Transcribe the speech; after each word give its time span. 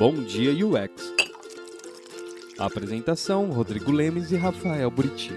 Bom 0.00 0.14
Dia 0.14 0.50
UX. 0.64 1.12
apresentação: 2.58 3.50
Rodrigo 3.50 3.92
Lemes 3.92 4.32
e 4.32 4.36
Rafael 4.36 4.90
Buriti. 4.90 5.30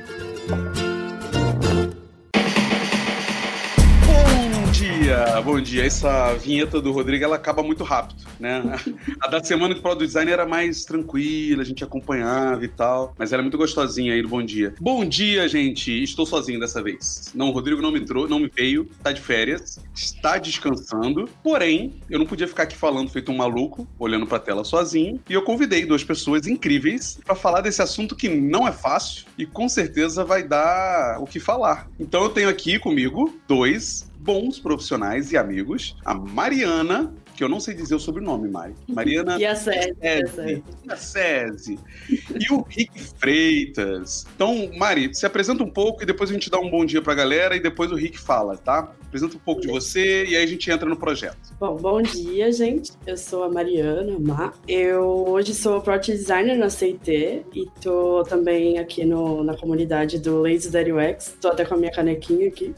Dia, 5.00 5.42
bom 5.42 5.60
dia. 5.60 5.86
Essa 5.86 6.34
vinheta 6.36 6.80
do 6.80 6.92
Rodrigo 6.92 7.24
ela 7.24 7.36
acaba 7.36 7.64
muito 7.64 7.84
rápido, 7.84 8.24
né? 8.40 8.62
A 9.20 9.28
da 9.28 9.44
semana 9.44 9.74
do 9.74 9.82
Product 9.82 10.06
Design 10.06 10.32
era 10.32 10.46
mais 10.46 10.86
tranquila, 10.86 11.62
a 11.62 11.66
gente 11.66 11.84
acompanhava 11.84 12.64
e 12.64 12.68
tal, 12.68 13.14
mas 13.18 13.34
era 13.34 13.42
muito 13.42 13.58
gostosinha 13.58 14.14
aí 14.14 14.22
do 14.22 14.28
Bom 14.28 14.44
Dia. 14.44 14.76
Bom 14.80 15.04
dia, 15.04 15.48
gente. 15.48 16.04
Estou 16.04 16.26
sozinho 16.26 16.60
dessa 16.60 16.82
vez. 16.82 17.32
Não, 17.34 17.50
o 17.50 17.52
Rodrigo 17.52 17.82
não 17.82 17.92
me 17.92 18.00
entrou, 18.00 18.28
não 18.28 18.40
me 18.40 18.52
veio, 18.54 18.88
tá 19.02 19.12
de 19.12 19.22
férias, 19.22 19.80
está 19.96 20.38
descansando. 20.38 21.28
Porém, 21.44 21.96
eu 22.10 22.20
não 22.20 22.26
podia 22.26 22.48
ficar 22.48 22.64
aqui 22.64 22.76
falando 22.76 23.10
feito 23.10 23.32
um 23.32 23.38
maluco, 23.38 23.88
olhando 23.98 24.28
pra 24.28 24.40
tela 24.40 24.64
sozinho, 24.64 25.20
e 25.28 25.34
eu 25.34 25.42
convidei 25.42 25.86
duas 25.86 26.04
pessoas 26.04 26.46
incríveis 26.48 27.20
para 27.26 27.36
falar 27.36 27.62
desse 27.62 27.82
assunto 27.82 28.16
que 28.16 28.30
não 28.30 28.68
é 28.68 28.72
fácil 28.72 29.26
e 29.38 29.46
com 29.46 29.68
certeza 29.68 30.24
vai 30.24 30.44
dar 30.44 31.18
o 31.20 31.26
que 31.26 31.40
falar. 31.40 31.90
Então 32.00 32.24
eu 32.24 32.30
tenho 32.30 32.50
aqui 32.50 32.78
comigo 32.78 33.34
dois 33.48 34.12
bons 34.24 34.58
profissionais 34.58 35.34
e 35.34 35.38
amigos, 35.38 35.98
a 36.06 36.14
Mariana 36.14 37.14
que 37.36 37.44
eu 37.44 37.50
não 37.50 37.60
sei 37.60 37.74
dizer 37.74 37.96
o 37.96 38.00
sobrenome, 38.00 38.50
Mari. 38.50 38.76
Mariana 38.88 39.40
e 39.40 39.46
a 39.46 39.56
César. 39.56 40.48
E 40.48 40.64
a 40.92 40.96
César. 40.96 41.76
E 42.10 42.54
o 42.54 42.62
Rick 42.62 43.00
Freitas. 43.20 44.26
Então, 44.36 44.70
Mari, 44.78 45.14
se 45.14 45.26
apresenta 45.26 45.64
um 45.64 45.70
pouco 45.70 46.04
e 46.04 46.06
depois 46.06 46.30
a 46.30 46.34
gente 46.34 46.50
dá 46.50 46.60
um 46.60 46.70
bom 46.70 46.86
dia 46.86 47.02
pra 47.02 47.14
galera 47.14 47.56
e 47.56 47.60
depois 47.60 47.92
o 47.92 47.96
Rick 47.96 48.20
fala, 48.20 48.58
tá? 48.58 48.92
Apresenta 49.08 49.36
um 49.36 49.40
pouco 49.40 49.62
de 49.62 49.68
você 49.68 50.26
e 50.26 50.36
aí 50.36 50.44
a 50.44 50.48
gente 50.48 50.70
entra 50.72 50.88
no 50.88 50.96
projeto. 50.96 51.38
Bom, 51.60 51.76
bom 51.76 52.02
dia, 52.02 52.52
gente. 52.52 52.92
Eu 53.06 53.18
sou 53.18 53.44
a 53.44 53.50
Mariana 53.50 54.18
Má. 54.20 54.54
Eu 54.68 55.26
hoje 55.28 55.54
sou 55.54 55.82
Product 55.82 56.12
Designer 56.12 56.58
na 56.58 56.70
CIT 56.70 57.46
e 57.54 57.68
tô 57.82 58.24
também 58.24 58.80
aqui 58.80 59.06
no, 59.06 59.44
na 59.44 59.56
comunidade 59.56 60.20
do 60.20 60.42
Lazy 60.42 60.70
Daddy 60.70 60.92
UX. 60.92 61.38
Tô 61.40 61.50
até 61.50 61.66
com 61.66 61.76
a 61.76 61.78
minha 61.78 61.92
canequinha 61.92 62.48
aqui 62.48 62.74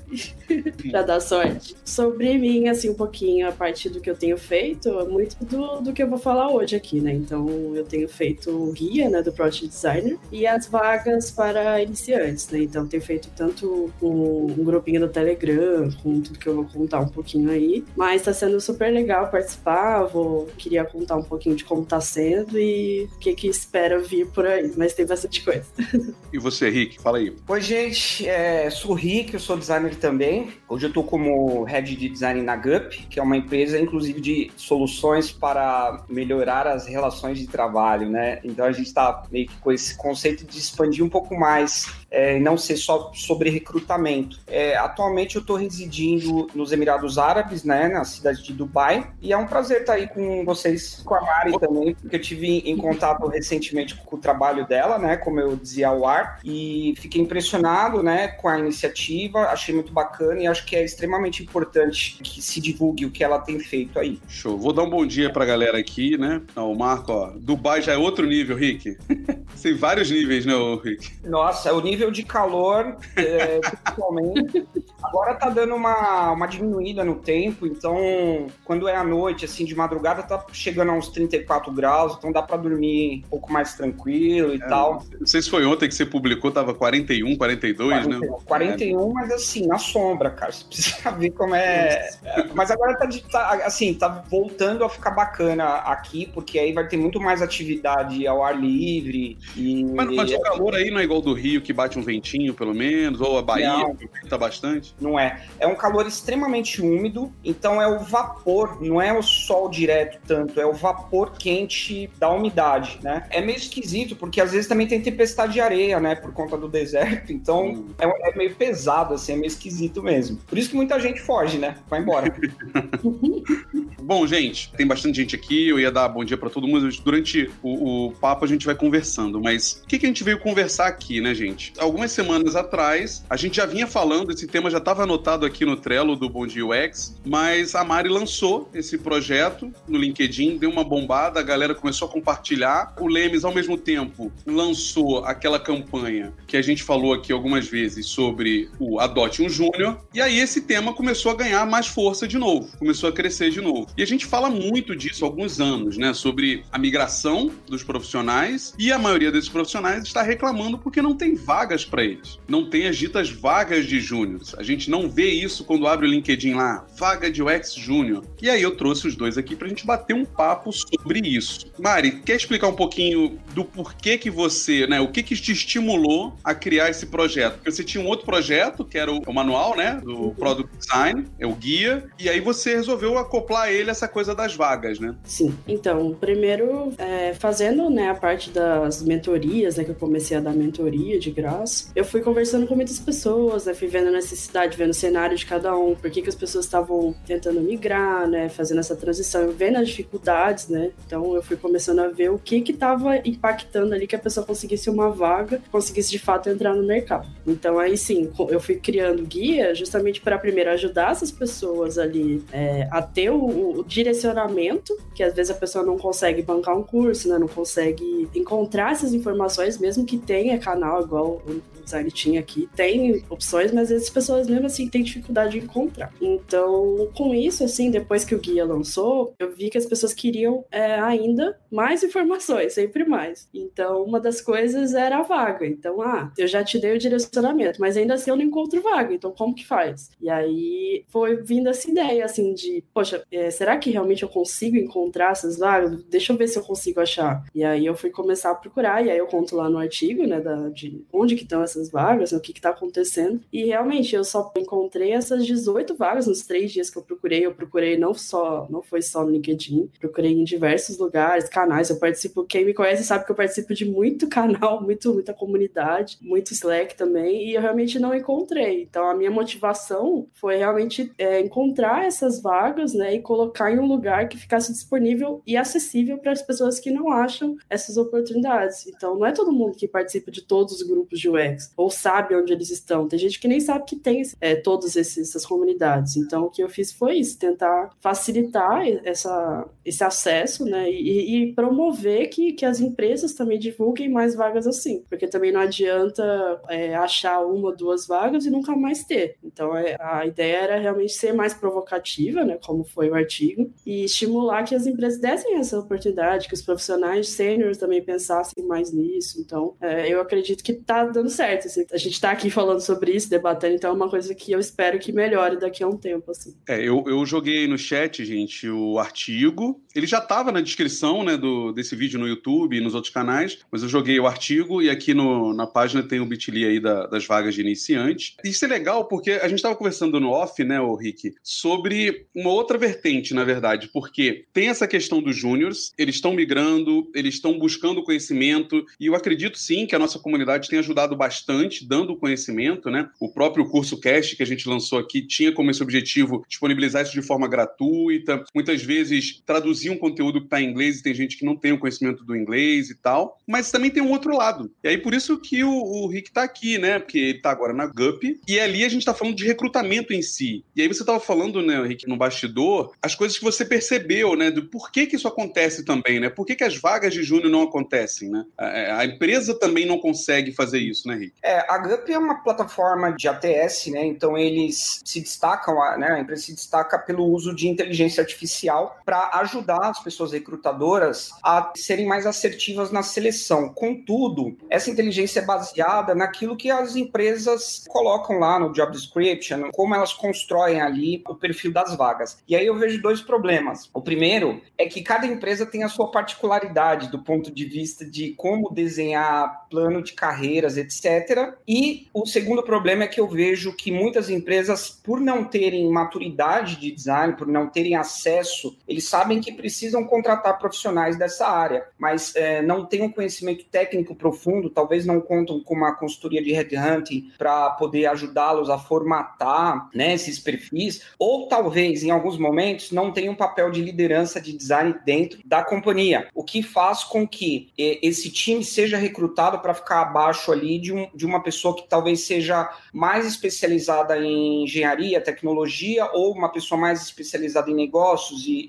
pra 0.91 1.01
dar 1.01 1.19
sorte. 1.19 1.75
Sobre 1.83 2.37
mim, 2.37 2.67
assim, 2.67 2.89
um 2.89 2.95
pouquinho, 2.95 3.47
a 3.47 3.51
partir 3.51 3.89
do 3.89 3.99
que 3.99 4.09
eu 4.09 4.15
tenho 4.15 4.37
feito 4.45 4.89
muito 5.09 5.35
do, 5.43 5.81
do 5.81 5.93
que 5.93 6.01
eu 6.03 6.09
vou 6.09 6.19
falar 6.19 6.51
hoje 6.51 6.75
aqui, 6.75 7.01
né? 7.01 7.13
Então, 7.13 7.47
eu 7.75 7.83
tenho 7.83 8.07
feito 8.07 8.49
o 8.51 8.71
guia, 8.71 9.09
né, 9.09 9.21
do 9.21 9.31
Project 9.31 9.67
Designer 9.67 10.17
e 10.31 10.45
as 10.45 10.67
vagas 10.67 11.31
para 11.31 11.81
iniciantes, 11.81 12.49
né? 12.49 12.59
Então, 12.59 12.87
tenho 12.87 13.01
feito 13.01 13.29
tanto 13.35 13.91
um, 14.01 14.45
um 14.57 14.63
grupinho 14.63 15.01
do 15.01 15.09
Telegram, 15.09 15.89
com 16.03 16.21
tudo 16.21 16.39
que 16.39 16.47
eu 16.47 16.55
vou 16.55 16.65
contar 16.65 16.99
um 16.99 17.07
pouquinho 17.07 17.49
aí, 17.49 17.83
mas 17.95 18.21
tá 18.21 18.33
sendo 18.33 18.59
super 18.61 18.91
legal 18.91 19.29
participar, 19.29 20.03
vou, 20.03 20.47
queria 20.57 20.85
contar 20.85 21.15
um 21.15 21.23
pouquinho 21.23 21.55
de 21.55 21.63
como 21.63 21.85
tá 21.85 21.99
sendo 21.99 22.59
e 22.59 23.09
o 23.15 23.19
que 23.19 23.33
que 23.33 23.47
espera 23.47 23.99
vir 23.99 24.27
por 24.27 24.45
aí, 24.45 24.71
mas 24.77 24.93
tem 24.93 25.05
bastante 25.05 25.43
coisa. 25.43 25.65
E 26.33 26.37
você, 26.37 26.69
Rick, 26.69 26.99
fala 27.01 27.17
aí. 27.17 27.33
Oi, 27.47 27.61
gente, 27.61 28.27
é, 28.27 28.69
sou 28.69 28.91
o 28.91 28.93
Rick, 28.93 29.33
eu 29.33 29.39
sou 29.39 29.55
designer 29.55 29.95
também. 29.95 30.49
Hoje 30.67 30.87
eu 30.87 30.91
tô 30.91 31.01
como 31.01 31.63
head 31.63 31.95
de 31.95 32.09
design 32.09 32.41
na 32.41 32.57
GUP, 32.57 33.07
que 33.09 33.21
é 33.21 33.23
uma 33.23 33.37
empresa, 33.37 33.79
inclusive, 33.79 34.19
de 34.19 34.34
soluções 34.55 35.31
para 35.31 36.03
melhorar 36.09 36.67
as 36.67 36.85
relações 36.85 37.39
de 37.39 37.47
trabalho, 37.47 38.09
né? 38.09 38.39
Então 38.43 38.65
a 38.65 38.71
gente 38.71 38.87
está 38.87 39.23
meio 39.31 39.47
que 39.47 39.57
com 39.57 39.71
esse 39.71 39.95
conceito 39.95 40.45
de 40.45 40.57
expandir 40.57 41.03
um 41.03 41.09
pouco 41.09 41.37
mais 41.37 41.87
é, 42.15 42.39
não 42.39 42.57
ser 42.57 42.77
só 42.77 43.11
sobre 43.13 43.49
recrutamento. 43.49 44.39
É, 44.47 44.77
atualmente 44.77 45.35
eu 45.35 45.41
estou 45.41 45.57
residindo 45.57 46.47
nos 46.55 46.71
Emirados 46.71 47.17
Árabes, 47.17 47.65
né, 47.65 47.89
na 47.89 48.05
cidade 48.05 48.41
de 48.41 48.53
Dubai, 48.53 49.11
e 49.21 49.33
é 49.33 49.37
um 49.37 49.45
prazer 49.45 49.81
estar 49.81 49.93
aí 49.93 50.07
com 50.07 50.45
vocês, 50.45 51.01
com 51.03 51.13
a 51.13 51.21
Mari 51.21 51.59
também, 51.59 51.93
porque 51.93 52.15
eu 52.15 52.21
tive 52.21 52.59
em 52.59 52.77
contato 52.77 53.27
recentemente 53.27 53.95
com 53.95 54.15
o 54.15 54.19
trabalho 54.19 54.65
dela, 54.65 54.97
né, 54.97 55.17
como 55.17 55.41
eu 55.41 55.57
dizia 55.57 55.89
ao 55.89 56.07
ar, 56.07 56.39
e 56.43 56.93
fiquei 56.97 57.21
impressionado, 57.21 58.01
né, 58.01 58.29
com 58.29 58.47
a 58.47 58.57
iniciativa, 58.57 59.47
achei 59.47 59.75
muito 59.75 59.91
bacana 59.91 60.39
e 60.39 60.47
acho 60.47 60.65
que 60.65 60.75
é 60.75 60.85
extremamente 60.85 61.43
importante 61.43 62.17
que 62.23 62.41
se 62.41 62.61
divulgue 62.61 63.05
o 63.05 63.11
que 63.11 63.25
ela 63.25 63.39
tem 63.39 63.59
feito 63.59 63.99
aí. 63.99 64.21
Show. 64.27 64.57
Vou 64.57 64.73
dar 64.73 64.83
um 64.83 64.89
bom 64.89 65.05
dia 65.05 65.29
pra 65.31 65.45
galera 65.45 65.77
aqui, 65.77 66.17
né? 66.17 66.41
Não, 66.55 66.71
o 66.71 66.77
Marco, 66.77 67.11
ó. 67.11 67.31
Dubai 67.35 67.81
já 67.81 67.93
é 67.93 67.97
outro 67.97 68.25
nível, 68.25 68.55
Rick. 68.55 68.97
Tem 69.61 69.73
vários 69.73 70.11
níveis, 70.11 70.45
né, 70.45 70.53
Rick? 70.83 71.11
Nossa, 71.23 71.73
o 71.73 71.81
nível 71.81 72.11
de 72.11 72.23
calor, 72.23 72.97
é, 73.15 73.59
principalmente. 73.59 74.67
Agora 75.03 75.33
tá 75.35 75.49
dando 75.49 75.75
uma, 75.75 76.31
uma 76.31 76.47
diminuída 76.47 77.03
no 77.03 77.15
tempo, 77.15 77.65
então 77.65 78.47
quando 78.63 78.87
é 78.87 78.95
à 78.95 79.03
noite, 79.03 79.45
assim, 79.45 79.65
de 79.65 79.75
madrugada, 79.75 80.23
tá 80.23 80.43
chegando 80.51 80.91
a 80.91 80.93
uns 80.93 81.09
34 81.09 81.71
graus, 81.71 82.15
então 82.17 82.31
dá 82.31 82.41
pra 82.41 82.57
dormir 82.57 83.23
um 83.25 83.29
pouco 83.29 83.51
mais 83.51 83.73
tranquilo 83.75 84.53
e 84.53 84.61
é, 84.61 84.67
tal. 84.67 85.03
Não 85.19 85.27
sei 85.27 85.41
se 85.41 85.49
foi 85.49 85.65
ontem 85.65 85.87
que 85.87 85.95
você 85.95 86.05
publicou, 86.05 86.51
tava 86.51 86.73
41, 86.73 87.35
42, 87.37 87.89
41, 87.89 88.19
né? 88.19 88.37
41, 88.45 89.09
é. 89.09 89.13
mas 89.13 89.31
assim, 89.31 89.67
na 89.67 89.77
sombra, 89.77 90.29
cara. 90.29 90.51
Você 90.51 90.65
precisa 90.65 91.11
ver 91.11 91.31
como 91.31 91.55
é. 91.55 92.09
é 92.23 92.49
mas 92.53 92.71
agora 92.71 92.97
tá, 92.97 93.07
tá 93.31 93.65
assim, 93.65 93.93
tá 93.93 94.14
voltando 94.29 94.83
a 94.83 94.89
ficar 94.89 95.11
bacana 95.11 95.65
aqui, 95.79 96.29
porque 96.33 96.59
aí 96.59 96.73
vai 96.73 96.87
ter 96.87 96.97
muito 96.97 97.19
mais 97.19 97.41
atividade 97.41 98.25
ao 98.27 98.43
ar 98.43 98.59
livre. 98.59 99.37
E... 99.55 99.83
Mas, 99.85 100.15
mas 100.15 100.31
o 100.31 100.39
calor 100.41 100.75
aí 100.75 100.89
não 100.91 100.99
é 100.99 101.03
igual 101.03 101.21
do 101.21 101.33
Rio, 101.33 101.61
que 101.61 101.73
bate 101.73 101.97
um 101.97 102.01
ventinho, 102.01 102.53
pelo 102.53 102.73
menos, 102.73 103.21
ou 103.21 103.37
a 103.37 103.41
Bahia, 103.41 103.69
não, 103.69 103.95
que 103.95 104.07
venta 104.07 104.37
bastante? 104.37 104.95
Não 104.99 105.19
é. 105.19 105.43
É 105.59 105.67
um 105.67 105.75
calor 105.75 106.07
extremamente 106.07 106.81
úmido, 106.81 107.31
então 107.43 107.81
é 107.81 107.87
o 107.87 107.99
vapor, 107.99 108.81
não 108.81 109.01
é 109.01 109.17
o 109.17 109.21
sol 109.21 109.69
direto 109.69 110.19
tanto, 110.27 110.59
é 110.59 110.65
o 110.65 110.73
vapor 110.73 111.33
quente 111.37 112.09
da 112.17 112.29
umidade, 112.29 112.99
né? 113.01 113.25
É 113.29 113.41
meio 113.41 113.57
esquisito, 113.57 114.15
porque 114.15 114.41
às 114.41 114.51
vezes 114.51 114.67
também 114.67 114.87
tem 114.87 115.01
tempestade 115.01 115.53
de 115.53 115.61
areia, 115.61 115.99
né, 115.99 116.15
por 116.15 116.33
conta 116.33 116.57
do 116.57 116.67
deserto, 116.67 117.31
então 117.31 117.67
hum. 117.67 117.87
é, 117.99 118.29
é 118.29 118.35
meio 118.35 118.55
pesado, 118.55 119.13
assim, 119.13 119.33
é 119.33 119.35
meio 119.35 119.47
esquisito 119.47 120.01
mesmo. 120.01 120.37
Por 120.47 120.57
isso 120.57 120.69
que 120.69 120.75
muita 120.75 120.99
gente 120.99 121.21
foge, 121.21 121.57
né? 121.57 121.77
Vai 121.89 122.01
embora. 122.01 122.33
Bom, 124.05 124.27
gente, 124.27 124.71
tem 124.77 124.85
bastante 124.85 125.15
gente 125.15 125.35
aqui. 125.35 125.67
Eu 125.67 125.79
ia 125.79 125.91
dar 125.91 126.07
bom 126.07 126.23
dia 126.23 126.37
para 126.37 126.47
todo 126.47 126.67
mundo. 126.67 126.87
Durante 127.03 127.49
o, 127.63 128.05
o, 128.05 128.11
papo 128.11 128.45
a 128.45 128.47
gente 128.47 128.63
vai 128.63 128.75
conversando. 128.75 129.41
Mas 129.41 129.81
o 129.83 129.87
que, 129.87 129.97
que 129.97 130.05
a 130.05 130.09
gente 130.09 130.23
veio 130.23 130.39
conversar 130.39 130.85
aqui, 130.85 131.19
né, 131.19 131.33
gente? 131.33 131.73
Algumas 131.79 132.11
semanas 132.11 132.55
atrás, 132.55 133.25
a 133.27 133.35
gente 133.35 133.57
já 133.57 133.65
vinha 133.65 133.87
falando, 133.87 134.31
esse 134.31 134.45
tema 134.45 134.69
já 134.69 134.77
estava 134.77 135.01
anotado 135.01 135.43
aqui 135.43 135.65
no 135.65 135.75
Trello 135.75 136.15
do 136.15 136.29
Bom 136.29 136.45
Dia 136.45 136.63
UX, 136.63 137.19
mas 137.25 137.73
a 137.73 137.83
Mari 137.83 138.07
lançou 138.07 138.69
esse 138.75 138.95
projeto 138.95 139.73
no 139.87 139.97
LinkedIn, 139.97 140.59
deu 140.59 140.69
uma 140.69 140.83
bombada, 140.83 141.39
a 141.39 141.43
galera 141.43 141.73
começou 141.73 142.07
a 142.07 142.11
compartilhar. 142.11 142.93
O 142.99 143.07
Lemes, 143.07 143.43
ao 143.43 143.55
mesmo 143.55 143.75
tempo, 143.75 144.31
lançou 144.45 145.25
aquela 145.25 145.59
campanha 145.59 146.31
que 146.45 146.55
a 146.55 146.61
gente 146.61 146.83
falou 146.83 147.11
aqui 147.11 147.33
algumas 147.33 147.67
vezes 147.67 148.05
sobre 148.05 148.69
o 148.79 148.99
Adote 148.99 149.41
um 149.41 149.49
Júnior. 149.49 149.97
E 150.13 150.21
aí 150.21 150.39
esse 150.39 150.61
tema 150.61 150.93
começou 150.93 151.31
a 151.31 151.35
ganhar 151.35 151.65
mais 151.65 151.87
força 151.87 152.27
de 152.27 152.37
novo, 152.37 152.69
começou 152.77 153.09
a 153.09 153.11
crescer 153.11 153.49
de 153.49 153.61
novo. 153.61 153.94
E 153.97 154.03
a 154.03 154.05
gente 154.05 154.25
fala 154.25 154.49
muito 154.49 154.93
disso 154.93 155.23
há 155.23 155.27
alguns 155.27 155.61
anos, 155.61 155.97
né? 155.97 156.13
Sobre 156.13 156.63
a 156.71 156.77
migração 156.77 157.49
dos 157.65 157.81
profissionais 157.81 158.73
e 158.77 158.91
a 158.91 158.99
maioria 158.99 159.31
desses 159.31 159.49
profissionais 159.49 160.03
está 160.03 160.21
reclamando 160.21 160.77
porque 160.77 161.01
não 161.01 161.15
tem 161.15 161.33
vagas 161.35 161.85
para 161.85 162.03
eles. 162.03 162.37
Não 162.47 162.69
tem 162.69 162.87
as 162.87 162.97
ditas 162.97 163.29
vagas 163.29 163.85
de 163.85 164.01
júniores. 164.01 164.53
A 164.57 164.63
gente 164.63 164.89
não 164.89 165.09
vê 165.09 165.29
isso 165.29 165.63
quando 165.63 165.87
abre 165.87 166.07
o 166.07 166.09
LinkedIn 166.09 166.55
lá, 166.55 166.85
vaga 166.97 167.31
de 167.31 167.41
UX 167.41 167.73
Júnior. 167.73 168.25
E 168.41 168.49
aí 168.49 168.61
eu 168.61 168.75
trouxe 168.75 169.07
os 169.07 169.15
dois 169.15 169.37
aqui 169.37 169.55
para 169.55 169.67
a 169.67 169.69
gente 169.69 169.85
bater 169.85 170.13
um 170.13 170.25
papo 170.25 170.71
sobre 170.73 171.19
isso. 171.19 171.65
Mari, 171.79 172.19
quer 172.21 172.35
explicar 172.35 172.67
um 172.67 172.75
pouquinho 172.75 173.39
do 173.53 173.63
porquê 173.63 174.17
que 174.17 174.29
você, 174.29 174.85
né? 174.87 174.99
O 174.99 175.07
que 175.07 175.23
que 175.23 175.35
te 175.35 175.53
estimulou 175.53 176.37
a 176.43 176.53
criar 176.53 176.89
esse 176.89 177.05
projeto? 177.05 177.55
Porque 177.55 177.71
você 177.71 177.83
tinha 177.83 178.03
um 178.03 178.07
outro 178.07 178.25
projeto, 178.25 178.83
que 178.83 178.97
era 178.97 179.11
o, 179.11 179.33
manual, 179.33 179.75
né? 179.77 180.01
Do 180.03 180.31
Product 180.31 180.75
Design, 180.77 181.25
é 181.39 181.47
o 181.47 181.53
guia, 181.53 182.07
e 182.19 182.27
aí 182.27 182.41
você 182.41 182.75
resolveu 182.75 183.17
acoplar 183.17 183.69
ele 183.69 183.84
ele 183.85 183.91
essa 183.91 184.07
coisa 184.07 184.35
das 184.35 184.55
vagas, 184.55 184.99
né? 184.99 185.15
Sim. 185.23 185.55
Então, 185.67 186.13
primeiro, 186.19 186.91
é, 186.97 187.33
fazendo 187.33 187.89
né, 187.89 188.09
a 188.09 188.15
parte 188.15 188.49
das 188.49 189.01
mentorias, 189.01 189.77
né, 189.77 189.83
que 189.83 189.91
eu 189.91 189.95
comecei 189.95 190.35
a 190.35 190.39
dar 190.39 190.53
mentoria 190.53 191.19
de 191.19 191.31
graça, 191.31 191.91
eu 191.95 192.03
fui 192.03 192.21
conversando 192.21 192.67
com 192.67 192.75
muitas 192.75 192.99
pessoas, 192.99 193.65
né, 193.65 193.73
fui 193.73 193.87
vendo 193.87 194.07
a 194.07 194.11
necessidade, 194.11 194.75
vendo 194.75 194.89
o 194.89 194.93
cenário 194.93 195.37
de 195.37 195.45
cada 195.45 195.75
um, 195.77 195.95
por 195.95 196.09
que, 196.09 196.21
que 196.21 196.29
as 196.29 196.35
pessoas 196.35 196.65
estavam 196.65 197.15
tentando 197.25 197.61
migrar, 197.61 198.27
né, 198.27 198.49
fazendo 198.49 198.79
essa 198.79 198.95
transição, 198.95 199.51
vendo 199.51 199.77
as 199.77 199.87
dificuldades, 199.87 200.67
né? 200.67 200.91
Então, 201.05 201.35
eu 201.35 201.41
fui 201.41 201.55
começando 201.55 201.99
a 201.99 202.07
ver 202.07 202.29
o 202.31 202.39
que 202.39 202.61
que 202.61 202.71
estava 202.71 203.17
impactando 203.17 203.93
ali 203.93 204.07
que 204.07 204.15
a 204.15 204.19
pessoa 204.19 204.45
conseguisse 204.45 204.89
uma 204.89 205.09
vaga, 205.09 205.61
conseguisse 205.71 206.09
de 206.09 206.19
fato 206.19 206.49
entrar 206.49 206.73
no 206.73 206.83
mercado. 206.83 207.27
Então, 207.45 207.77
aí 207.79 207.97
sim, 207.97 208.31
eu 208.49 208.59
fui 208.59 208.75
criando 208.75 209.23
guia 209.23 209.73
justamente 209.75 210.21
para 210.21 210.37
primeiro 210.37 210.71
ajudar 210.71 211.11
essas 211.11 211.31
pessoas 211.31 211.97
ali 211.97 212.43
é, 212.51 212.87
a 212.91 213.01
ter 213.01 213.29
o, 213.29 213.64
o 213.71 213.83
direcionamento, 213.83 214.95
que 215.13 215.23
às 215.23 215.33
vezes 215.33 215.51
a 215.51 215.59
pessoa 215.59 215.83
não 215.85 215.97
consegue 215.97 216.41
bancar 216.41 216.77
um 216.77 216.83
curso, 216.83 217.29
né? 217.29 217.37
Não 217.37 217.47
consegue 217.47 218.27
encontrar 218.35 218.91
essas 218.91 219.13
informações, 219.13 219.77
mesmo 219.77 220.05
que 220.05 220.17
tenha 220.17 220.57
canal 220.59 221.01
igual 221.01 221.41
design 221.85 222.11
tinha 222.11 222.39
aqui. 222.39 222.67
Tem 222.75 223.23
opções, 223.29 223.71
mas 223.71 223.91
as 223.91 224.09
pessoas 224.09 224.47
mesmo 224.47 224.65
assim 224.65 224.89
têm 224.89 225.03
dificuldade 225.03 225.59
de 225.59 225.65
encontrar. 225.65 226.11
Então, 226.19 227.09
com 227.15 227.33
isso, 227.33 227.63
assim, 227.63 227.89
depois 227.89 228.25
que 228.25 228.35
o 228.35 228.39
guia 228.39 228.65
lançou, 228.65 229.33
eu 229.39 229.51
vi 229.55 229.69
que 229.69 229.77
as 229.77 229.85
pessoas 229.85 230.13
queriam 230.13 230.65
é, 230.71 230.95
ainda 230.99 231.57
mais 231.71 232.03
informações, 232.03 232.73
sempre 232.73 233.05
mais. 233.05 233.47
Então, 233.53 234.03
uma 234.03 234.19
das 234.19 234.41
coisas 234.41 234.93
era 234.93 235.19
a 235.19 235.23
vaga. 235.23 235.65
Então, 235.65 236.01
ah, 236.01 236.31
eu 236.37 236.47
já 236.47 236.63
te 236.63 236.79
dei 236.79 236.95
o 236.95 236.99
direcionamento, 236.99 237.79
mas 237.79 237.97
ainda 237.97 238.15
assim 238.15 238.29
eu 238.29 238.35
não 238.35 238.43
encontro 238.43 238.81
vaga, 238.81 239.13
então 239.13 239.31
como 239.31 239.55
que 239.55 239.65
faz? 239.65 240.09
E 240.21 240.29
aí 240.29 241.05
foi 241.09 241.37
vindo 241.43 241.69
essa 241.69 241.89
ideia, 241.89 242.25
assim, 242.25 242.53
de, 242.53 242.83
poxa, 242.93 243.23
é, 243.31 243.49
será 243.49 243.77
que 243.77 243.91
realmente 243.91 244.23
eu 244.23 244.29
consigo 244.29 244.77
encontrar 244.77 245.31
essas 245.31 245.57
vagas? 245.57 246.03
Deixa 246.05 246.33
eu 246.33 246.37
ver 246.37 246.47
se 246.47 246.57
eu 246.57 246.63
consigo 246.63 246.99
achar. 246.99 247.43
E 247.53 247.63
aí 247.63 247.85
eu 247.85 247.95
fui 247.95 248.09
começar 248.09 248.51
a 248.51 248.55
procurar, 248.55 249.05
e 249.05 249.09
aí 249.09 249.17
eu 249.17 249.27
conto 249.27 249.55
lá 249.55 249.69
no 249.69 249.77
artigo, 249.77 250.25
né, 250.25 250.39
da, 250.39 250.69
de 250.69 251.03
onde 251.11 251.35
que 251.35 251.43
estão 251.43 251.61
essas 251.61 251.74
vagas, 251.89 252.31
né, 252.31 252.37
o 252.37 252.41
que 252.41 252.53
que 252.53 252.61
tá 252.61 252.69
acontecendo. 252.69 253.41
E 253.51 253.65
realmente 253.65 254.15
eu 254.15 254.23
só 254.23 254.51
encontrei 254.57 255.11
essas 255.11 255.45
18 255.45 255.95
vagas 255.95 256.27
nos 256.27 256.41
três 256.43 256.71
dias 256.71 256.89
que 256.89 256.97
eu 256.97 257.03
procurei. 257.03 257.45
Eu 257.45 257.53
procurei 257.53 257.97
não 257.97 258.13
só, 258.13 258.67
não 258.69 258.81
foi 258.81 259.01
só 259.01 259.23
no 259.23 259.31
LinkedIn, 259.31 259.89
procurei 259.99 260.31
em 260.31 260.43
diversos 260.43 260.97
lugares, 260.97 261.49
canais. 261.49 261.89
Eu 261.89 261.97
participo, 261.97 262.43
quem 262.45 262.65
me 262.65 262.73
conhece 262.73 263.03
sabe 263.03 263.25
que 263.25 263.31
eu 263.31 263.35
participo 263.35 263.73
de 263.73 263.85
muito 263.85 264.27
canal, 264.29 264.81
muito, 264.81 265.13
muita 265.13 265.33
comunidade, 265.33 266.17
muito 266.21 266.53
Slack 266.53 266.95
também, 266.95 267.49
e 267.49 267.55
eu 267.55 267.61
realmente 267.61 267.99
não 267.99 268.13
encontrei. 268.13 268.83
Então 268.83 269.09
a 269.09 269.15
minha 269.15 269.31
motivação 269.31 270.27
foi 270.33 270.57
realmente 270.57 271.11
é, 271.17 271.39
encontrar 271.39 272.05
essas 272.05 272.41
vagas, 272.41 272.93
né, 272.93 273.15
e 273.15 273.21
colocar 273.21 273.71
em 273.71 273.79
um 273.79 273.85
lugar 273.85 274.27
que 274.27 274.37
ficasse 274.37 274.71
disponível 274.71 275.41
e 275.45 275.57
acessível 275.57 276.17
para 276.17 276.31
as 276.31 276.41
pessoas 276.41 276.79
que 276.79 276.91
não 276.91 277.11
acham 277.11 277.57
essas 277.69 277.97
oportunidades. 277.97 278.87
Então 278.87 279.15
não 279.15 279.25
é 279.25 279.31
todo 279.31 279.51
mundo 279.51 279.75
que 279.75 279.87
participa 279.87 280.31
de 280.31 280.41
todos 280.41 280.75
os 280.75 280.83
grupos 280.83 281.19
de 281.19 281.29
UX 281.29 281.64
ou 281.75 281.89
sabe 281.89 282.35
onde 282.35 282.53
eles 282.53 282.69
estão. 282.69 283.07
Tem 283.07 283.19
gente 283.19 283.39
que 283.39 283.47
nem 283.47 283.59
sabe 283.59 283.85
que 283.85 283.95
tem 283.95 284.21
é, 284.39 284.55
todas 284.55 284.95
essas 284.95 285.45
comunidades. 285.45 286.15
Então 286.17 286.45
o 286.45 286.49
que 286.49 286.63
eu 286.63 286.69
fiz 286.69 286.91
foi 286.91 287.15
isso, 287.15 287.37
tentar 287.37 287.91
facilitar 287.99 288.83
essa, 289.03 289.65
esse 289.83 290.03
acesso, 290.03 290.65
né, 290.65 290.89
e, 290.89 291.43
e 291.49 291.53
promover 291.53 292.29
que, 292.29 292.53
que 292.53 292.65
as 292.65 292.79
empresas 292.79 293.33
também 293.33 293.59
divulguem 293.59 294.09
mais 294.09 294.35
vagas 294.35 294.67
assim, 294.67 295.03
porque 295.09 295.27
também 295.27 295.51
não 295.51 295.61
adianta 295.61 296.61
é, 296.69 296.95
achar 296.95 297.39
uma 297.45 297.69
ou 297.69 297.75
duas 297.75 298.07
vagas 298.07 298.45
e 298.45 298.49
nunca 298.49 298.75
mais 298.75 299.03
ter. 299.03 299.37
Então 299.43 299.75
é, 299.75 299.95
a 299.99 300.25
ideia 300.25 300.57
era 300.57 300.79
realmente 300.79 301.13
ser 301.13 301.33
mais 301.33 301.53
provocativa, 301.53 302.43
né, 302.43 302.57
como 302.65 302.83
foi 302.83 303.09
o 303.09 303.15
artigo, 303.15 303.71
e 303.85 304.03
estimular 304.05 304.63
que 304.63 304.75
as 304.75 304.85
empresas 304.85 305.19
dessem 305.19 305.55
essa 305.55 305.79
oportunidade, 305.79 306.47
que 306.47 306.53
os 306.53 306.61
profissionais 306.61 307.29
sêniores 307.29 307.77
também 307.77 308.03
pensassem 308.03 308.63
mais 308.65 308.91
nisso. 308.91 309.39
Então 309.39 309.75
é, 309.79 310.11
eu 310.11 310.21
acredito 310.21 310.63
que 310.63 310.73
tá 310.73 311.05
dando 311.05 311.29
certo. 311.29 311.54
Assim. 311.63 311.85
A 311.91 311.97
gente 311.97 312.19
tá 312.19 312.31
aqui 312.31 312.49
falando 312.49 312.79
sobre 312.79 313.11
isso, 313.11 313.29
debatendo, 313.29 313.75
então 313.75 313.91
é 313.91 313.93
uma 313.93 314.09
coisa 314.09 314.33
que 314.35 314.51
eu 314.51 314.59
espero 314.59 314.99
que 314.99 315.11
melhore 315.11 315.57
daqui 315.57 315.83
a 315.83 315.87
um 315.87 315.97
tempo. 315.97 316.31
Assim. 316.31 316.55
É, 316.67 316.79
eu, 316.81 317.03
eu 317.07 317.25
joguei 317.25 317.67
no 317.67 317.77
chat, 317.77 318.23
gente, 318.25 318.69
o 318.69 318.99
artigo. 318.99 319.81
Ele 319.95 320.07
já 320.07 320.19
estava 320.19 320.51
na 320.51 320.61
descrição 320.61 321.23
né, 321.23 321.37
do, 321.37 321.71
desse 321.71 321.95
vídeo 321.95 322.19
no 322.19 322.27
YouTube 322.27 322.75
e 322.75 322.81
nos 322.81 322.93
outros 322.93 323.13
canais, 323.13 323.59
mas 323.71 323.81
eu 323.81 323.89
joguei 323.89 324.19
o 324.19 324.27
artigo 324.27 324.81
e 324.81 324.89
aqui 324.89 325.13
no, 325.13 325.53
na 325.53 325.65
página 325.65 326.03
tem 326.03 326.19
o 326.19 326.25
bit.ly 326.25 326.65
aí 326.65 326.79
da, 326.79 327.07
das 327.07 327.25
vagas 327.25 327.55
de 327.55 327.61
iniciante. 327.61 328.35
Isso 328.43 328.65
é 328.65 328.67
legal 328.67 329.07
porque 329.07 329.31
a 329.31 329.47
gente 329.47 329.59
estava 329.59 329.75
conversando 329.75 330.19
no 330.19 330.31
off, 330.31 330.63
né, 330.63 330.79
o 330.79 330.95
Rick, 330.95 331.33
sobre 331.43 332.25
uma 332.35 332.49
outra 332.49 332.77
vertente, 332.77 333.33
na 333.33 333.43
verdade, 333.43 333.89
porque 333.93 334.45
tem 334.53 334.67
essa 334.67 334.87
questão 334.87 335.21
dos 335.21 335.35
júniores, 335.35 335.91
eles 335.97 336.15
estão 336.15 336.33
migrando, 336.33 337.09
eles 337.13 337.35
estão 337.35 337.57
buscando 337.57 338.03
conhecimento, 338.03 338.85
e 338.99 339.05
eu 339.07 339.15
acredito 339.15 339.57
sim 339.57 339.85
que 339.85 339.95
a 339.95 339.99
nossa 339.99 340.19
comunidade 340.19 340.69
tem 340.69 340.79
ajudado 340.79 341.15
bastante, 341.15 341.44
dando 341.87 342.15
conhecimento, 342.15 342.89
né? 342.89 343.09
O 343.19 343.29
próprio 343.29 343.67
curso 343.69 343.99
Cast 343.99 344.35
que 344.35 344.43
a 344.43 344.45
gente 344.45 344.67
lançou 344.67 344.99
aqui 344.99 345.21
tinha 345.21 345.51
como 345.51 345.71
esse 345.71 345.83
objetivo 345.83 346.45
disponibilizar 346.47 347.03
isso 347.03 347.13
de 347.13 347.21
forma 347.21 347.47
gratuita, 347.47 348.43
muitas 348.53 348.81
vezes 348.81 349.41
traduzir 349.45 349.89
um 349.89 349.97
conteúdo 349.97 350.39
que 350.39 350.47
está 350.47 350.61
em 350.61 350.69
inglês 350.69 350.99
e 350.99 351.03
tem 351.03 351.13
gente 351.13 351.37
que 351.37 351.45
não 351.45 351.55
tem 351.55 351.71
o 351.71 351.79
conhecimento 351.79 352.23
do 352.23 352.35
inglês 352.35 352.89
e 352.89 352.95
tal, 352.95 353.37
mas 353.47 353.71
também 353.71 353.91
tem 353.91 354.03
um 354.03 354.11
outro 354.11 354.35
lado. 354.35 354.71
E 354.83 354.87
aí 354.87 354.97
por 354.97 355.13
isso 355.13 355.37
que 355.39 355.63
o, 355.63 355.71
o 355.71 356.07
Rick 356.07 356.29
está 356.29 356.43
aqui, 356.43 356.77
né? 356.77 356.99
Porque 356.99 357.17
ele 357.17 357.37
está 357.37 357.51
agora 357.51 357.73
na 357.73 357.87
GUP, 357.87 358.39
e 358.47 358.59
ali 358.59 358.83
a 358.83 358.89
gente 358.89 359.01
está 359.01 359.13
falando 359.13 359.35
de 359.35 359.45
recrutamento 359.45 360.13
em 360.13 360.21
si. 360.21 360.63
E 360.75 360.81
aí 360.81 360.87
você 360.87 361.01
estava 361.01 361.19
falando, 361.19 361.61
né, 361.61 361.81
Rick, 361.85 362.07
no 362.07 362.17
bastidor, 362.17 362.93
as 363.01 363.15
coisas 363.15 363.37
que 363.37 363.43
você 363.43 363.65
percebeu, 363.65 364.35
né, 364.35 364.51
do 364.51 364.65
porquê 364.65 365.05
que 365.05 365.15
isso 365.15 365.27
acontece 365.27 365.83
também, 365.83 366.19
né? 366.19 366.29
Por 366.29 366.45
que, 366.45 366.55
que 366.55 366.63
as 366.63 366.77
vagas 366.77 367.13
de 367.13 367.23
júnior 367.23 367.49
não 367.49 367.63
acontecem, 367.63 368.29
né? 368.29 368.45
A, 368.57 368.99
a, 368.99 369.05
empresa 369.05 369.57
também 369.57 369.85
não 369.85 369.97
consegue 369.97 370.51
fazer 370.51 370.79
isso, 370.79 371.07
né, 371.07 371.15
Rick? 371.15 371.33
É, 371.41 371.59
a 371.71 371.77
GUP 371.77 372.11
é 372.11 372.17
uma 372.17 372.41
plataforma 372.41 373.11
de 373.11 373.27
ATS, 373.27 373.87
né? 373.87 374.05
Então 374.05 374.37
eles 374.37 375.01
se 375.05 375.21
destacam, 375.21 375.75
né? 375.97 376.13
A 376.13 376.19
empresa 376.19 376.43
se 376.43 376.55
destaca 376.55 376.97
pelo 376.97 377.23
uso 377.25 377.53
de 377.53 377.67
inteligência 377.67 378.21
artificial 378.21 378.97
para 379.05 379.29
ajudar 379.35 379.89
as 379.89 379.99
pessoas 379.99 380.31
recrutadoras 380.31 381.29
a 381.43 381.71
serem 381.75 382.07
mais 382.07 382.25
assertivas 382.25 382.91
na 382.91 383.03
seleção. 383.03 383.69
Contudo, 383.69 384.57
essa 384.69 384.89
inteligência 384.89 385.39
é 385.39 385.45
baseada 385.45 386.15
naquilo 386.15 386.57
que 386.57 386.71
as 386.71 386.95
empresas 386.95 387.85
colocam 387.87 388.39
lá 388.39 388.59
no 388.59 388.73
job 388.73 388.91
description, 388.91 389.69
como 389.71 389.93
elas 389.93 390.13
constroem 390.13 390.81
ali 390.81 391.23
o 391.27 391.35
perfil 391.35 391.71
das 391.71 391.95
vagas. 391.95 392.39
E 392.47 392.55
aí 392.55 392.65
eu 392.65 392.77
vejo 392.77 393.01
dois 393.01 393.21
problemas. 393.21 393.89
O 393.93 394.01
primeiro 394.01 394.61
é 394.77 394.85
que 394.85 395.03
cada 395.03 395.27
empresa 395.27 395.65
tem 395.65 395.83
a 395.83 395.89
sua 395.89 396.09
particularidade 396.09 397.11
do 397.11 397.19
ponto 397.19 397.51
de 397.51 397.65
vista 397.65 398.03
de 398.05 398.31
como 398.31 398.73
desenhar 398.73 399.67
plano 399.69 400.01
de 400.01 400.13
carreiras, 400.13 400.77
etc. 400.77 401.24
E 401.67 402.07
o 402.13 402.25
segundo 402.25 402.63
problema 402.63 403.03
é 403.03 403.07
que 403.07 403.19
eu 403.19 403.27
vejo 403.27 403.73
que 403.73 403.91
muitas 403.91 404.29
empresas, 404.29 404.89
por 404.89 405.19
não 405.19 405.43
terem 405.43 405.89
maturidade 405.89 406.77
de 406.77 406.91
design, 406.91 407.35
por 407.35 407.47
não 407.47 407.67
terem 407.67 407.95
acesso, 407.95 408.77
eles 408.87 409.07
sabem 409.07 409.39
que 409.39 409.51
precisam 409.51 410.03
contratar 410.03 410.59
profissionais 410.59 411.17
dessa 411.17 411.47
área, 411.47 411.85
mas 411.97 412.35
é, 412.35 412.61
não 412.61 412.85
têm 412.85 413.01
um 413.01 413.11
conhecimento 413.11 413.65
técnico 413.65 414.15
profundo, 414.15 414.69
talvez 414.69 415.05
não 415.05 415.21
contam 415.21 415.59
com 415.61 415.73
uma 415.73 415.95
consultoria 415.95 416.43
de 416.43 416.51
headhunting 416.51 417.31
para 417.37 417.71
poder 417.71 418.05
ajudá-los 418.07 418.69
a 418.69 418.77
formatar 418.77 419.89
né, 419.93 420.13
esses 420.13 420.39
perfis, 420.39 421.01
ou 421.17 421.47
talvez, 421.47 422.03
em 422.03 422.11
alguns 422.11 422.37
momentos, 422.37 422.91
não 422.91 423.11
tenham 423.11 423.33
um 423.33 423.37
papel 423.37 423.71
de 423.71 423.81
liderança 423.81 424.39
de 424.39 424.55
design 424.55 424.95
dentro 425.05 425.39
da 425.45 425.63
companhia, 425.63 426.27
o 426.33 426.43
que 426.43 426.61
faz 426.61 427.03
com 427.03 427.27
que 427.27 427.69
é, 427.77 427.99
esse 428.05 428.31
time 428.31 428.63
seja 428.63 428.97
recrutado 428.97 429.59
para 429.59 429.73
ficar 429.73 430.01
abaixo 430.01 430.51
ali 430.51 430.79
de, 430.79 430.93
um, 430.93 431.04
de 431.13 431.25
uma 431.25 431.43
pessoa 431.43 431.75
que 431.75 431.87
talvez 431.87 432.21
seja 432.21 432.69
mais 432.93 433.25
especializada 433.25 434.17
em 434.17 434.63
engenharia, 434.63 435.21
tecnologia, 435.21 436.09
ou 436.13 436.33
uma 436.33 436.49
pessoa 436.49 436.79
mais 436.79 437.01
especializada 437.01 437.69
em 437.69 437.75
negócios 437.75 438.45
e, 438.47 438.67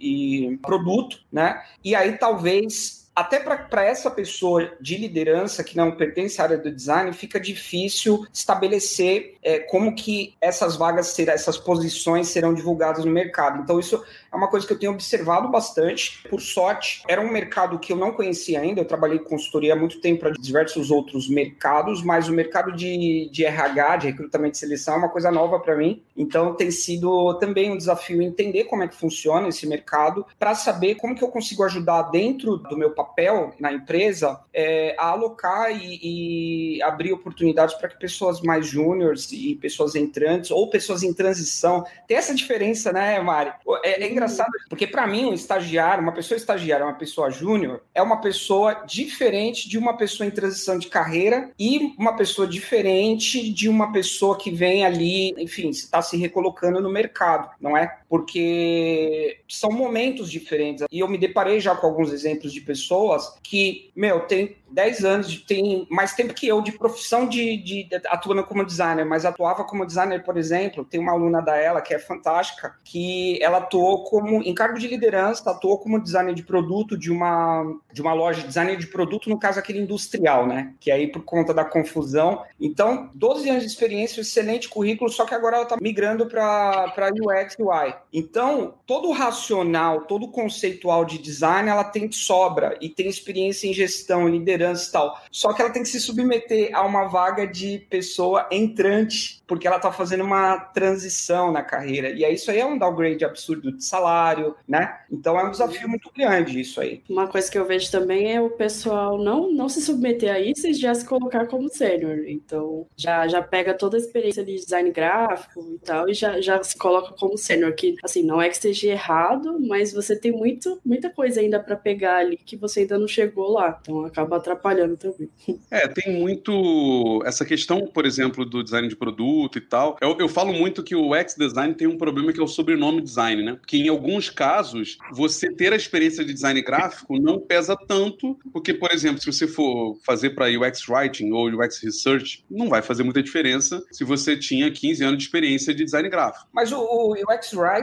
e 0.52 0.56
produto, 0.58 1.20
né? 1.32 1.62
E 1.84 1.94
aí 1.94 2.18
talvez 2.18 3.06
até 3.16 3.40
para 3.40 3.82
essa 3.82 4.10
pessoa 4.10 4.72
de 4.78 4.98
liderança 4.98 5.64
que 5.64 5.74
não 5.74 5.90
pertence 5.90 6.38
à 6.38 6.44
área 6.44 6.58
do 6.58 6.70
design, 6.70 7.10
fica 7.14 7.40
difícil 7.40 8.26
estabelecer 8.30 9.36
é, 9.42 9.60
como 9.60 9.94
que 9.94 10.34
essas 10.38 10.76
vagas, 10.76 11.06
serão, 11.06 11.32
essas 11.32 11.56
posições 11.56 12.28
serão 12.28 12.52
divulgadas 12.52 13.06
no 13.06 13.10
mercado. 13.10 13.62
Então, 13.62 13.80
isso 13.80 14.04
é 14.36 14.38
uma 14.38 14.48
coisa 14.48 14.66
que 14.66 14.72
eu 14.72 14.78
tenho 14.78 14.92
observado 14.92 15.48
bastante. 15.48 16.22
Por 16.28 16.40
sorte, 16.40 17.02
era 17.08 17.20
um 17.20 17.32
mercado 17.32 17.78
que 17.78 17.92
eu 17.92 17.96
não 17.96 18.12
conhecia 18.12 18.60
ainda. 18.60 18.80
Eu 18.80 18.84
trabalhei 18.84 19.18
com 19.18 19.30
consultoria 19.30 19.72
há 19.72 19.76
muito 19.76 20.00
tempo 20.00 20.20
para 20.20 20.30
diversos 20.32 20.90
outros 20.90 21.28
mercados, 21.28 22.02
mas 22.02 22.28
o 22.28 22.32
mercado 22.32 22.72
de, 22.72 23.28
de 23.30 23.44
RH, 23.44 23.96
de 23.96 24.06
recrutamento 24.08 24.56
e 24.56 24.58
seleção, 24.58 24.94
é 24.94 24.98
uma 24.98 25.08
coisa 25.08 25.30
nova 25.30 25.58
para 25.58 25.76
mim. 25.76 26.02
Então, 26.16 26.54
tem 26.54 26.70
sido 26.70 27.34
também 27.34 27.70
um 27.70 27.76
desafio 27.76 28.22
entender 28.22 28.64
como 28.64 28.82
é 28.82 28.88
que 28.88 28.94
funciona 28.94 29.48
esse 29.48 29.66
mercado, 29.66 30.26
para 30.38 30.54
saber 30.54 30.96
como 30.96 31.14
que 31.14 31.24
eu 31.24 31.28
consigo 31.28 31.62
ajudar 31.64 32.02
dentro 32.04 32.56
do 32.56 32.76
meu 32.76 32.90
papel 32.90 33.54
na 33.58 33.72
empresa 33.72 34.40
é, 34.52 34.94
a 34.98 35.08
alocar 35.08 35.70
e, 35.70 36.76
e 36.76 36.82
abrir 36.82 37.12
oportunidades 37.12 37.74
para 37.74 37.88
que 37.88 37.98
pessoas 37.98 38.40
mais 38.40 38.66
júniores 38.66 39.30
e 39.32 39.54
pessoas 39.56 39.94
entrantes 39.94 40.50
ou 40.50 40.68
pessoas 40.68 41.02
em 41.02 41.12
transição. 41.12 41.84
Tem 42.06 42.16
essa 42.16 42.34
diferença, 42.34 42.92
né, 42.92 43.20
Mari? 43.20 43.52
É, 43.82 44.02
é 44.02 44.10
engraçado, 44.10 44.25
porque 44.68 44.86
para 44.86 45.06
mim, 45.06 45.26
um 45.26 45.34
estagiário, 45.34 46.02
uma 46.02 46.12
pessoa 46.12 46.36
estagiária, 46.36 46.84
uma 46.84 46.94
pessoa 46.94 47.30
júnior, 47.30 47.82
é 47.94 48.02
uma 48.02 48.20
pessoa 48.20 48.82
diferente 48.86 49.68
de 49.68 49.78
uma 49.78 49.96
pessoa 49.96 50.26
em 50.26 50.30
transição 50.30 50.78
de 50.78 50.88
carreira 50.88 51.50
e 51.58 51.94
uma 51.98 52.16
pessoa 52.16 52.46
diferente 52.46 53.52
de 53.52 53.68
uma 53.68 53.92
pessoa 53.92 54.36
que 54.36 54.50
vem 54.50 54.84
ali, 54.84 55.34
enfim, 55.38 55.70
está 55.70 56.02
se 56.02 56.16
recolocando 56.16 56.80
no 56.80 56.90
mercado, 56.90 57.50
não 57.60 57.76
é? 57.76 57.98
Porque 58.08 59.40
são 59.48 59.70
momentos 59.70 60.30
diferentes. 60.30 60.84
E 60.90 61.00
eu 61.00 61.08
me 61.08 61.18
deparei 61.18 61.60
já 61.60 61.74
com 61.74 61.86
alguns 61.86 62.12
exemplos 62.12 62.52
de 62.52 62.60
pessoas 62.60 63.36
que, 63.42 63.90
meu, 63.94 64.20
tem 64.20 64.56
10 64.70 65.04
anos, 65.04 65.44
tem 65.46 65.86
mais 65.90 66.14
tempo 66.14 66.34
que 66.34 66.46
eu 66.46 66.60
de 66.60 66.72
profissão 66.72 67.28
de, 67.28 67.56
de, 67.56 67.84
de, 67.84 67.96
atuando 68.06 68.44
como 68.44 68.64
designer, 68.64 69.04
mas 69.04 69.24
atuava 69.24 69.64
como 69.64 69.86
designer, 69.86 70.22
por 70.22 70.36
exemplo. 70.36 70.84
Tem 70.84 71.00
uma 71.00 71.12
aluna 71.12 71.40
da 71.40 71.56
ela 71.56 71.80
que 71.80 71.94
é 71.94 71.98
fantástica, 71.98 72.74
que 72.84 73.42
ela 73.42 73.58
atuou 73.58 74.04
como, 74.04 74.42
em 74.42 74.54
cargo 74.54 74.78
de 74.78 74.88
liderança, 74.88 75.50
atuou 75.50 75.78
como 75.78 76.02
designer 76.02 76.34
de 76.34 76.42
produto 76.42 76.96
de 76.96 77.10
uma, 77.10 77.64
de 77.92 78.02
uma 78.02 78.12
loja, 78.12 78.46
designer 78.46 78.76
de 78.76 78.86
produto, 78.86 79.30
no 79.30 79.38
caso 79.38 79.58
aquele 79.58 79.78
industrial, 79.78 80.46
né? 80.46 80.74
Que 80.80 80.90
aí 80.90 81.06
por 81.06 81.24
conta 81.24 81.54
da 81.54 81.64
confusão. 81.64 82.42
Então, 82.60 83.10
12 83.14 83.48
anos 83.48 83.62
de 83.62 83.70
experiência, 83.70 84.20
excelente 84.20 84.68
currículo, 84.68 85.10
só 85.10 85.24
que 85.24 85.34
agora 85.34 85.56
ela 85.56 85.64
está 85.64 85.76
migrando 85.80 86.26
para 86.26 87.10
UX 87.14 87.56
UI. 87.58 87.94
Então, 88.12 88.74
todo 88.86 89.08
o 89.08 89.12
racional, 89.12 90.02
todo 90.02 90.24
o 90.26 90.30
conceitual 90.30 91.04
de 91.04 91.18
design, 91.18 91.68
ela 91.68 91.84
tem 91.84 92.10
sobra 92.10 92.76
e 92.80 92.88
tem 92.88 93.08
experiência 93.08 93.68
em 93.68 93.74
gestão, 93.74 94.28
liderança 94.28 94.56
liderança 94.56 94.88
e 94.88 94.92
tal. 94.92 95.20
Só 95.30 95.52
que 95.52 95.60
ela 95.60 95.70
tem 95.70 95.82
que 95.82 95.88
se 95.88 96.00
submeter 96.00 96.70
a 96.74 96.84
uma 96.84 97.06
vaga 97.08 97.46
de 97.46 97.78
pessoa 97.90 98.48
entrante, 98.50 99.42
porque 99.46 99.66
ela 99.66 99.76
está 99.76 99.92
fazendo 99.92 100.24
uma 100.24 100.58
transição 100.58 101.52
na 101.52 101.62
carreira. 101.62 102.10
E 102.10 102.24
aí 102.24 102.34
isso 102.34 102.50
aí 102.50 102.58
é 102.58 102.66
um 102.66 102.78
downgrade 102.78 103.24
absurdo 103.24 103.72
de 103.72 103.84
salário, 103.84 104.54
né? 104.66 105.00
Então 105.10 105.38
é 105.38 105.44
um 105.44 105.50
desafio 105.50 105.88
muito 105.88 106.10
grande 106.16 106.60
isso 106.60 106.80
aí. 106.80 107.02
Uma 107.08 107.28
coisa 107.28 107.50
que 107.50 107.58
eu 107.58 107.66
vejo 107.66 107.90
também 107.90 108.34
é 108.34 108.40
o 108.40 108.50
pessoal 108.50 109.18
não, 109.18 109.52
não 109.52 109.68
se 109.68 109.80
submeter 109.80 110.32
a 110.32 110.40
isso 110.40 110.66
e 110.66 110.74
já 110.74 110.94
se 110.94 111.04
colocar 111.04 111.46
como 111.46 111.68
sênior. 111.68 112.24
Então 112.26 112.86
já, 112.96 113.28
já 113.28 113.42
pega 113.42 113.74
toda 113.74 113.96
a 113.96 114.00
experiência 114.00 114.44
de 114.44 114.54
design 114.54 114.90
gráfico 114.90 115.60
e 115.74 115.78
tal 115.78 116.08
e 116.08 116.14
já, 116.14 116.40
já 116.40 116.62
se 116.62 116.76
coloca 116.76 117.14
como 117.18 117.36
sênior. 117.36 117.74
Que, 117.74 117.85
assim, 118.02 118.22
não 118.22 118.40
é 118.40 118.48
que 118.48 118.54
esteja 118.54 118.88
errado, 118.88 119.58
mas 119.60 119.92
você 119.92 120.16
tem 120.16 120.32
muito, 120.32 120.80
muita 120.84 121.10
coisa 121.10 121.40
ainda 121.40 121.60
para 121.60 121.76
pegar 121.76 122.18
ali 122.18 122.36
que 122.36 122.56
você 122.56 122.80
ainda 122.80 122.98
não 122.98 123.08
chegou 123.08 123.52
lá. 123.52 123.78
Então 123.80 124.04
acaba 124.04 124.36
atrapalhando 124.36 124.96
também. 124.96 125.28
É, 125.70 125.88
tem 125.88 126.20
muito 126.20 127.22
essa 127.24 127.44
questão, 127.44 127.86
por 127.86 128.06
exemplo, 128.06 128.44
do 128.44 128.62
design 128.62 128.88
de 128.88 128.94
produto 128.94 129.58
e 129.58 129.60
tal. 129.60 129.96
Eu, 130.00 130.16
eu 130.18 130.28
falo 130.28 130.52
muito 130.52 130.82
que 130.82 130.94
o 130.94 131.14
X 131.14 131.34
design 131.34 131.74
tem 131.74 131.86
um 131.86 131.98
problema 131.98 132.32
que 132.32 132.40
é 132.40 132.42
o 132.42 132.46
sobrenome 132.46 133.02
design, 133.02 133.42
né? 133.42 133.58
Que 133.66 133.78
em 133.78 133.88
alguns 133.88 134.30
casos, 134.30 134.98
você 135.12 135.50
ter 135.50 135.72
a 135.72 135.76
experiência 135.76 136.24
de 136.24 136.32
design 136.32 136.60
gráfico 136.62 137.18
não 137.18 137.40
pesa 137.40 137.76
tanto, 137.76 138.38
porque, 138.52 138.72
por 138.72 138.92
exemplo, 138.92 139.20
se 139.20 139.26
você 139.26 139.46
for 139.46 139.98
fazer 140.04 140.30
para 140.30 140.46
UX 140.46 140.88
Writing 140.88 141.32
ou 141.32 141.48
UX 141.48 141.82
Research, 141.82 142.44
não 142.50 142.68
vai 142.68 142.82
fazer 142.82 143.02
muita 143.02 143.22
diferença 143.22 143.82
se 143.90 144.04
você 144.04 144.36
tinha 144.36 144.70
15 144.70 145.04
anos 145.04 145.18
de 145.18 145.24
experiência 145.24 145.74
de 145.74 145.84
design 145.84 146.08
gráfico. 146.08 146.46
Mas 146.52 146.72
o, 146.72 146.78
o 146.78 147.12
UX 147.12 147.52
Writing, 147.52 147.75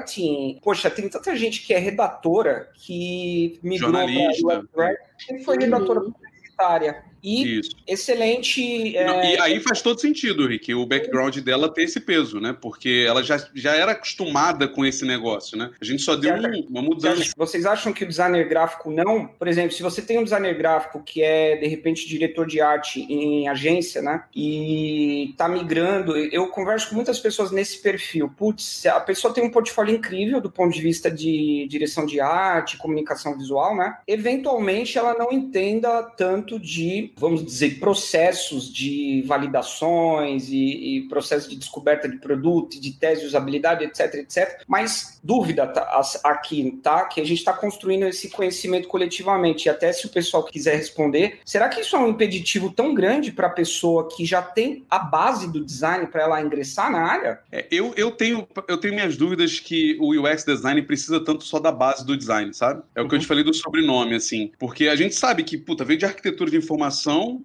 poxa, 0.62 0.90
tem 0.90 1.10
tanta 1.10 1.36
gente 1.36 1.66
que 1.66 1.74
é 1.74 1.78
redatora 1.78 2.70
que 2.74 3.60
migrou 3.64 3.92
para 3.92 4.06
UX 4.06 4.44
Writing. 4.44 4.98
Quem 5.26 5.44
foi 5.44 5.58
redatora 5.58 6.02
publicitária? 6.02 7.13
E 7.24 7.60
Isso. 7.60 7.72
excelente. 7.88 8.98
É... 8.98 9.06
Não, 9.06 9.24
e 9.24 9.40
aí 9.40 9.60
faz 9.62 9.82
todo 9.82 10.00
sentido, 10.00 10.46
Rick, 10.46 10.74
o 10.74 10.86
background 10.86 11.38
dela 11.38 11.70
ter 11.70 11.84
esse 11.84 12.02
peso, 12.02 12.40
né? 12.40 12.56
Porque 12.60 13.06
ela 13.08 13.24
já, 13.24 13.38
já 13.56 13.74
era 13.74 13.94
acostumada 13.94 14.68
com 14.68 14.86
esse 14.86 15.06
negócio, 15.06 15.58
né? 15.58 15.72
A 15.80 15.86
gente 15.86 16.02
só 16.02 16.16
deu 16.18 16.34
um, 16.36 16.68
uma 16.70 16.82
mudança. 16.82 17.32
Vocês 17.38 17.66
acham 17.66 17.94
que 17.94 18.04
o 18.04 18.08
designer 18.08 18.48
gráfico 18.48 18.92
não? 18.92 19.26
Por 19.26 19.48
exemplo, 19.48 19.72
se 19.72 19.82
você 19.82 20.02
tem 20.02 20.20
um 20.20 20.24
designer 20.24 20.54
gráfico 20.58 21.02
que 21.02 21.22
é, 21.22 21.56
de 21.56 21.68
repente, 21.68 22.08
diretor 22.08 22.46
de 22.46 22.60
arte 22.60 23.02
em 23.02 23.48
agência, 23.48 24.02
né? 24.02 24.26
E 24.36 25.34
tá 25.38 25.48
migrando, 25.48 26.18
eu 26.18 26.48
converso 26.48 26.90
com 26.90 26.96
muitas 26.96 27.20
pessoas 27.20 27.52
nesse 27.52 27.82
perfil. 27.82 28.30
Putz, 28.30 28.86
a 28.86 29.00
pessoa 29.00 29.34
tem 29.34 29.44
um 29.44 29.50
portfólio 29.50 29.96
incrível 29.96 30.42
do 30.42 30.52
ponto 30.52 30.74
de 30.74 30.82
vista 30.82 31.10
de 31.10 31.66
direção 31.70 32.06
de 32.06 32.20
arte, 32.20 32.78
comunicação 32.78 33.38
visual, 33.38 33.76
né? 33.78 33.98
Eventualmente 34.06 34.98
ela 34.98 35.14
não 35.14 35.32
entenda 35.32 36.04
tanto 36.04 36.60
de 36.60 37.13
vamos 37.18 37.46
dizer, 37.46 37.80
processos 37.80 38.72
de 38.72 39.24
validações 39.26 40.50
e, 40.50 40.98
e 40.98 41.02
processos 41.08 41.50
de 41.50 41.56
descoberta 41.56 42.08
de 42.08 42.18
produto, 42.18 42.80
de 42.80 42.92
tese 42.92 43.22
de 43.22 43.28
usabilidade, 43.28 43.84
etc, 43.84 44.16
etc. 44.16 44.62
Mas 44.68 45.20
dúvida 45.24 45.68
tá, 45.68 46.02
aqui, 46.24 46.80
tá? 46.84 47.06
Que 47.06 47.22
a 47.22 47.26
gente 47.26 47.40
está 47.40 47.54
construindo 47.54 48.06
esse 48.06 48.30
conhecimento 48.30 48.88
coletivamente. 48.88 49.68
E 49.68 49.70
até 49.70 49.92
se 49.92 50.06
o 50.06 50.10
pessoal 50.10 50.44
quiser 50.44 50.76
responder, 50.76 51.40
será 51.46 51.70
que 51.70 51.82
isso 51.82 51.96
é 51.96 52.00
um 52.00 52.10
impeditivo 52.10 52.72
tão 52.72 52.94
grande 52.94 53.32
para 53.32 53.48
a 53.48 53.52
pessoa 53.52 54.08
que 54.10 54.26
já 54.26 54.42
tem 54.42 54.86
a 54.90 55.00
base 55.00 55.52
do 55.52 55.64
design 55.64 56.08
para 56.08 56.24
ela 56.24 56.42
ingressar 56.42 56.92
na 56.92 57.00
área? 57.00 57.40
É, 57.52 57.66
eu, 57.72 57.94
eu, 57.96 58.12
tenho, 58.12 58.48
eu 58.68 58.78
tenho 58.78 58.94
minhas 58.94 59.16
dúvidas 59.16 59.60
que 59.60 59.98
o 60.00 60.20
UX 60.20 60.44
design 60.44 60.82
precisa 60.82 61.24
tanto 61.24 61.44
só 61.44 61.60
da 61.60 61.72
base 61.72 62.06
do 62.06 62.18
design, 62.18 62.54
sabe? 62.54 62.82
É 62.96 63.02
o 63.02 63.08
que 63.08 63.16
eu 63.16 63.20
te 63.20 63.28
falei 63.28 63.44
do 63.44 63.54
sobrenome, 63.54 64.16
assim. 64.16 64.52
Porque 64.60 64.88
a 64.88 64.96
gente 64.96 65.16
sabe 65.16 65.44
que, 65.44 65.58
puta, 65.58 65.86
veio 65.86 66.00
de 66.00 66.06
arquitetura 66.06 66.52
de 66.52 66.58
informação 66.58 67.03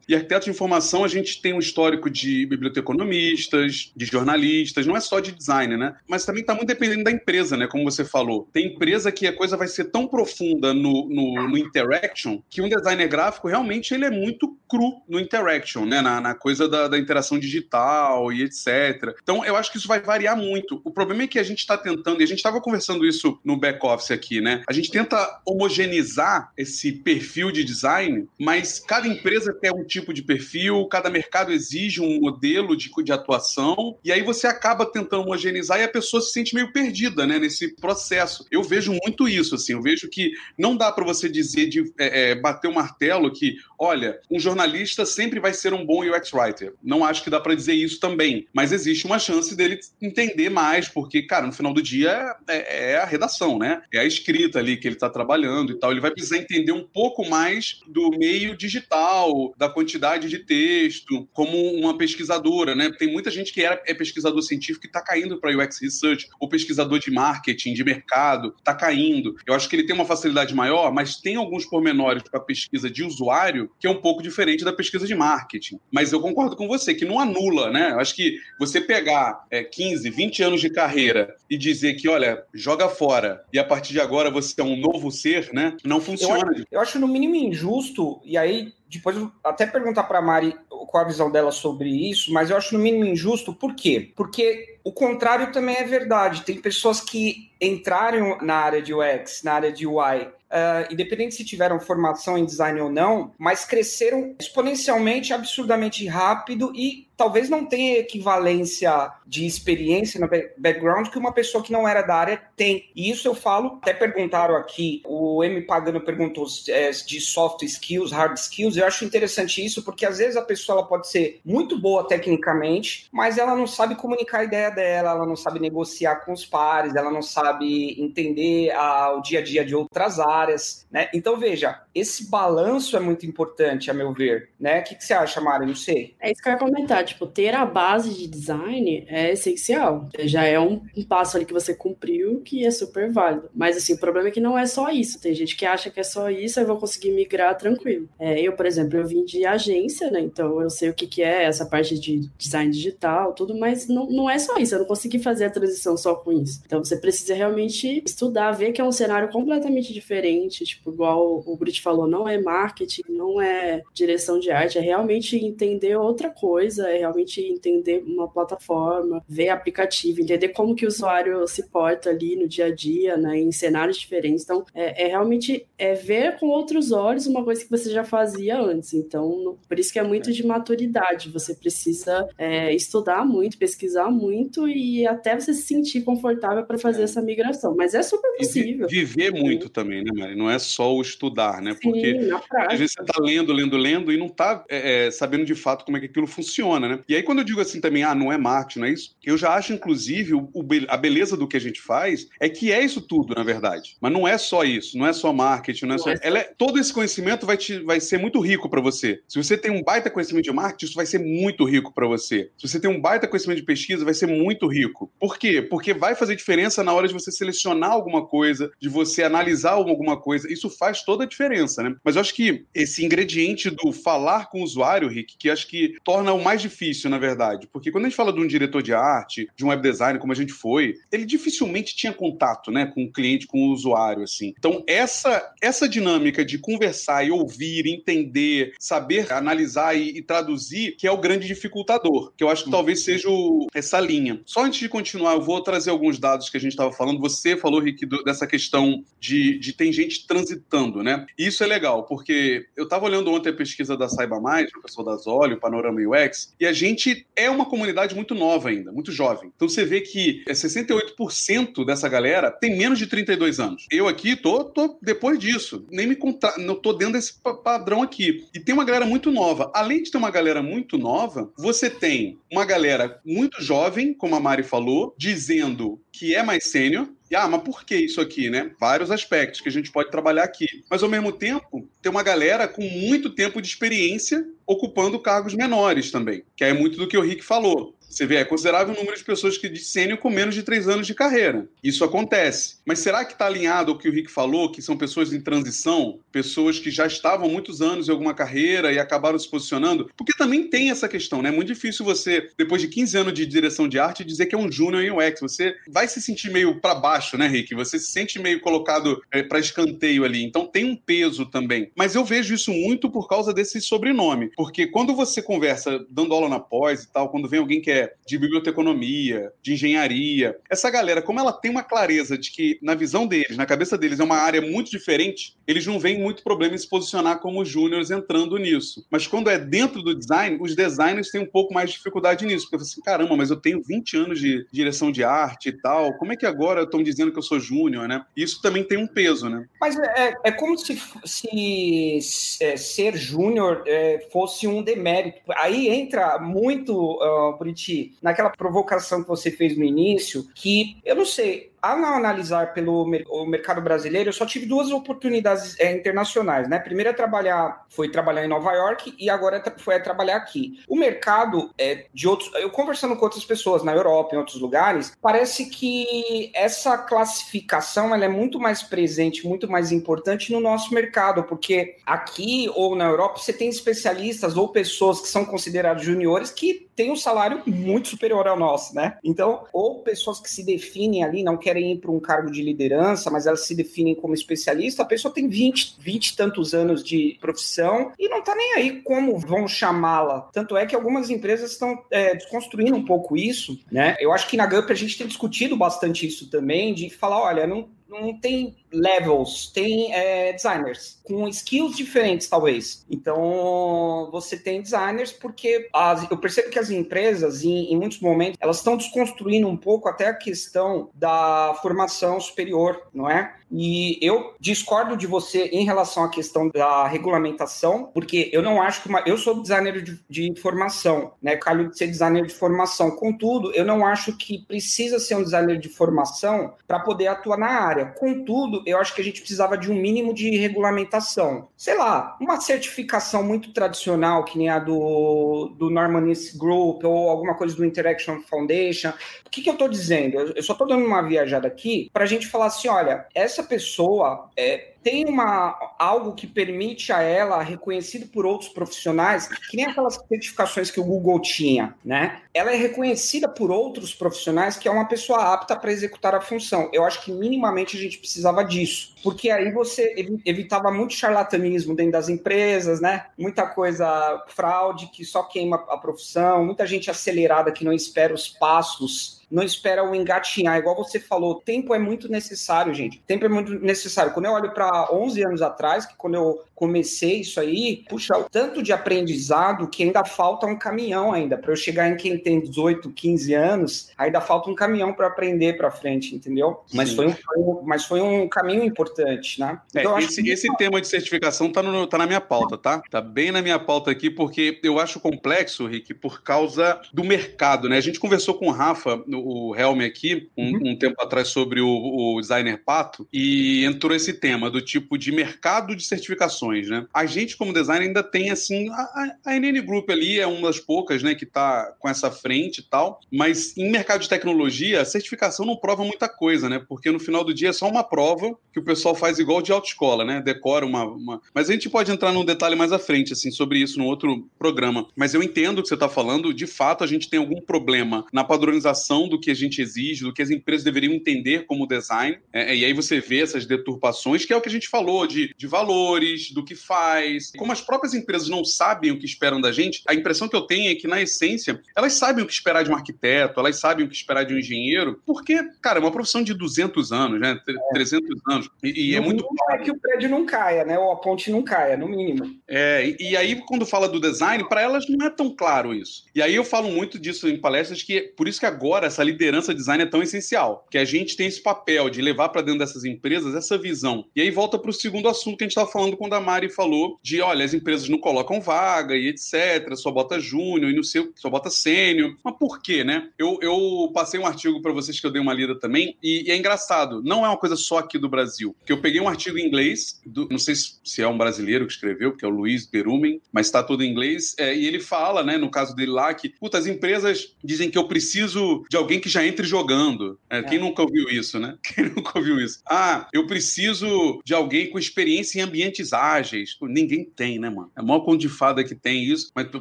e 0.09 0.15
arquitetos 0.15 0.45
de 0.45 0.51
informação 0.51 1.05
a 1.05 1.09
gente 1.09 1.41
tem 1.41 1.53
um 1.53 1.59
histórico 1.59 2.11
de 2.11 2.47
biblioteconomistas, 2.47 3.93
de 3.95 4.07
jornalistas, 4.07 4.87
não 4.87 4.97
é 4.97 5.01
só 5.01 5.21
de 5.21 5.33
design, 5.33 5.77
né? 5.77 5.97
Mas 6.09 6.25
também 6.25 6.43
está 6.43 6.55
muito 6.55 6.69
dependendo 6.69 7.05
da 7.05 7.11
empresa, 7.11 7.57
né? 7.57 7.67
Como 7.67 7.85
você 7.85 8.05
falou. 8.05 8.49
Tem 8.53 8.67
empresa 8.67 9.11
que 9.11 9.27
a 9.27 9.33
coisa 9.33 9.57
vai 9.57 9.69
ser 9.69 9.85
tão 9.87 10.07
profunda 10.07 10.73
no, 10.75 11.09
no, 11.09 11.49
no 11.49 11.59
interaction 11.59 12.43
que 12.49 12.63
um 12.63 12.69
designer 12.69 13.09
gráfico 13.09 13.49
realmente 13.49 13.95
ele 13.95 14.05
é 14.05 14.11
muito 14.11 14.57
cru 14.69 15.03
no 15.09 15.19
interaction, 15.19 15.85
né? 15.85 16.01
Na, 16.01 16.21
na 16.21 16.35
coisa 16.35 16.69
da, 16.69 16.89
da, 16.89 16.99
interação 16.99 17.39
digital 17.39 18.33
e 18.33 18.43
etc. 18.43 19.15
Então 19.23 19.45
eu 19.45 19.57
acho 19.57 19.71
que 19.73 19.79
isso 19.79 19.89
vai 19.89 20.01
variar 20.01 20.37
muito. 20.37 20.81
O 20.85 20.91
problema 20.91 21.23
é 21.23 21.27
que 21.27 21.39
a 21.39 21.43
gente 21.43 21.61
está 21.61 21.77
tentando, 21.77 22.21
e 22.21 22.25
a 22.25 22.27
gente 22.27 22.39
estava 22.39 22.61
conversando 22.61 23.07
isso 23.07 23.39
no 23.45 23.57
back-office 23.57 24.11
aqui, 24.11 24.41
né? 24.41 24.63
A 24.69 24.73
gente 24.73 24.91
tenta 24.91 25.41
homogeneizar 25.45 26.53
esse 26.57 26.93
perfil 26.93 27.51
de 27.51 27.65
design, 27.65 28.29
mas 28.39 28.79
cada 28.79 29.07
empresa 29.07 29.48
empresa 29.53 29.75
um 29.75 29.85
tipo 29.85 30.13
de 30.13 30.23
perfil, 30.23 30.87
cada 30.87 31.11
mercado 31.11 31.53
exige 31.53 32.01
um 32.01 32.21
modelo 32.21 32.77
de, 32.77 32.91
de 33.05 33.13
atuação, 33.13 33.99
e 34.05 34.13
aí 34.13 34.23
você 34.23 34.47
acaba 34.47 34.87
tentando 34.87 35.23
homogeneizar 35.23 35.79
e 35.81 35.85
a 35.85 35.89
pessoa 35.89 36.21
se 36.21 36.33
sente 36.33 36.55
meio 36.55 36.73
perdida 36.73 37.27
né, 37.27 37.39
nesse 37.39 37.75
processo. 37.77 38.47
Eu 38.51 38.63
vejo 38.63 38.93
muito 39.05 39.29
isso, 39.29 39.55
assim, 39.55 39.73
eu 39.73 39.83
vejo 39.83 40.09
que 40.09 40.33
não 40.57 40.77
dá 40.77 40.91
para 40.91 41.05
você 41.05 41.29
dizer 41.29 41.69
de 41.69 41.93
é, 41.99 42.31
é, 42.31 42.35
bater 42.35 42.69
o 42.69 42.75
martelo 42.75 43.33
que, 43.33 43.57
olha, 43.79 44.19
um 44.31 44.39
jornalista 44.39 45.05
sempre 45.07 45.41
vai 45.41 45.53
ser 45.53 45.73
um 45.73 45.85
bom 45.85 46.05
UX 46.05 46.33
writer. 46.33 46.75
Não 46.83 47.05
acho 47.05 47.23
que 47.23 47.31
dá 47.31 47.41
para 47.41 47.55
dizer 47.55 47.75
isso 47.75 48.01
também, 48.01 48.47
mas 48.53 48.73
existe 48.73 49.07
uma 49.07 49.19
chance 49.19 49.55
dele 49.55 49.79
entender 50.01 50.49
mais, 50.49 50.89
porque, 50.89 51.23
cara, 51.23 51.47
no 51.47 51.53
final 51.53 51.73
do 51.73 51.83
dia 51.83 52.37
é, 52.49 52.93
é 52.93 52.97
a 52.97 53.05
redação, 53.05 53.59
né? 53.59 53.83
É 53.93 54.01
a 54.01 54.05
escrita 54.05 54.59
ali 54.59 54.77
que 54.77 54.89
ele 54.89 54.97
está 54.97 55.09
trabalhando 55.09 55.73
e 55.73 55.79
tal. 55.79 55.91
Ele 55.91 56.01
vai 56.01 56.11
precisar 56.11 56.39
entender 56.39 56.73
um 56.73 56.85
pouco 56.85 57.29
mais 57.29 57.81
do 57.87 58.11
meio 58.11 58.57
digital, 58.57 59.33
da 59.57 59.69
quantidade 59.69 60.29
de 60.29 60.39
texto, 60.41 61.29
como 61.33 61.57
uma 61.75 61.97
pesquisadora, 61.97 62.75
né? 62.75 62.91
Tem 62.99 63.11
muita 63.11 63.31
gente 63.31 63.53
que 63.53 63.63
era, 63.63 63.83
é 63.87 63.95
pesquisador 63.95 64.43
científico 64.43 64.87
e 64.87 64.89
está 64.89 65.03
caindo 65.03 65.39
para 65.39 65.57
UX 65.57 65.81
Research, 65.81 66.29
ou 66.41 66.49
pesquisador 66.49 66.99
de 66.99 67.11
marketing, 67.11 67.75
de 67.75 67.85
mercado, 67.85 68.55
está 68.59 68.75
caindo. 68.75 69.37
Eu 69.47 69.55
acho 69.55 69.69
que 69.69 69.77
ele 69.77 69.87
tem 69.87 69.95
uma 69.95 70.05
facilidade 70.05 70.55
maior, 70.55 70.93
mas 70.93 71.17
tem 71.17 71.37
alguns 71.37 71.65
pormenores 71.65 72.23
para 72.23 72.41
pesquisa 72.41 72.91
de 72.91 73.03
usuário 73.03 73.71
que 73.79 73.87
é 73.87 73.91
um 73.91 74.01
pouco 74.01 74.23
diferente 74.23 74.65
da 74.65 74.73
pesquisa 74.73 75.07
de 75.07 75.15
marketing. 75.15 75.79
Mas 75.91 76.13
eu 76.13 76.21
concordo 76.21 76.57
com 76.57 76.67
você, 76.67 76.95
que 76.95 77.05
não 77.05 77.21
anula, 77.21 77.71
né? 77.71 77.93
Eu 77.93 78.01
acho 78.01 78.15
que 78.15 78.39
você 78.59 78.81
pegar 78.81 79.45
é, 79.51 79.63
15, 79.63 80.11
20 80.11 80.43
anos 80.43 80.61
de 80.61 80.71
carreira 80.71 81.37
e 81.49 81.57
dizer 81.57 81.95
que, 81.95 82.09
olha, 82.09 82.43
joga 82.55 82.89
fora 82.89 83.45
e 83.53 83.59
a 83.59 83.65
partir 83.65 83.93
de 83.93 84.01
agora 84.01 84.31
você 84.31 84.61
é 84.61 84.65
um 84.65 84.77
novo 84.77 85.11
ser, 85.11 85.53
né? 85.53 85.77
Não 85.85 86.01
funciona. 86.01 86.43
Eu 86.43 86.51
acho, 86.51 86.67
eu 86.73 86.81
acho 86.81 86.99
no 86.99 87.09
mínimo 87.09 87.37
injusto, 87.37 88.21
e 88.25 88.37
aí 88.37 88.73
depois 88.89 89.17
até 89.45 89.67
perguntar 89.67 90.05
para 90.05 90.19
a 90.19 90.23
Mari 90.23 90.57
qual 90.69 91.05
a 91.05 91.07
visão 91.07 91.31
dela 91.31 91.53
sobre 91.53 91.91
isso, 92.11 92.33
mas 92.33 92.51
eu 92.51 92.57
acho 92.57 92.75
no 92.75 92.83
mínimo 92.83 93.05
injusto. 93.05 93.53
Por 93.53 93.75
quê? 93.75 94.13
Porque 94.17 94.79
o 94.83 94.93
contrário 94.93 95.53
também 95.53 95.77
é 95.77 95.85
verdade. 95.85 96.43
Tem 96.43 96.59
pessoas 96.59 97.01
que 97.01 97.51
entraram 97.61 98.39
na 98.41 98.55
área 98.55 98.81
de 98.81 98.95
UX, 98.95 99.43
na 99.43 99.53
área 99.53 99.73
de 99.73 99.87
UI, 99.87 100.23
uh, 100.23 100.93
independente 100.93 101.35
se 101.35 101.45
tiveram 101.45 101.79
formação 101.79 102.39
em 102.39 102.45
design 102.45 102.81
ou 102.81 102.91
não, 102.91 103.33
mas 103.39 103.65
cresceram 103.65 104.35
exponencialmente, 104.39 105.33
absurdamente 105.33 106.07
rápido 106.07 106.73
e 106.75 107.08
talvez 107.19 107.51
não 107.51 107.67
tenha 107.67 107.99
equivalência 107.99 109.13
de 109.27 109.45
experiência 109.45 110.21
no 110.21 110.31
background 110.57 111.09
que 111.09 111.19
uma 111.19 111.33
pessoa 111.33 111.63
que 111.63 111.73
não 111.73 111.87
era 111.87 112.01
da 112.01 112.15
área 112.15 112.41
tem. 112.57 112.89
E 112.95 113.11
isso 113.11 113.27
eu 113.27 113.35
falo, 113.35 113.79
até 113.83 113.93
perguntaram 113.93 114.57
aqui, 114.57 115.03
o 115.05 115.43
M 115.43 115.61
Pagano 115.63 116.01
perguntou 116.01 116.47
é, 116.69 116.91
de 116.91 117.21
soft 117.21 117.63
skills, 117.65 118.13
hard 118.13 118.39
skills, 118.39 118.77
eu 118.77 118.87
acho 118.87 119.05
interessante 119.05 119.65
isso, 119.65 119.85
porque 119.85 120.07
às 120.07 120.19
vezes 120.19 120.37
a 120.37 120.43
pessoa 120.43 120.87
pode 120.87 121.09
ser 121.09 121.41
muito 121.45 121.79
boa 121.79 122.07
tecnicamente, 122.07 123.09
mas 123.11 123.37
ela 123.37 123.57
não 123.57 123.67
sabe 123.67 123.97
comunicar 123.97 124.39
a 124.39 124.45
ideia 124.45 124.71
dela, 124.71 125.11
ela 125.11 125.27
não 125.27 125.37
sabe 125.37 125.59
negociar 125.59 126.25
com 126.25 126.33
os 126.33 126.47
pares, 126.47 126.95
ela 126.95 127.11
não 127.11 127.23
sabe 127.23 128.01
entender 128.01 128.71
a, 128.71 129.13
o 129.17 129.23
dia 129.23 129.41
a 129.41 129.43
dia 129.43 129.65
de 129.65 129.75
outras 129.75 130.21
áreas, 130.21 130.87
né? 130.91 131.09
Então, 131.13 131.37
veja, 131.37 131.83
esse 131.93 132.31
balanço 132.31 132.97
é 132.97 133.01
muito 133.01 133.27
importante, 133.27 133.91
a 133.91 133.95
meu 133.95 134.13
ver, 134.13 134.51
né? 134.61 134.81
O 134.81 134.85
que, 134.85 134.95
que 134.95 135.05
você 135.05 135.15
acha, 135.15 135.41
Mari? 135.41 135.67
Não 135.67 135.75
sei. 135.75 136.15
É 136.21 136.31
isso 136.31 136.41
que 136.41 136.49
eu 136.49 136.53
ia 136.53 136.59
comentar, 136.59 137.05
tipo, 137.09 137.27
ter 137.27 137.55
a 137.55 137.65
base 137.65 138.15
de 138.15 138.27
design 138.27 139.05
é 139.09 139.33
essencial. 139.33 140.09
Já 140.21 140.45
é 140.45 140.59
um, 140.59 140.83
um 140.97 141.05
passo 141.05 141.37
ali 141.37 141.47
que 141.47 141.53
você 141.53 141.75
cumpriu 141.75 142.41
que 142.41 142.65
é 142.65 142.71
super 142.71 143.11
válido. 143.11 143.51
Mas, 143.55 143.77
assim, 143.77 143.95
o 143.95 143.99
problema 143.99 144.29
é 144.29 144.31
que 144.31 144.41
não 144.41 144.59
é 144.59 144.67
só 144.67 144.91
isso. 144.91 145.21
Tem 145.21 145.35
gente 145.35 145.57
que 145.57 145.67
acha 145.67 145.91
que 145.91 146.01
é 146.01 146.03
só 146.03 146.31
isso, 146.31 146.61
eu 146.61 146.67
vou 146.67 146.79
conseguir 146.79 147.11
migrar 147.11 147.57
tranquilo. 147.57 148.09
É, 148.19 148.41
eu, 148.41 148.53
por 148.53 148.67
exemplo, 148.67 148.99
eu 148.99 149.07
vim 149.07 149.25
de 149.25 149.45
agência, 149.45 150.11
né? 150.11 150.21
Então 150.21 150.61
eu 150.61 150.71
sei 150.71 150.91
o 150.91 150.95
que, 150.95 151.07
que 151.07 151.23
é 151.23 151.45
essa 151.45 151.67
parte 151.67 151.99
de 151.99 152.29
design 152.37 152.71
digital, 152.71 153.33
tudo, 153.33 153.57
mas 153.59 153.89
não, 153.89 154.09
não 154.11 154.31
é 154.31 154.39
só 154.39 154.57
isso. 154.57 154.75
Eu 154.75 154.81
não 154.81 154.87
consegui 154.87 155.19
fazer 155.19 155.47
a 155.47 155.51
transição 155.51 155.97
só 155.97 156.15
com 156.15 156.33
isso. 156.33 156.63
Então 156.65 156.83
você 156.83 156.97
precisa 156.97 157.35
realmente 157.35 158.03
estudar, 158.05 158.53
ver 158.53 158.73
que 158.73 158.81
é 158.81 158.85
um 158.85 158.93
cenário 158.93 159.29
completamente 159.31 159.93
diferente, 159.93 160.65
tipo, 160.65 160.91
igual 160.91 161.43
o 161.47 161.57
Brit 161.57 161.81
falou, 161.81 162.07
não 162.07 162.29
é 162.29 162.41
marketing, 162.41 163.03
não 163.09 163.41
é 163.41 163.83
direção 163.93 164.39
de 164.39 164.51
arte, 164.51 164.79
é 164.79 164.81
realmente 164.81 165.37
entender 165.37 165.97
outra 165.97 166.31
coisa, 166.31 166.89
é 166.89 166.98
realmente 166.99 167.41
entender 167.41 168.03
uma 168.07 168.29
plataforma, 168.29 169.23
ver 169.29 169.49
aplicativo, 169.51 170.21
entender 170.21 170.49
como 170.49 170.75
que 170.75 170.85
o 170.85 170.89
usuário 170.89 171.47
se 171.47 171.69
porta 171.69 172.11
ali 172.11 172.37
no 172.37 172.49
dia 172.49 172.67
a 172.67 172.75
dia, 172.75 173.17
né, 173.17 173.39
em 173.39 173.53
cenários 173.53 173.99
diferentes. 173.99 174.45
Então, 174.45 174.65
é, 174.75 175.05
é 175.05 175.09
realmente 175.09 175.67
é 175.79 175.95
ver 175.95 176.39
com 176.39 176.47
outros 176.47 176.93
olhos 176.93 177.27
uma 177.27 177.45
coisa 177.45 177.65
que 177.65 177.71
você 177.71 177.91
já 177.91 178.05
fazia 178.05 178.61
antes. 178.61 178.95
Então, 178.95 179.57
por 179.69 179.79
isso 179.79 179.93
que 179.93 179.99
é 179.99 180.03
muito 180.03 180.33
de 180.33 180.47
maturidade. 180.47 181.31
Você 181.31 181.55
precisa 181.55 182.29
é, 182.37 182.75
estudar 182.75 183.25
muito, 183.25 183.59
pesquisar 183.59 184.11
muito 184.11 184.69
e 184.69 185.07
até 185.07 185.39
você 185.39 185.53
se 185.53 185.63
sentir 185.63 186.03
confortável 186.03 186.65
para 186.65 186.79
fazer 186.79 187.03
é. 187.03 187.05
essa 187.05 187.23
migração. 187.23 187.75
Mas 187.77 187.95
é 187.95 188.03
super 188.03 188.37
possível. 188.37 188.87
E 188.91 189.05
viver 189.05 189.33
muito 189.33 189.69
também, 189.69 190.03
né, 190.03 190.11
Mari? 190.15 190.37
Não 190.37 190.51
é 190.51 190.59
só 190.59 190.95
o 190.95 191.01
estudar, 191.01 191.61
né? 191.63 191.73
Sim, 191.75 191.81
Porque 191.83 192.19
às 192.53 192.79
vezes 192.79 192.95
você 192.95 193.03
está 193.03 193.21
lendo, 193.21 193.53
lendo, 193.53 193.77
lendo 193.77 194.13
e 194.13 194.17
não 194.17 194.27
está 194.27 194.65
é, 194.69 195.07
é, 195.07 195.11
sabendo 195.11 195.45
de 195.45 195.55
fato 195.55 195.85
como 195.85 195.97
é 195.97 196.01
que 196.01 196.07
aquilo 196.07 196.27
funciona, 196.27 196.88
né? 196.89 197.01
E 197.09 197.15
aí, 197.15 197.23
quando 197.23 197.39
eu 197.39 197.45
digo 197.45 197.61
assim 197.61 197.81
também, 197.81 198.03
ah, 198.03 198.15
não 198.15 198.33
é 198.33 198.39
marketing, 198.39 198.79
não 198.81 198.87
é 198.87 198.91
isso? 198.91 199.17
Eu 199.25 199.37
já 199.37 199.55
acho, 199.55 199.73
inclusive, 199.73 200.35
o, 200.35 200.49
o, 200.53 200.67
a 200.89 200.97
beleza 200.97 201.37
do 201.37 201.47
que 201.47 201.57
a 201.57 201.61
gente 201.61 201.81
faz 201.81 202.29
é 202.41 202.49
que 202.49 202.73
é 202.73 202.83
isso 202.83 203.01
tudo, 203.01 203.35
na 203.35 203.43
verdade. 203.43 203.97
Mas 204.01 204.13
não 204.13 204.27
é 204.27 204.37
só 204.39 204.65
isso, 204.65 204.97
não 204.97 205.07
é 205.07 205.13
só 205.13 205.33
marketing, 205.33 205.87
não 205.87 205.95
é 205.95 205.99
só. 205.99 206.11
Ela 206.23 206.41
é, 206.41 206.53
todo 206.57 206.79
esse 206.79 206.93
conhecimento 206.93 207.47
vai, 207.47 207.57
te, 207.57 207.79
vai 207.81 208.01
ser 208.01 208.19
muito 208.19 208.41
rico 208.41 208.69
para 208.69 208.81
você. 208.81 209.21
Se 209.29 209.43
você 209.43 209.57
tem 209.57 209.71
um 209.71 209.83
baita 209.83 210.11
conhecimento 210.11 210.45
de 210.45 210.53
marketing, 210.53 210.87
isso 210.87 210.95
vai 210.95 211.07
ser 211.07 211.19
muito 211.19 211.65
rico 211.65 211.93
para 211.93 212.07
você. 212.07 212.51
Se 212.57 212.69
você 212.69 212.81
tem 212.81 212.91
um 212.91 213.01
baita 213.01 213.29
conhecimento 213.29 213.59
de 213.59 213.67
pesquisa, 213.67 214.05
vai 214.05 214.15
ser 214.15 214.27
muito 214.27 214.67
rico. 214.67 215.11
Por 215.19 215.39
quê? 215.39 215.63
Porque 215.63 215.93
vai 215.93 216.15
fazer 216.15 216.37
diferença 216.37 216.83
na 216.83 216.93
hora 216.93 217.09
de 217.09 217.15
você 217.15 217.31
selecionar 217.31 217.91
alguma 217.91 218.27
coisa, 218.27 218.71
de 218.81 218.89
você 218.89 219.23
analisar 219.23 219.73
alguma 219.73 220.21
coisa. 220.21 220.51
Isso 220.53 220.71
faz 220.71 221.03
toda 221.03 221.25
a 221.25 221.27
diferença, 221.27 221.83
né? 221.83 221.95
Mas 222.05 222.17
eu 222.17 222.21
acho 222.21 222.35
que 222.35 222.65
esse 222.75 223.05
ingrediente 223.05 223.71
do 223.71 223.93
falar 223.93 224.49
com 224.49 224.61
o 224.61 224.65
usuário, 224.65 225.09
Rick, 225.09 225.37
que 225.39 225.51
acho 225.51 225.67
que 225.67 225.97
torna 226.05 226.33
o 226.33 226.43
mais 226.43 226.63
difícil, 226.69 227.11
na 227.11 227.19
verdade. 227.19 227.69
Porque 227.73 227.91
quando 227.91 228.05
a 228.05 228.09
gente 228.09 228.17
fala 228.17 228.33
de 228.33 228.41
um 228.41 228.47
diretor 228.47 228.83
de 228.83 228.93
arte, 228.93 229.49
de 229.57 229.65
um 229.65 229.69
web 229.69 229.83
designer, 229.83 230.21
como 230.21 230.33
a 230.33 230.37
gente 230.37 230.53
foi, 230.53 230.97
ele 231.11 231.25
dificilmente 231.25 231.97
tinha 231.97 232.13
contato, 232.13 232.71
né, 232.71 232.87
com 232.87 233.05
o 233.05 233.13
cliente, 233.13 233.47
com 233.47 233.69
o 233.69 233.73
usuário, 233.73 234.23
assim. 234.23 234.55
Então, 234.59 234.85
essa, 234.87 235.53
essa 235.61 235.89
dinâmica 235.89 236.45
de 236.45 236.59
conversar 236.59 237.27
e 237.27 237.31
ouvir, 237.31 237.87
entender, 237.87 238.75
saber 238.79 239.33
analisar 239.33 239.97
e, 239.97 240.19
e 240.19 240.23
traduzir, 240.23 240.97
que 240.97 241.07
é 241.07 241.11
o 241.11 241.19
grande 241.19 241.47
dificultador, 241.47 242.33
que 242.37 242.45
eu 242.45 242.49
acho 242.49 242.65
que 242.65 242.71
talvez 242.71 243.01
seja 243.01 243.29
o, 243.29 243.67
essa 243.75 243.99
linha. 244.01 244.41
Só 244.45 244.65
antes 244.65 244.81
de 244.81 244.89
continuar, 244.89 245.35
eu 245.35 245.43
vou 245.43 245.61
trazer 245.63 245.91
alguns 245.91 246.19
dados 246.19 246.49
que 246.49 246.57
a 246.57 246.61
gente 246.61 246.73
estava 246.73 246.93
falando. 246.93 247.21
Você 247.21 247.57
falou, 247.57 247.81
Rick, 247.81 248.05
do, 248.07 248.23
dessa 248.23 248.47
questão 248.47 249.03
de, 249.19 249.59
de 249.59 249.73
tem 249.73 249.93
gente 249.93 250.27
transitando, 250.27 251.03
né? 251.03 251.27
E 251.39 251.47
isso 251.47 251.63
é 251.65 251.67
legal, 251.67 252.05
porque 252.05 252.67
eu 252.77 252.85
estava 252.85 253.07
olhando 253.07 253.33
ontem 253.33 253.51
a 253.51 253.55
pesquisa 253.55 253.97
da 253.97 254.09
Saiba 254.09 254.41
Mais, 254.41 254.71
o 254.75 254.83
pessoal 254.83 255.07
da 255.07 255.17
Zolio, 255.17 255.59
Panorama 255.59 256.01
UX, 256.01 256.55
e 256.61 256.67
a 256.67 256.73
gente 256.73 257.27
é 257.37 257.49
uma 257.49 257.65
comunidade 257.65 258.15
muito 258.15 258.35
nova 258.35 258.69
ainda, 258.69 258.93
muito 258.93 259.13
jovem. 259.13 259.53
Então 259.55 259.69
você 259.69 259.85
vê 259.85 260.01
que 260.01 260.43
68% 260.49 261.85
dessa 261.85 262.09
galera 262.09 262.51
tem 262.51 262.77
menos 262.77 262.99
de 262.99 263.07
32 263.07 263.61
anos. 263.61 263.87
Eu 263.91 264.09
aqui 264.09 264.37
tô, 264.37 264.65
tô 264.65 264.99
depois 265.01 265.39
disso, 265.39 265.87
nem 265.91 266.07
me 266.07 266.17
contar, 266.17 266.59
não 266.59 266.75
tô 266.75 266.93
dentro 266.93 267.15
desse 267.15 267.35
padrão 267.65 268.03
aqui. 268.03 268.45
E 268.55 268.61
tem 268.61 268.75
uma 268.75 268.85
galera 268.85 269.07
muito 269.07 269.31
nova. 269.31 269.71
Além 269.75 270.03
de 270.03 270.11
ter 270.11 270.19
uma 270.19 270.31
galera 270.31 270.63
muito 270.63 270.99
nova, 270.99 271.51
você 271.57 271.89
tem 271.89 272.39
uma 272.51 272.65
galera 272.65 273.21
muito 273.25 273.63
jovem, 273.63 274.13
como 274.13 274.35
a 274.35 274.41
Mari 274.41 274.63
falou, 274.63 275.15
dizendo 275.17 276.01
que 276.13 276.35
é 276.35 276.43
mais 276.43 276.65
sênior, 276.65 277.09
e, 277.31 277.37
ah, 277.37 277.47
mas 277.47 277.63
por 277.63 277.85
que 277.85 277.97
isso 277.97 278.21
aqui, 278.21 278.49
né? 278.49 278.71
Vários 278.81 279.11
aspectos 279.11 279.61
que 279.61 279.69
a 279.69 279.73
gente 279.73 279.91
pode 279.91 280.11
trabalhar 280.11 280.45
aqui. 280.45 280.67
Mas, 280.91 281.03
ao 281.03 281.09
mesmo 281.09 281.33
tempo, 281.33 281.89
tem 282.01 282.11
uma 282.11 282.23
galera 282.23 282.67
com 282.67 282.83
muito 282.83 283.31
tempo 283.31 283.61
de 283.61 283.69
experiência 283.69 284.47
ocupando 284.67 285.19
cargos 285.19 285.55
menores 285.55 286.11
também, 286.11 286.43
que 286.57 286.65
é 286.65 286.73
muito 286.73 286.97
do 286.97 287.09
que 287.09 287.19
o 287.19 287.23
Rick 287.23 287.43
falou. 287.43 287.95
Você 288.09 288.27
vê, 288.27 288.37
é 288.37 288.45
considerável 288.45 288.95
o 288.95 288.97
número 288.97 289.17
de 289.17 289.25
pessoas 289.25 289.59
que 289.59 289.75
sênior 289.77 290.19
com 290.19 290.31
menos 290.31 290.55
de 290.55 290.63
três 290.63 290.89
anos 290.89 291.07
de 291.07 291.15
carreira. 291.15 291.69
Isso 291.83 292.05
acontece. 292.05 292.79
Mas 292.85 293.01
será 293.01 293.25
que 293.25 293.33
está 293.33 293.47
alinhado 293.47 293.93
ao 293.93 293.99
que 293.99 294.09
o 294.09 294.13
Rick 294.13 294.31
falou, 294.31 294.73
que 294.73 294.81
são 294.81 294.97
pessoas 294.97 295.33
em 295.33 295.41
transição, 295.41 296.19
pessoas 296.33 296.79
que 296.79 296.91
já 296.91 297.07
estavam 297.07 297.49
muitos 297.49 297.83
anos 297.83 298.09
em 298.09 298.11
alguma 298.11 298.35
carreira 298.35 298.93
e 298.93 298.99
acabaram 298.99 299.39
se 299.39 299.49
posicionando? 299.49 300.11
Porque 300.17 300.33
também 300.37 300.69
tem 300.69 300.91
essa 300.91 301.09
questão, 301.09 301.43
né? 301.43 301.51
É 301.51 301.53
muito 301.53 301.69
difícil 301.69 302.05
você, 302.05 302.51
depois 302.57 302.81
de 302.81 302.89
15 302.89 303.19
anos 303.19 303.35
de 303.35 303.47
direção 303.47 303.89
de 303.89 303.99
arte, 303.99 304.25
dizer 304.25 304.47
que 304.47 304.55
é 304.55 304.59
um 304.59 304.73
júnior 304.73 305.03
em 305.03 305.11
UX. 305.11 305.41
Você 305.41 305.75
vai 305.89 306.09
se 306.09 306.21
sentir 306.21 306.51
meio 306.51 306.81
para 306.81 306.95
baixo, 306.95 307.37
né, 307.37 307.47
Rick? 307.47 307.75
Você 307.75 307.99
se 307.99 308.11
sente 308.11 308.39
meio 308.39 308.61
colocado 308.61 309.23
é, 309.31 309.43
para 309.43 309.59
escanteio 309.59 310.25
ali. 310.25 310.43
Então 310.45 310.67
tem 310.67 310.85
um 310.85 310.97
peso 310.97 311.47
também. 311.47 311.91
Mas 311.95 312.15
eu 312.15 312.25
vejo 312.25 312.55
isso 312.55 312.73
muito 312.73 313.11
por 313.11 313.29
causa 313.29 313.53
desse 313.53 313.81
sobrenome. 313.81 314.51
Porque 314.57 314.87
quando 314.87 315.15
você 315.15 315.43
conversa, 315.43 316.05
dando 316.11 316.33
aula 316.35 316.49
na 316.49 316.61
pós 316.61 317.03
e 317.03 317.13
tal, 317.13 317.29
quando 317.29 317.49
vem 317.49 317.61
alguém 317.61 317.81
que 317.81 317.91
é 317.91 317.98
de 318.27 318.39
biblioteconomia, 318.39 319.53
de 319.63 319.73
engenharia. 319.73 320.57
Essa 320.71 320.91
galera, 320.91 321.23
como 321.23 321.41
ela 321.41 321.53
tem 321.53 321.71
uma 321.71 321.83
clareza 321.83 322.37
de 322.37 322.51
que, 322.51 322.79
na 322.83 322.95
visão 322.95 323.27
deles, 323.27 323.57
na 323.57 323.67
cabeça 323.67 323.97
deles, 323.97 324.21
é 324.21 324.25
uma 324.25 324.37
área 324.37 324.61
muito 324.61 324.91
diferente, 324.91 325.57
eles 325.67 325.87
não 325.87 325.99
veem 325.99 326.21
muito 326.21 326.43
problema 326.43 326.75
em 326.75 326.79
se 326.79 326.89
posicionar 326.89 327.41
como 327.41 327.65
júniores 327.65 328.11
entrando 328.11 328.57
nisso. 328.57 329.07
Mas 329.11 329.27
quando 329.27 329.51
é 329.51 329.59
dentro 329.59 330.03
do 330.03 330.15
design, 330.15 330.59
os 330.61 330.75
designers 330.75 331.31
têm 331.31 331.41
um 331.41 331.47
pouco 331.47 331.73
mais 331.75 331.91
de 331.91 331.97
dificuldade 331.97 332.45
nisso. 332.47 332.69
Porque 332.71 332.85
assim, 332.85 333.01
caramba, 333.01 333.37
mas 333.37 333.51
eu 333.51 333.57
tenho 333.57 333.83
20 333.83 334.17
anos 334.17 334.41
de 334.41 334.67
direção 334.73 335.11
de 335.11 335.25
arte 335.25 335.69
e 335.71 335.73
tal, 335.73 336.17
como 336.19 336.33
é 336.33 336.37
que 336.37 336.47
agora 336.47 336.83
estão 336.83 337.03
dizendo 337.03 337.33
que 337.33 337.39
eu 337.39 337.43
sou 337.43 337.59
júnior, 337.59 338.09
né? 338.09 338.25
Isso 338.37 338.61
também 338.61 338.85
tem 338.85 338.99
um 338.99 339.07
peso, 339.07 339.49
né? 339.49 339.67
Mas 339.81 339.99
é, 339.99 340.35
é 340.45 340.53
como 340.53 340.77
se, 340.77 341.01
se 341.25 342.19
é, 342.61 342.77
ser 342.77 343.17
júnior 343.17 343.83
é, 343.87 344.27
fosse 344.33 344.67
um 344.67 344.83
demérito. 344.83 345.41
Aí 345.57 345.89
entra 345.89 346.39
muito, 346.39 346.93
uh, 346.95 347.57
Buriti, 347.57 347.88
naquela 348.23 348.51
provocação 348.51 349.23
que 349.23 349.29
você 349.29 349.51
fez 349.51 349.77
no 349.77 349.85
início, 349.85 350.47
que 350.55 350.99
eu 351.05 351.17
não 351.17 351.25
sei, 351.25 351.73
ao 351.83 352.15
analisar 352.15 352.73
pelo 352.73 353.03
o 353.29 353.47
mercado 353.47 353.81
brasileiro, 353.81 354.29
eu 354.29 354.33
só 354.33 354.45
tive 354.45 354.67
duas 354.67 354.91
oportunidades 354.91 355.79
é, 355.79 355.93
internacionais, 355.93 356.69
né? 356.69 356.77
A 356.77 356.81
primeira 356.81 357.11
é 357.11 357.13
trabalhar, 357.13 357.85
foi 357.89 358.11
trabalhar 358.11 358.45
em 358.45 358.49
Nova 358.49 358.73
York 358.73 359.15
e 359.19 359.31
agora 359.31 359.63
é 359.65 359.79
foi 359.79 360.01
trabalhar 360.01 360.37
aqui. 360.37 360.81
O 360.89 360.97
mercado 360.97 361.71
é, 361.79 362.07
de 362.13 362.29
outros, 362.29 362.51
eu 362.55 362.71
conversando 362.71 363.17
com 363.17 363.25
outras 363.25 363.45
pessoas 363.45 363.83
na 363.83 363.95
Europa, 363.95 364.35
em 364.35 364.39
outros 364.39 364.61
lugares, 364.61 365.13
parece 365.21 365.67
que 365.67 366.51
essa 366.55 366.99
classificação 366.99 368.15
ela 368.15 368.25
é 368.25 368.29
muito 368.29 368.59
mais 368.59 368.83
presente, 368.83 369.47
muito 369.47 369.71
mais 369.71 369.93
importante 369.93 370.53
no 370.53 370.61
nosso 370.61 370.93
mercado, 370.93 371.45
porque 371.45 371.97
aqui 372.05 372.71
ou 372.75 372.97
na 372.97 373.05
Europa 373.05 373.39
você 373.39 373.53
tem 373.53 373.69
especialistas 373.69 374.57
ou 374.57 374.69
pessoas 374.69 375.21
que 375.21 375.29
são 375.29 375.45
considerados 375.45 376.05
juniores 376.05 376.51
que 376.51 376.89
têm 376.95 377.13
um 377.13 377.17
salário 377.17 377.63
muito 377.65 378.09
superior 378.09 378.49
ao 378.49 378.59
nosso, 378.59 378.95
né? 378.95 379.19
Então, 379.23 379.65
ou 379.73 380.03
pessoas 380.03 380.41
que 380.41 380.51
se 380.51 380.65
definem 380.65 381.23
ali, 381.23 381.45
não 381.45 381.57
querem 381.57 381.68
ir 381.77 381.99
para 381.99 382.11
um 382.11 382.21
cargo 382.21 382.51
de 382.51 382.63
liderança, 382.63 383.31
mas 383.31 383.47
elas 383.47 383.67
se 383.67 383.75
definem 383.75 384.15
como 384.15 384.35
especialista, 384.35 385.03
a 385.03 385.07
pessoa 385.07 385.33
tem 385.33 385.49
20, 385.49 385.97
20 385.99 386.29
e 386.29 386.37
tantos 386.37 386.75
anos 386.75 387.03
de 387.03 387.37
profissão 387.41 388.13
e 388.19 388.29
não 388.29 388.39
está 388.39 388.55
nem 388.55 388.75
aí 388.75 389.03
como 389.03 389.39
vão 389.39 389.67
chamá-la. 389.67 390.49
Tanto 390.53 390.77
é 390.77 390.87
que 390.87 390.95
algumas 390.95 391.31
empresas 391.31 391.73
estão 391.73 392.03
é, 392.11 392.35
desconstruindo 392.35 392.97
um 392.97 393.05
pouco 393.05 393.37
isso, 393.37 393.79
né? 393.91 394.17
Eu 394.21 394.33
acho 394.33 394.49
que 394.49 394.57
na 394.57 394.67
GUP 394.67 394.91
a 394.91 394.95
gente 394.95 395.19
tem 395.19 395.27
discutido 395.27 395.77
bastante 395.77 396.27
isso 396.27 396.51
também, 396.51 396.95
de 396.95 397.11
falar, 397.11 397.41
olha, 397.41 397.67
não, 397.67 397.89
não 398.09 398.39
tem 398.39 398.77
levels, 398.93 399.71
tem 399.73 400.13
é, 400.13 400.53
designers 400.53 401.19
com 401.29 401.47
skills 401.47 401.95
diferentes, 401.95 402.49
talvez. 402.49 403.05
Então, 403.11 404.29
você 404.33 404.57
tem 404.57 404.81
designers 404.81 405.31
porque 405.31 405.89
as, 405.93 406.29
eu 406.31 406.39
percebo 406.39 406.71
que 406.71 406.79
as 406.79 406.91
empresas, 406.91 407.63
em, 407.63 407.93
em 407.93 407.97
muitos 407.97 408.19
momentos, 408.21 408.57
elas 408.59 408.79
estão 408.79 408.97
desconstruindo 408.97 409.69
um 409.69 409.77
pouco 409.77 410.09
até 410.09 410.29
a 410.29 410.35
questão 410.35 411.11
da 411.15 411.77
formação 411.83 412.41
superior, 412.41 413.03
não 413.13 413.29
é? 413.29 413.55
E 413.71 414.19
eu 414.23 414.55
discordo 414.59 415.17
de 415.17 415.27
você 415.27 415.65
em 415.67 415.85
relação 415.85 416.25
à 416.25 416.31
questão 416.31 416.71
da 416.71 417.07
regulamentação, 417.07 418.11
porque 418.15 418.49
eu 418.53 418.63
não 418.63 418.81
acho 418.81 419.03
que 419.03 419.09
uma. 419.09 419.23
Eu 419.27 419.37
sou 419.37 419.61
designer 419.61 420.03
de, 420.03 420.19
de 420.29 420.55
formação, 420.59 421.33
né? 421.43 421.57
Calho 421.57 421.91
de 421.91 421.99
ser 421.99 422.07
designer 422.07 422.47
de 422.47 422.55
formação. 422.55 423.11
Contudo, 423.11 423.71
eu 423.75 423.85
não 423.85 424.07
acho 424.07 424.35
que 424.37 424.65
precisa 424.67 425.19
ser 425.19 425.35
um 425.35 425.43
designer 425.43 425.79
de 425.79 425.89
formação 425.89 426.75
para 426.87 427.01
poder 427.01 427.27
atuar 427.27 427.59
na 427.59 427.69
área. 427.69 428.07
Contudo, 428.07 428.78
eu 428.87 428.99
acho 428.99 429.15
que 429.15 429.21
a 429.21 429.25
gente 429.25 429.41
precisava 429.41 429.77
de 429.77 429.91
um 429.91 429.95
mínimo 429.95 430.35
de 430.35 430.57
regulamentação. 430.57 431.69
Sei 431.77 431.97
lá, 431.97 432.37
uma 432.41 432.61
certificação 432.61 433.43
muito 433.43 433.73
tradicional, 433.73 434.45
que 434.45 434.59
nem 434.59 434.69
a 434.69 434.79
do, 434.79 435.75
do 435.77 435.91
Normanist 435.91 436.57
Group 436.57 437.05
ou 437.05 437.29
alguma 437.29 437.55
coisa 437.55 437.77
do 437.77 437.85
Interaction 437.85 438.41
Foundation. 438.41 439.11
O 439.47 439.51
que, 439.51 439.63
que 439.63 439.69
eu 439.69 439.75
estou 439.75 439.89
dizendo? 439.89 440.39
Eu, 440.39 440.53
eu 440.55 440.63
só 440.63 440.73
estou 440.73 440.87
dando 440.87 441.05
uma 441.05 441.23
viajada 441.23 441.69
aqui 441.69 442.11
para 442.13 442.25
a 442.25 442.27
gente 442.27 442.47
falar 442.47 442.67
assim: 442.67 442.89
olha, 442.89 443.27
essa 443.35 443.63
pessoa 443.63 444.51
é, 444.57 444.93
tem 445.03 445.25
uma, 445.27 445.79
algo 445.99 446.35
que 446.35 446.47
permite 446.47 447.13
a 447.13 447.23
ela, 447.23 447.63
reconhecido 447.63 448.27
por 448.27 448.45
outros 448.45 448.69
profissionais, 448.71 449.49
que 449.49 449.77
nem 449.77 449.87
aquelas 449.87 450.19
certificações 450.29 450.91
que 450.91 451.01
o 451.01 451.05
Google 451.05 451.41
tinha, 451.41 451.95
né? 452.05 452.43
Ela 452.53 452.73
é 452.73 452.77
reconhecida 452.77 453.49
por 453.49 453.71
outros 453.71 454.15
profissionais 454.15 454.77
que 454.77 454.89
é 454.89 454.91
uma 454.91 455.07
pessoa 455.07 455.53
apta 455.53 455.77
para 455.77 455.93
executar 455.93 456.35
a 456.35 456.41
função. 456.41 456.91
Eu 456.93 457.05
acho 457.05 457.25
que 457.25 457.33
minimamente 457.33 457.97
a 457.97 458.01
gente 458.01 458.19
precisava 458.19 458.65
disso, 458.65 459.15
porque 459.23 459.51
aí 459.51 459.73
você 459.73 460.15
evitava 460.45 460.91
muito 460.91 461.15
charlatanismo 461.15 461.95
dentro 461.95 462.13
das 462.13 462.29
empresas, 462.29 463.01
né? 463.01 463.27
Muita 463.37 463.67
coisa 463.67 464.45
fraude 464.49 465.07
que 465.07 465.25
só 465.25 465.43
queima 465.43 465.77
a 465.89 465.97
profissão, 465.97 466.65
muita 466.65 466.87
gente 466.87 467.11
acelerada 467.11 467.73
que 467.73 467.85
não 467.85 467.93
espera 467.93 468.35
os 468.35 468.49
passos 468.49 469.38
não 469.51 469.63
espera 469.63 470.09
o 470.09 470.15
engatinhar, 470.15 470.79
igual 470.79 470.97
você 470.97 471.19
falou, 471.19 471.57
tempo 471.57 471.95
é 471.95 471.99
muito 471.99 472.31
necessário, 472.31 472.95
gente. 472.95 473.23
Tempo 473.27 473.45
é 473.45 473.49
muito 473.49 473.75
necessário. 473.79 474.33
Quando 474.33 474.47
eu 474.47 474.53
olho 474.53 474.73
para 474.73 475.09
11 475.13 475.45
anos 475.45 475.63
atrás, 475.63 476.07
que 476.07 476.15
quando 476.17 476.35
eu 476.35 476.63
comecei 476.79 477.41
isso 477.41 477.59
aí, 477.59 478.05
puxa, 478.09 478.39
o 478.39 478.45
tanto 478.45 478.83
de 478.85 478.93
aprendizado 478.93 479.89
que 479.89 480.05
ainda 480.05 480.25
falta 480.25 480.65
um 480.65 480.79
caminhão 480.79 481.33
ainda. 481.33 481.59
Para 481.59 481.73
eu 481.73 481.77
chegar 481.77 482.09
em 482.09 482.17
quem 482.17 482.39
tem 482.39 482.61
18, 482.61 483.11
15 483.11 483.55
anos, 483.55 484.11
ainda 484.17 484.41
falta 484.41 484.71
um 484.71 484.77
caminhão 484.77 485.13
para 485.13 485.27
aprender 485.27 485.77
para 485.77 485.91
frente, 485.91 486.37
entendeu? 486.37 486.81
Mas 486.95 487.13
foi, 487.13 487.27
um, 487.27 487.83
mas 487.83 488.05
foi 488.05 488.21
um 488.21 488.49
caminho 488.49 488.85
importante, 488.85 489.59
né? 489.59 489.81
É, 489.93 490.01
então, 490.01 490.17
esse, 490.21 490.41
que... 490.41 490.51
esse 490.51 490.69
tema 490.77 491.01
de 491.01 491.09
certificação 491.09 491.73
tá, 491.73 491.83
no, 491.83 492.07
tá 492.07 492.17
na 492.17 492.27
minha 492.27 492.41
pauta, 492.41 492.79
tá? 492.79 493.03
Tá 493.11 493.21
bem 493.21 493.51
na 493.51 493.61
minha 493.61 493.81
pauta 493.81 494.13
aqui, 494.13 494.31
porque 494.31 494.79
eu 494.85 495.01
acho 495.01 495.19
complexo, 495.19 495.85
Rick, 495.85 496.15
por 496.15 496.43
causa 496.43 497.01
do 497.13 497.25
mercado, 497.25 497.89
né? 497.89 497.97
A 497.97 498.01
gente 498.01 498.21
conversou 498.21 498.55
com 498.55 498.69
o 498.69 498.73
Rafa, 498.73 499.21
o 499.39 499.75
Helm 499.77 500.01
aqui, 500.01 500.49
um, 500.57 500.73
uhum. 500.73 500.91
um 500.91 500.97
tempo 500.97 501.21
atrás, 501.21 501.49
sobre 501.49 501.81
o, 501.81 501.89
o 501.89 502.41
designer 502.41 502.83
Pato, 502.85 503.27
e 503.33 503.85
entrou 503.85 504.15
esse 504.15 504.33
tema 504.33 504.71
do 504.71 504.81
tipo 504.81 505.19
de 505.19 505.33
mercado 505.33 505.95
de 505.95 506.05
certificações 506.05 506.89
né? 506.89 507.07
A 507.13 507.27
gente, 507.27 507.57
como 507.57 507.73
designer, 507.73 508.07
ainda 508.07 508.23
tem, 508.23 508.51
assim, 508.51 508.89
a, 508.91 509.37
a 509.47 509.59
NN 509.59 509.81
Group 509.83 510.09
ali 510.11 510.39
é 510.39 510.47
uma 510.47 510.69
das 510.69 510.79
poucas, 510.79 511.23
né, 511.23 511.35
que 511.35 511.45
está 511.45 511.95
com 511.99 512.09
essa 512.09 512.31
frente 512.31 512.79
e 512.79 512.83
tal, 512.83 513.21
mas 513.33 513.77
em 513.77 513.91
mercado 513.91 514.21
de 514.21 514.29
tecnologia, 514.29 515.01
a 515.01 515.05
certificação 515.05 515.65
não 515.65 515.77
prova 515.77 516.05
muita 516.05 516.29
coisa, 516.29 516.69
né? 516.69 516.83
Porque 516.89 517.11
no 517.11 517.19
final 517.19 517.45
do 517.45 517.55
dia 517.55 517.71
é 517.71 517.73
só 517.73 517.89
uma 517.89 518.05
prova 518.05 518.57
que 518.73 518.79
o 518.79 518.85
pessoal 518.85 519.15
faz 519.15 519.39
igual 519.39 519.63
de 519.63 519.73
autoescola, 519.73 520.25
né? 520.25 520.41
Decora 520.41 520.85
uma, 520.85 521.05
uma... 521.05 521.41
Mas 521.55 521.69
a 521.69 521.73
gente 521.73 521.89
pode 521.89 522.11
entrar 522.11 522.33
num 522.33 522.45
detalhe 522.45 522.77
mais 522.77 522.93
à 522.93 522.99
frente, 522.99 523.33
assim, 523.33 523.51
sobre 523.51 523.79
isso 523.79 523.99
no 523.99 524.07
outro 524.07 524.49
programa. 524.59 525.07
Mas 525.17 525.35
eu 525.35 525.43
entendo 525.43 525.79
o 525.79 525.83
que 525.83 525.89
você 525.89 525.95
está 525.95 526.09
falando, 526.09 526.53
de 526.53 526.67
fato, 526.67 527.03
a 527.03 527.07
gente 527.07 527.29
tem 527.29 527.39
algum 527.39 527.61
problema 527.61 528.25
na 528.33 528.45
padronização 528.45 529.28
do 529.29 529.41
que 529.41 529.51
a 529.51 529.55
gente 529.55 529.81
exige, 529.81 530.25
do 530.25 530.33
que 530.33 530.43
as 530.43 530.51
empresas 530.51 530.85
deveriam 530.85 531.13
entender 531.13 531.67
como 531.67 531.87
design, 531.87 532.39
é, 532.53 532.75
e 532.75 532.85
aí 532.85 532.93
você 532.93 533.21
vê 533.21 533.41
essas 533.43 533.67
deturpações, 533.67 534.45
que 534.45 534.53
é 534.53 534.57
o 534.57 534.61
que 534.61 534.69
a 534.69 534.73
gente 534.73 534.89
falou, 534.89 535.27
de, 535.27 535.55
de 535.57 535.67
valores, 535.67 536.51
do 536.51 536.65
que 536.65 536.75
faz. 536.75 537.53
Como 537.57 537.73
as 537.73 537.81
próprias 537.81 538.15
empresas 538.15 538.49
não 538.49 538.65
sabem 538.65 539.11
o 539.11 539.19
que 539.19 539.27
esperam 539.27 539.61
da 539.61 539.73
gente, 539.73 540.03
a 540.07 540.15
impressão 540.15 540.49
que 540.49 540.57
eu 540.57 540.63
tenho 540.63 540.91
é 540.91 540.95
que, 540.95 541.07
na 541.07 541.21
essência, 541.21 541.81
elas 541.97 542.15
sabem 542.15 542.43
o 542.43 542.47
que 542.47 542.53
esperar 542.53 542.83
de 542.83 542.91
um 542.91 542.95
arquiteto, 542.95 543.61
elas 543.61 543.79
sabem 543.79 544.05
o 544.05 544.09
que 544.09 544.15
esperar 544.15 544.45
de 544.45 544.55
um 544.55 544.59
engenheiro, 544.59 545.21
porque, 545.27 545.63
cara, 545.81 545.99
é 545.99 546.03
uma 546.03 546.13
profissão 546.13 546.43
de 546.43 546.55
200 546.55 547.13
anos, 547.13 547.41
né? 547.41 547.59
300 547.93 548.29
é. 548.29 548.53
anos. 548.53 548.71
E, 548.83 549.13
e 549.13 549.15
é 549.15 549.21
muito. 549.21 549.47
é 549.71 549.79
que 549.79 549.91
o 549.91 549.99
prédio 549.99 550.29
não 550.29 550.47
caia, 550.47 550.85
né? 550.85 550.99
Ou 550.99 551.13
a 551.13 551.17
ponte 551.17 551.51
não 551.51 551.63
caia, 551.63 551.97
no 551.97 552.09
mínimo. 552.09 552.59
É, 552.67 553.15
e, 553.19 553.31
e 553.31 553.37
aí, 553.37 553.57
quando 553.67 553.87
fala 553.87 554.09
do 554.09 554.21
design, 554.21 554.69
para 554.69 554.81
elas 554.81 555.09
não 555.09 555.27
é 555.27 555.31
tão 555.31 555.55
claro 555.55 555.95
isso. 555.95 556.25
E 556.35 556.43
aí 556.43 556.55
eu 556.55 556.65
falo 556.65 556.91
muito 556.91 557.19
disso 557.19 557.49
em 557.49 557.61
palestras, 557.61 558.03
que 558.03 558.21
por 558.37 558.49
isso 558.49 558.61
que 558.61 558.67
agora 558.67 559.11
essa 559.19 559.25
liderança 559.25 559.75
design 559.75 560.05
é 560.05 560.07
tão 560.07 560.23
essencial. 560.23 560.87
Que 560.91 560.99
a 560.99 561.05
gente 561.05 561.37
tem 561.37 561.47
esse 561.47 561.61
papel 561.61 562.09
de 562.09 562.23
levar 562.23 562.51
para 562.51 562.63
dentro 562.63 562.79
dessas 562.79 563.05
empresas 563.05 563.55
essa 563.55 563.77
visão. 563.77 564.25
E 564.35 564.41
aí 564.41 564.51
volta 564.51 564.79
para 564.79 564.91
o 564.91 564.95
segundo 564.95 565.29
assunto 565.29 565.59
que 565.59 565.65
a 565.65 565.67
gente 565.67 565.73
estava 565.73 565.91
falando 565.91 566.17
quando 566.17 566.35
a 566.35 566.41
Mari 566.41 566.69
falou 566.69 567.19
de, 567.23 567.41
olha, 567.41 567.65
as 567.65 567.75
empresas 567.75 568.09
não 568.09 568.19
colocam 568.19 568.61
vaga 568.61 569.17
e 569.17 569.29
etc, 569.29 569.95
só 569.97 570.11
bota 570.11 570.39
júnior 570.39 570.91
e 570.91 570.95
não 570.95 571.03
sei, 571.03 571.29
só 571.35 571.51
bota 571.51 571.69
sênior. 571.69 572.37
Mas 572.45 572.57
por 572.57 572.81
quê, 572.81 573.03
né? 573.03 573.29
Eu, 573.37 573.59
eu 573.61 574.11
passei 574.15 574.39
um 574.39 574.47
artigo 574.47 574.81
para 574.81 574.93
vocês 574.93 575.19
que 575.19 575.27
eu 575.27 575.33
dei 575.33 575.43
uma 575.43 575.53
lida 575.53 575.79
também 575.79 576.17
e, 576.23 576.49
e, 576.49 576.51
é 576.51 576.57
engraçado, 576.57 577.23
não 577.25 577.45
é 577.45 577.49
uma 577.49 577.57
coisa 577.57 577.77
só 577.77 577.99
aqui 577.99 578.19
do 578.19 578.29
Brasil. 578.29 578.77
Que 578.87 578.93
eu 578.93 579.01
peguei 579.01 579.21
um 579.21 579.29
artigo 579.29 579.59
em 579.59 579.67
inglês, 579.67 580.21
do, 580.25 580.49
não 580.49 580.59
sei 580.59 580.75
se 580.77 581.23
é 581.23 581.27
um 581.27 581.39
brasileiro 581.39 581.87
que 581.87 581.93
escreveu, 581.93 582.37
que 582.37 582.45
é 582.45 582.49
o 582.49 582.53
Luiz 582.53 582.87
Berumen, 582.87 583.41
mas 583.53 583.67
está 583.67 583.83
todo 583.83 584.05
em 584.05 584.11
inglês, 584.11 584.55
é, 584.59 584.77
e 584.77 584.87
ele 584.87 585.01
fala, 585.01 585.43
né, 585.43 585.57
no 585.57 585.71
caso 585.71 585.95
dele 585.95 586.13
lá, 586.13 586.33
que, 586.33 586.49
puta, 586.49 586.79
as 586.79 586.87
empresas 586.87 587.55
dizem 587.65 587.91
que 587.91 587.99
eu 587.99 588.07
preciso 588.07 588.85
de 588.89 588.97
que 589.17 589.29
já 589.29 589.47
entre 589.47 589.67
jogando. 589.67 590.39
É, 590.51 590.59
é. 590.59 590.63
Quem 590.63 590.79
nunca 590.79 591.03
ouviu 591.03 591.29
isso, 591.29 591.59
né? 591.59 591.77
Quem 591.83 592.07
nunca 592.07 592.39
ouviu 592.39 592.61
isso? 592.61 592.81
Ah, 592.89 593.29
eu 593.33 593.47
preciso 593.47 594.41
de 594.45 594.55
alguém 594.55 594.91
com 594.91 594.99
experiência 594.99 595.59
em 595.59 595.63
ambientes 595.63 596.13
ágeis 596.13 596.77
ninguém 596.89 597.25
tem, 597.25 597.59
né, 597.59 597.71
mano? 597.71 597.91
É 597.97 598.03
maior 598.03 598.21
conto 598.21 598.39
de 598.39 598.49
fada 598.49 598.83
que 598.83 598.95
tem 598.95 599.25
isso, 599.25 599.51
mas 599.55 599.69
eu 599.73 599.81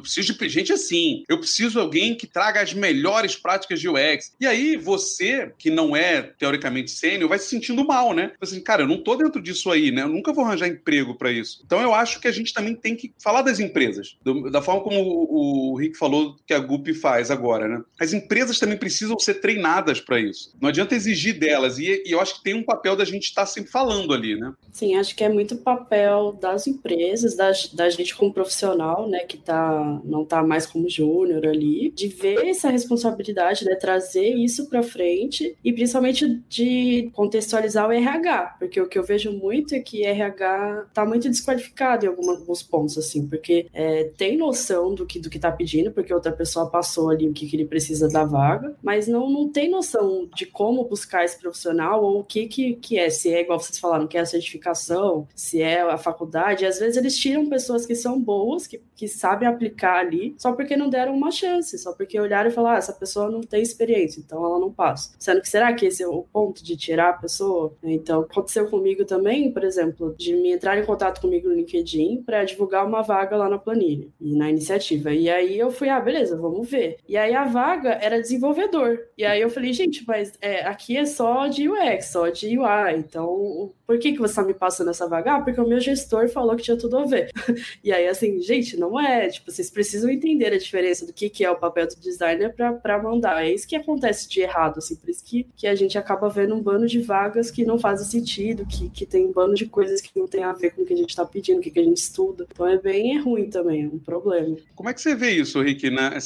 preciso 0.00 0.36
de 0.36 0.48
gente 0.48 0.72
assim. 0.72 1.24
Eu 1.28 1.38
preciso 1.38 1.72
de 1.72 1.78
alguém 1.78 2.14
que 2.14 2.26
traga 2.26 2.60
as 2.60 2.72
melhores 2.72 3.36
práticas 3.36 3.80
de 3.80 3.88
UX. 3.88 4.32
E 4.40 4.46
aí 4.46 4.76
você, 4.76 5.52
que 5.58 5.70
não 5.70 5.96
é 5.96 6.22
teoricamente 6.22 6.90
sênior, 6.90 7.28
vai 7.28 7.38
se 7.38 7.48
sentindo 7.48 7.84
mal, 7.84 8.14
né? 8.14 8.32
Assim, 8.40 8.60
cara, 8.60 8.82
eu 8.82 8.88
não 8.88 9.02
tô 9.02 9.16
dentro 9.16 9.42
disso 9.42 9.70
aí, 9.70 9.90
né? 9.90 10.02
Eu 10.02 10.08
nunca 10.08 10.32
vou 10.32 10.44
arranjar 10.44 10.68
emprego 10.68 11.16
para 11.16 11.30
isso. 11.30 11.62
Então 11.64 11.80
eu 11.80 11.94
acho 11.94 12.20
que 12.20 12.28
a 12.28 12.32
gente 12.32 12.52
também 12.52 12.74
tem 12.74 12.94
que 12.94 13.12
falar 13.18 13.42
das 13.42 13.60
empresas, 13.60 14.16
do, 14.22 14.50
da 14.50 14.62
forma 14.62 14.82
como 14.82 15.00
o, 15.00 15.72
o 15.72 15.76
Rick 15.76 15.96
falou 15.96 16.36
que 16.46 16.54
a 16.54 16.58
GUP 16.58 16.94
faz 16.94 17.30
agora, 17.30 17.68
né? 17.68 17.82
As 18.00 18.12
empresas 18.12 18.58
também 18.58 18.76
precisam 18.76 19.17
ser 19.22 19.34
treinadas 19.34 20.00
para 20.00 20.20
isso. 20.20 20.54
Não 20.60 20.68
adianta 20.68 20.94
exigir 20.94 21.38
delas. 21.38 21.78
E, 21.78 22.02
e, 22.04 22.12
eu 22.12 22.20
acho 22.20 22.36
que 22.36 22.42
tem 22.42 22.54
um 22.54 22.64
papel 22.64 22.96
da 22.96 23.04
gente 23.04 23.24
estar 23.24 23.42
tá 23.42 23.46
sempre 23.46 23.70
falando 23.70 24.12
ali, 24.12 24.36
né? 24.36 24.52
Sim, 24.72 24.96
acho 24.96 25.14
que 25.14 25.24
é 25.24 25.28
muito 25.28 25.56
papel 25.56 26.32
das 26.40 26.66
empresas 26.66 27.18
empresas, 27.18 27.34
da, 27.34 27.50
da 27.74 27.90
gente 27.90 28.16
como 28.16 28.32
profissional, 28.32 29.08
né, 29.08 29.20
que 29.20 29.36
tá, 29.36 30.00
não 30.04 30.24
tá 30.24 30.42
mais 30.42 30.66
como 30.66 30.88
júnior 30.88 31.46
ali, 31.46 31.90
de 31.90 32.08
ver 32.08 32.46
essa 32.46 32.70
responsabilidade, 32.70 33.64
né, 33.64 33.74
trazer 33.74 34.28
isso 34.28 34.68
para 34.68 34.82
frente 34.82 35.56
e 35.64 35.72
principalmente 35.72 36.40
de 36.48 37.10
contextualizar 37.12 37.88
o 37.88 37.92
RH, 37.92 38.56
porque 38.58 38.80
o 38.80 38.88
que 38.88 38.98
eu 38.98 39.04
vejo 39.04 39.32
muito 39.32 39.74
é 39.74 39.80
que 39.80 40.04
RH 40.04 40.86
tá 40.94 41.04
muito 41.04 41.28
desqualificado 41.28 42.06
em 42.06 42.08
alguns 42.08 42.62
pontos, 42.62 42.96
assim, 42.96 43.26
porque 43.26 43.66
é, 43.72 44.04
tem 44.16 44.36
noção 44.36 44.94
do 44.94 45.06
que, 45.06 45.18
do 45.18 45.30
que 45.30 45.38
tá 45.38 45.50
pedindo, 45.50 45.90
porque 45.90 46.12
outra 46.12 46.32
pessoa 46.32 46.70
passou 46.70 47.10
ali 47.10 47.28
o 47.28 47.32
que, 47.32 47.46
que 47.46 47.56
ele 47.56 47.66
precisa 47.66 48.08
da 48.08 48.24
vaga, 48.24 48.74
mas 48.82 49.07
não, 49.10 49.28
não 49.28 49.48
tem 49.48 49.70
noção 49.70 50.28
de 50.34 50.46
como 50.46 50.84
buscar 50.84 51.24
esse 51.24 51.38
profissional 51.38 52.02
ou 52.02 52.20
o 52.20 52.24
que, 52.24 52.46
que, 52.46 52.74
que 52.74 52.98
é, 52.98 53.10
se 53.10 53.32
é 53.32 53.40
igual 53.40 53.58
vocês 53.58 53.78
falaram, 53.78 54.06
que 54.06 54.16
é 54.16 54.20
a 54.20 54.26
certificação, 54.26 55.26
se 55.34 55.60
é 55.62 55.82
a 55.82 55.98
faculdade, 55.98 56.66
às 56.66 56.78
vezes 56.78 56.96
eles 56.96 57.16
tiram 57.16 57.48
pessoas 57.48 57.86
que 57.86 57.94
são 57.94 58.20
boas, 58.20 58.66
que, 58.66 58.80
que 58.94 59.08
sabem 59.08 59.48
aplicar 59.48 59.98
ali, 59.98 60.34
só 60.38 60.52
porque 60.52 60.76
não 60.76 60.88
deram 60.88 61.14
uma 61.14 61.30
chance, 61.30 61.78
só 61.78 61.92
porque 61.92 62.18
olharam 62.18 62.50
e 62.50 62.52
falaram, 62.52 62.76
ah, 62.76 62.78
essa 62.78 62.92
pessoa 62.92 63.30
não 63.30 63.40
tem 63.40 63.62
experiência, 63.62 64.20
então 64.20 64.44
ela 64.44 64.58
não 64.58 64.72
passa. 64.72 65.12
Sendo 65.18 65.40
que 65.40 65.48
será 65.48 65.72
que 65.72 65.86
esse 65.86 66.02
é 66.02 66.08
o 66.08 66.22
ponto 66.32 66.62
de 66.62 66.76
tirar 66.76 67.10
a 67.10 67.12
pessoa? 67.14 67.72
Então, 67.82 68.20
aconteceu 68.22 68.68
comigo 68.68 69.04
também, 69.04 69.52
por 69.52 69.64
exemplo, 69.64 70.14
de 70.18 70.34
me 70.34 70.52
entrar 70.52 70.78
em 70.78 70.84
contato 70.84 71.20
comigo 71.20 71.48
no 71.48 71.54
LinkedIn 71.54 72.22
para 72.22 72.44
divulgar 72.44 72.86
uma 72.86 73.02
vaga 73.02 73.36
lá 73.36 73.48
na 73.48 73.58
planilha 73.58 74.08
e 74.20 74.34
na 74.36 74.50
iniciativa. 74.50 75.12
E 75.12 75.28
aí 75.28 75.58
eu 75.58 75.70
fui, 75.70 75.88
ah, 75.88 76.00
beleza, 76.00 76.36
vamos 76.36 76.68
ver. 76.68 76.98
E 77.08 77.16
aí 77.16 77.34
a 77.34 77.44
vaga 77.44 77.98
era 78.00 78.20
desenvolvedor. 78.20 78.87
E 79.16 79.24
aí 79.24 79.40
eu 79.40 79.50
falei, 79.50 79.72
gente, 79.72 80.04
mas 80.06 80.32
é, 80.40 80.64
aqui 80.66 80.96
é 80.96 81.04
só 81.04 81.46
de 81.46 81.68
UX, 81.68 82.06
só 82.06 82.28
de 82.28 82.58
UI. 82.58 82.96
Então, 82.98 83.72
por 83.86 83.98
que, 83.98 84.12
que 84.12 84.18
você 84.18 84.34
tá 84.34 84.42
me 84.44 84.54
passando 84.54 84.90
essa 84.90 85.08
vaga? 85.08 85.36
Ah, 85.36 85.40
porque 85.40 85.60
o 85.60 85.66
meu 85.66 85.80
gestor 85.80 86.28
falou 86.28 86.54
que 86.56 86.62
tinha 86.62 86.76
tudo 86.76 86.98
a 86.98 87.04
ver. 87.04 87.30
e 87.82 87.92
aí, 87.92 88.06
assim, 88.06 88.40
gente, 88.40 88.76
não 88.76 89.00
é. 89.00 89.28
Tipo, 89.28 89.50
vocês 89.50 89.70
precisam 89.70 90.10
entender 90.10 90.52
a 90.52 90.58
diferença 90.58 91.06
do 91.06 91.12
que, 91.12 91.28
que 91.30 91.44
é 91.44 91.50
o 91.50 91.56
papel 91.56 91.86
do 91.86 91.96
designer 91.96 92.54
para 92.54 93.02
mandar. 93.02 93.44
É 93.44 93.52
isso 93.52 93.66
que 93.66 93.76
acontece 93.76 94.28
de 94.28 94.40
errado, 94.40 94.78
assim, 94.78 94.96
por 94.96 95.08
isso 95.08 95.24
que, 95.24 95.46
que 95.56 95.66
a 95.66 95.74
gente 95.74 95.96
acaba 95.96 96.28
vendo 96.28 96.54
um 96.54 96.60
bando 96.60 96.86
de 96.86 97.00
vagas 97.00 97.50
que 97.50 97.64
não 97.64 97.78
fazem 97.78 98.06
sentido, 98.06 98.66
que, 98.66 98.90
que 98.90 99.06
tem 99.06 99.26
um 99.26 99.32
bando 99.32 99.54
de 99.54 99.66
coisas 99.66 100.00
que 100.00 100.18
não 100.18 100.26
tem 100.26 100.44
a 100.44 100.52
ver 100.52 100.70
com 100.72 100.82
o 100.82 100.84
que 100.84 100.92
a 100.92 100.96
gente 100.96 101.10
está 101.10 101.24
pedindo, 101.24 101.58
o 101.58 101.62
que, 101.62 101.70
que 101.70 101.80
a 101.80 101.84
gente 101.84 101.96
estuda. 101.96 102.46
Então 102.50 102.66
é 102.66 102.76
bem 102.76 103.16
é 103.16 103.20
ruim 103.20 103.48
também, 103.48 103.84
é 103.84 103.86
um 103.86 103.98
problema. 103.98 104.56
Como 104.74 104.88
é 104.88 104.94
que 104.94 105.00
você 105.00 105.14
vê 105.14 105.30
isso, 105.30 105.60
Rick? 105.60 105.90
Né? 105.90 106.18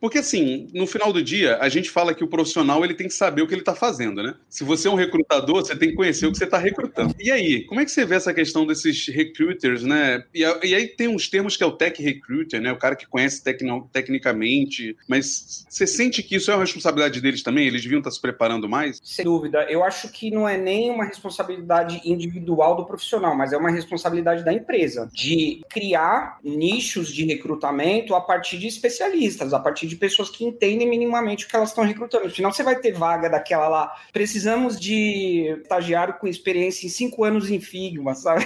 Porque 0.00 0.18
assim, 0.18 0.68
no 0.74 0.86
final 0.86 1.12
do 1.12 1.22
dia, 1.22 1.58
a 1.58 1.68
gente 1.68 1.90
fala 1.90 2.03
que 2.12 2.24
o 2.24 2.26
profissional 2.26 2.84
ele 2.84 2.94
tem 2.94 3.06
que 3.06 3.14
saber 3.14 3.42
o 3.42 3.46
que 3.46 3.54
ele 3.54 3.62
está 3.62 3.74
fazendo, 3.74 4.22
né? 4.22 4.34
Se 4.48 4.64
você 4.64 4.88
é 4.88 4.90
um 4.90 4.96
recrutador, 4.96 5.64
você 5.64 5.76
tem 5.76 5.90
que 5.90 5.94
conhecer 5.94 6.26
o 6.26 6.32
que 6.32 6.38
você 6.38 6.44
está 6.44 6.58
recrutando. 6.58 7.14
E 7.20 7.30
aí, 7.30 7.62
como 7.64 7.80
é 7.80 7.84
que 7.84 7.90
você 7.90 8.04
vê 8.04 8.16
essa 8.16 8.34
questão 8.34 8.66
desses 8.66 9.06
recruiters, 9.06 9.84
né? 9.84 10.24
E, 10.34 10.40
e 10.40 10.74
aí 10.74 10.88
tem 10.88 11.06
uns 11.06 11.28
termos 11.28 11.56
que 11.56 11.62
é 11.62 11.66
o 11.66 11.72
tech 11.72 12.02
recruiter, 12.02 12.60
né? 12.60 12.72
O 12.72 12.76
cara 12.76 12.96
que 12.96 13.06
conhece 13.06 13.42
tecno, 13.42 13.88
tecnicamente, 13.92 14.96
mas 15.08 15.64
você 15.68 15.86
sente 15.86 16.22
que 16.22 16.36
isso 16.36 16.50
é 16.50 16.54
uma 16.54 16.64
responsabilidade 16.64 17.20
deles 17.20 17.42
também? 17.42 17.66
Eles 17.66 17.82
deviam 17.82 17.98
estar 17.98 18.10
se 18.10 18.20
preparando 18.20 18.68
mais? 18.68 19.00
Sem 19.04 19.24
dúvida. 19.24 19.64
Eu 19.70 19.84
acho 19.84 20.08
que 20.10 20.30
não 20.30 20.48
é 20.48 20.56
nem 20.56 20.90
uma 20.90 21.04
responsabilidade 21.04 22.00
individual 22.04 22.76
do 22.76 22.84
profissional, 22.84 23.36
mas 23.36 23.52
é 23.52 23.56
uma 23.56 23.70
responsabilidade 23.70 24.44
da 24.44 24.52
empresa 24.52 25.08
de 25.12 25.62
criar 25.68 26.38
nichos 26.42 27.12
de 27.12 27.24
recrutamento 27.24 28.14
a 28.14 28.20
partir 28.20 28.58
de 28.58 28.66
especialistas, 28.66 29.52
a 29.52 29.60
partir 29.60 29.86
de 29.86 29.96
pessoas 29.96 30.30
que 30.30 30.44
entendem 30.44 30.88
minimamente 30.88 31.44
o 31.44 31.48
que 31.48 31.56
elas 31.56 31.70
estão 31.70 31.84
recrutando. 31.94 32.30
Senão 32.30 32.52
você 32.52 32.62
vai 32.62 32.76
ter 32.76 32.92
vaga 32.92 33.28
daquela 33.28 33.68
lá. 33.68 33.92
Precisamos 34.12 34.78
de 34.78 35.56
estagiário 35.62 36.14
com 36.14 36.26
experiência 36.26 36.86
em 36.86 36.90
cinco 36.90 37.24
anos 37.24 37.50
em 37.50 37.60
Figma, 37.60 38.14
sabe? 38.14 38.44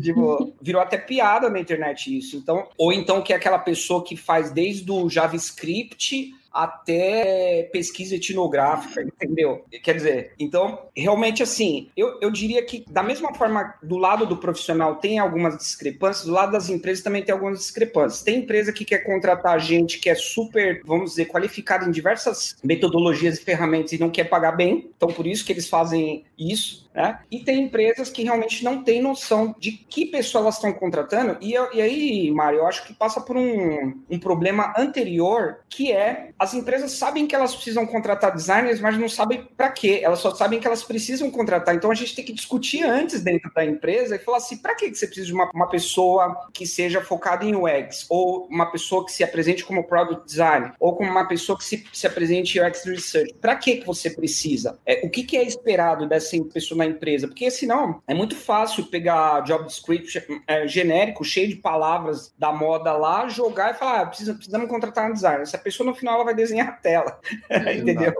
tipo, 0.00 0.54
virou 0.60 0.82
até 0.82 0.98
piada 0.98 1.48
na 1.48 1.58
internet 1.58 2.16
isso. 2.16 2.36
Então, 2.36 2.68
ou 2.76 2.92
então 2.92 3.22
que 3.22 3.32
é 3.32 3.36
aquela 3.36 3.58
pessoa 3.58 4.04
que 4.04 4.16
faz 4.16 4.50
desde 4.50 4.90
o 4.90 5.08
JavaScript 5.08 6.34
até 6.52 7.68
pesquisa 7.72 8.16
etnográfica, 8.16 9.02
entendeu? 9.02 9.64
Quer 9.82 9.94
dizer, 9.94 10.32
então, 10.38 10.86
realmente 10.96 11.42
assim, 11.42 11.88
eu, 11.96 12.18
eu 12.20 12.30
diria 12.30 12.64
que 12.64 12.84
da 12.88 13.02
mesma 13.02 13.34
forma 13.34 13.74
do 13.82 13.96
lado 13.96 14.26
do 14.26 14.36
profissional 14.36 14.96
tem 14.96 15.18
algumas 15.18 15.56
discrepâncias, 15.56 16.26
do 16.26 16.32
lado 16.32 16.52
das 16.52 16.68
empresas 16.68 17.02
também 17.02 17.22
tem 17.22 17.32
algumas 17.32 17.58
discrepâncias. 17.58 18.22
Tem 18.22 18.38
empresa 18.38 18.72
que 18.72 18.84
quer 18.84 18.98
contratar 18.98 19.58
gente 19.60 19.98
que 19.98 20.10
é 20.10 20.14
super, 20.14 20.82
vamos 20.84 21.10
dizer, 21.10 21.26
qualificada 21.26 21.86
em 21.86 21.90
diversas 21.90 22.56
metodologias 22.62 23.38
e 23.38 23.44
ferramentas 23.44 23.92
e 23.92 23.98
não 23.98 24.10
quer 24.10 24.24
pagar 24.24 24.52
bem, 24.52 24.90
então 24.96 25.08
por 25.08 25.26
isso 25.26 25.44
que 25.44 25.52
eles 25.52 25.68
fazem 25.68 26.24
isso, 26.38 26.88
né? 26.94 27.20
E 27.30 27.40
tem 27.40 27.64
empresas 27.64 28.10
que 28.10 28.22
realmente 28.22 28.64
não 28.64 28.82
têm 28.82 29.02
noção 29.02 29.54
de 29.58 29.72
que 29.72 30.06
pessoa 30.06 30.42
elas 30.42 30.56
estão 30.56 30.72
contratando, 30.72 31.36
e, 31.40 31.52
e 31.52 31.80
aí, 31.80 32.30
Mário, 32.30 32.60
eu 32.60 32.66
acho 32.66 32.86
que 32.86 32.94
passa 32.94 33.20
por 33.20 33.36
um, 33.36 34.02
um 34.10 34.18
problema 34.18 34.72
anterior, 34.76 35.60
que 35.68 35.92
é 35.92 36.30
as 36.40 36.54
empresas 36.54 36.92
sabem 36.92 37.26
que 37.26 37.34
elas 37.34 37.54
precisam 37.54 37.86
contratar 37.86 38.34
designers, 38.34 38.80
mas 38.80 38.96
não 38.96 39.10
sabem 39.10 39.46
para 39.54 39.68
quê. 39.68 40.00
Elas 40.02 40.20
só 40.20 40.34
sabem 40.34 40.58
que 40.58 40.66
elas 40.66 40.82
precisam 40.82 41.30
contratar. 41.30 41.74
Então 41.74 41.90
a 41.90 41.94
gente 41.94 42.16
tem 42.16 42.24
que 42.24 42.32
discutir 42.32 42.82
antes 42.82 43.20
dentro 43.20 43.52
da 43.52 43.62
empresa 43.62 44.16
e 44.16 44.18
falar 44.18 44.38
assim: 44.38 44.56
para 44.56 44.74
que 44.74 44.88
você 44.88 45.04
precisa 45.04 45.26
de 45.26 45.34
uma, 45.34 45.50
uma 45.52 45.68
pessoa 45.68 46.48
que 46.54 46.66
seja 46.66 47.02
focada 47.02 47.44
em 47.44 47.54
UX, 47.54 48.06
ou 48.08 48.46
uma 48.46 48.72
pessoa 48.72 49.04
que 49.04 49.12
se 49.12 49.22
apresente 49.22 49.62
como 49.62 49.84
product 49.84 50.24
design, 50.24 50.72
ou 50.80 50.96
como 50.96 51.10
uma 51.10 51.28
pessoa 51.28 51.58
que 51.58 51.64
se, 51.64 51.84
se 51.92 52.06
apresente 52.06 52.58
em 52.58 52.66
UX 52.66 52.86
research? 52.86 53.34
Para 53.34 53.54
que 53.56 53.84
você 53.84 54.08
precisa? 54.08 54.78
É, 54.86 55.02
o 55.04 55.10
que, 55.10 55.24
que 55.24 55.36
é 55.36 55.42
esperado 55.42 56.08
dessa 56.08 56.42
pessoa 56.54 56.78
na 56.78 56.86
empresa? 56.86 57.28
Porque 57.28 57.50
senão 57.50 58.02
é 58.08 58.14
muito 58.14 58.34
fácil 58.34 58.86
pegar 58.86 59.40
job 59.40 59.66
description 59.66 60.22
é, 60.46 60.66
genérico, 60.66 61.22
cheio 61.22 61.48
de 61.48 61.56
palavras 61.56 62.32
da 62.38 62.50
moda 62.50 62.94
lá, 62.94 63.28
jogar 63.28 63.72
e 63.72 63.74
falar: 63.74 64.00
ah, 64.00 64.06
precisa, 64.06 64.32
precisamos 64.32 64.70
contratar 64.70 65.10
um 65.10 65.12
designer. 65.12 65.42
Essa 65.42 65.58
pessoa 65.58 65.86
no 65.86 65.94
final 65.94 66.22
ela 66.22 66.29
vai 66.30 66.34
desenhar 66.34 66.68
a 66.68 66.72
tela. 66.72 67.20
Entendeu? 67.50 68.14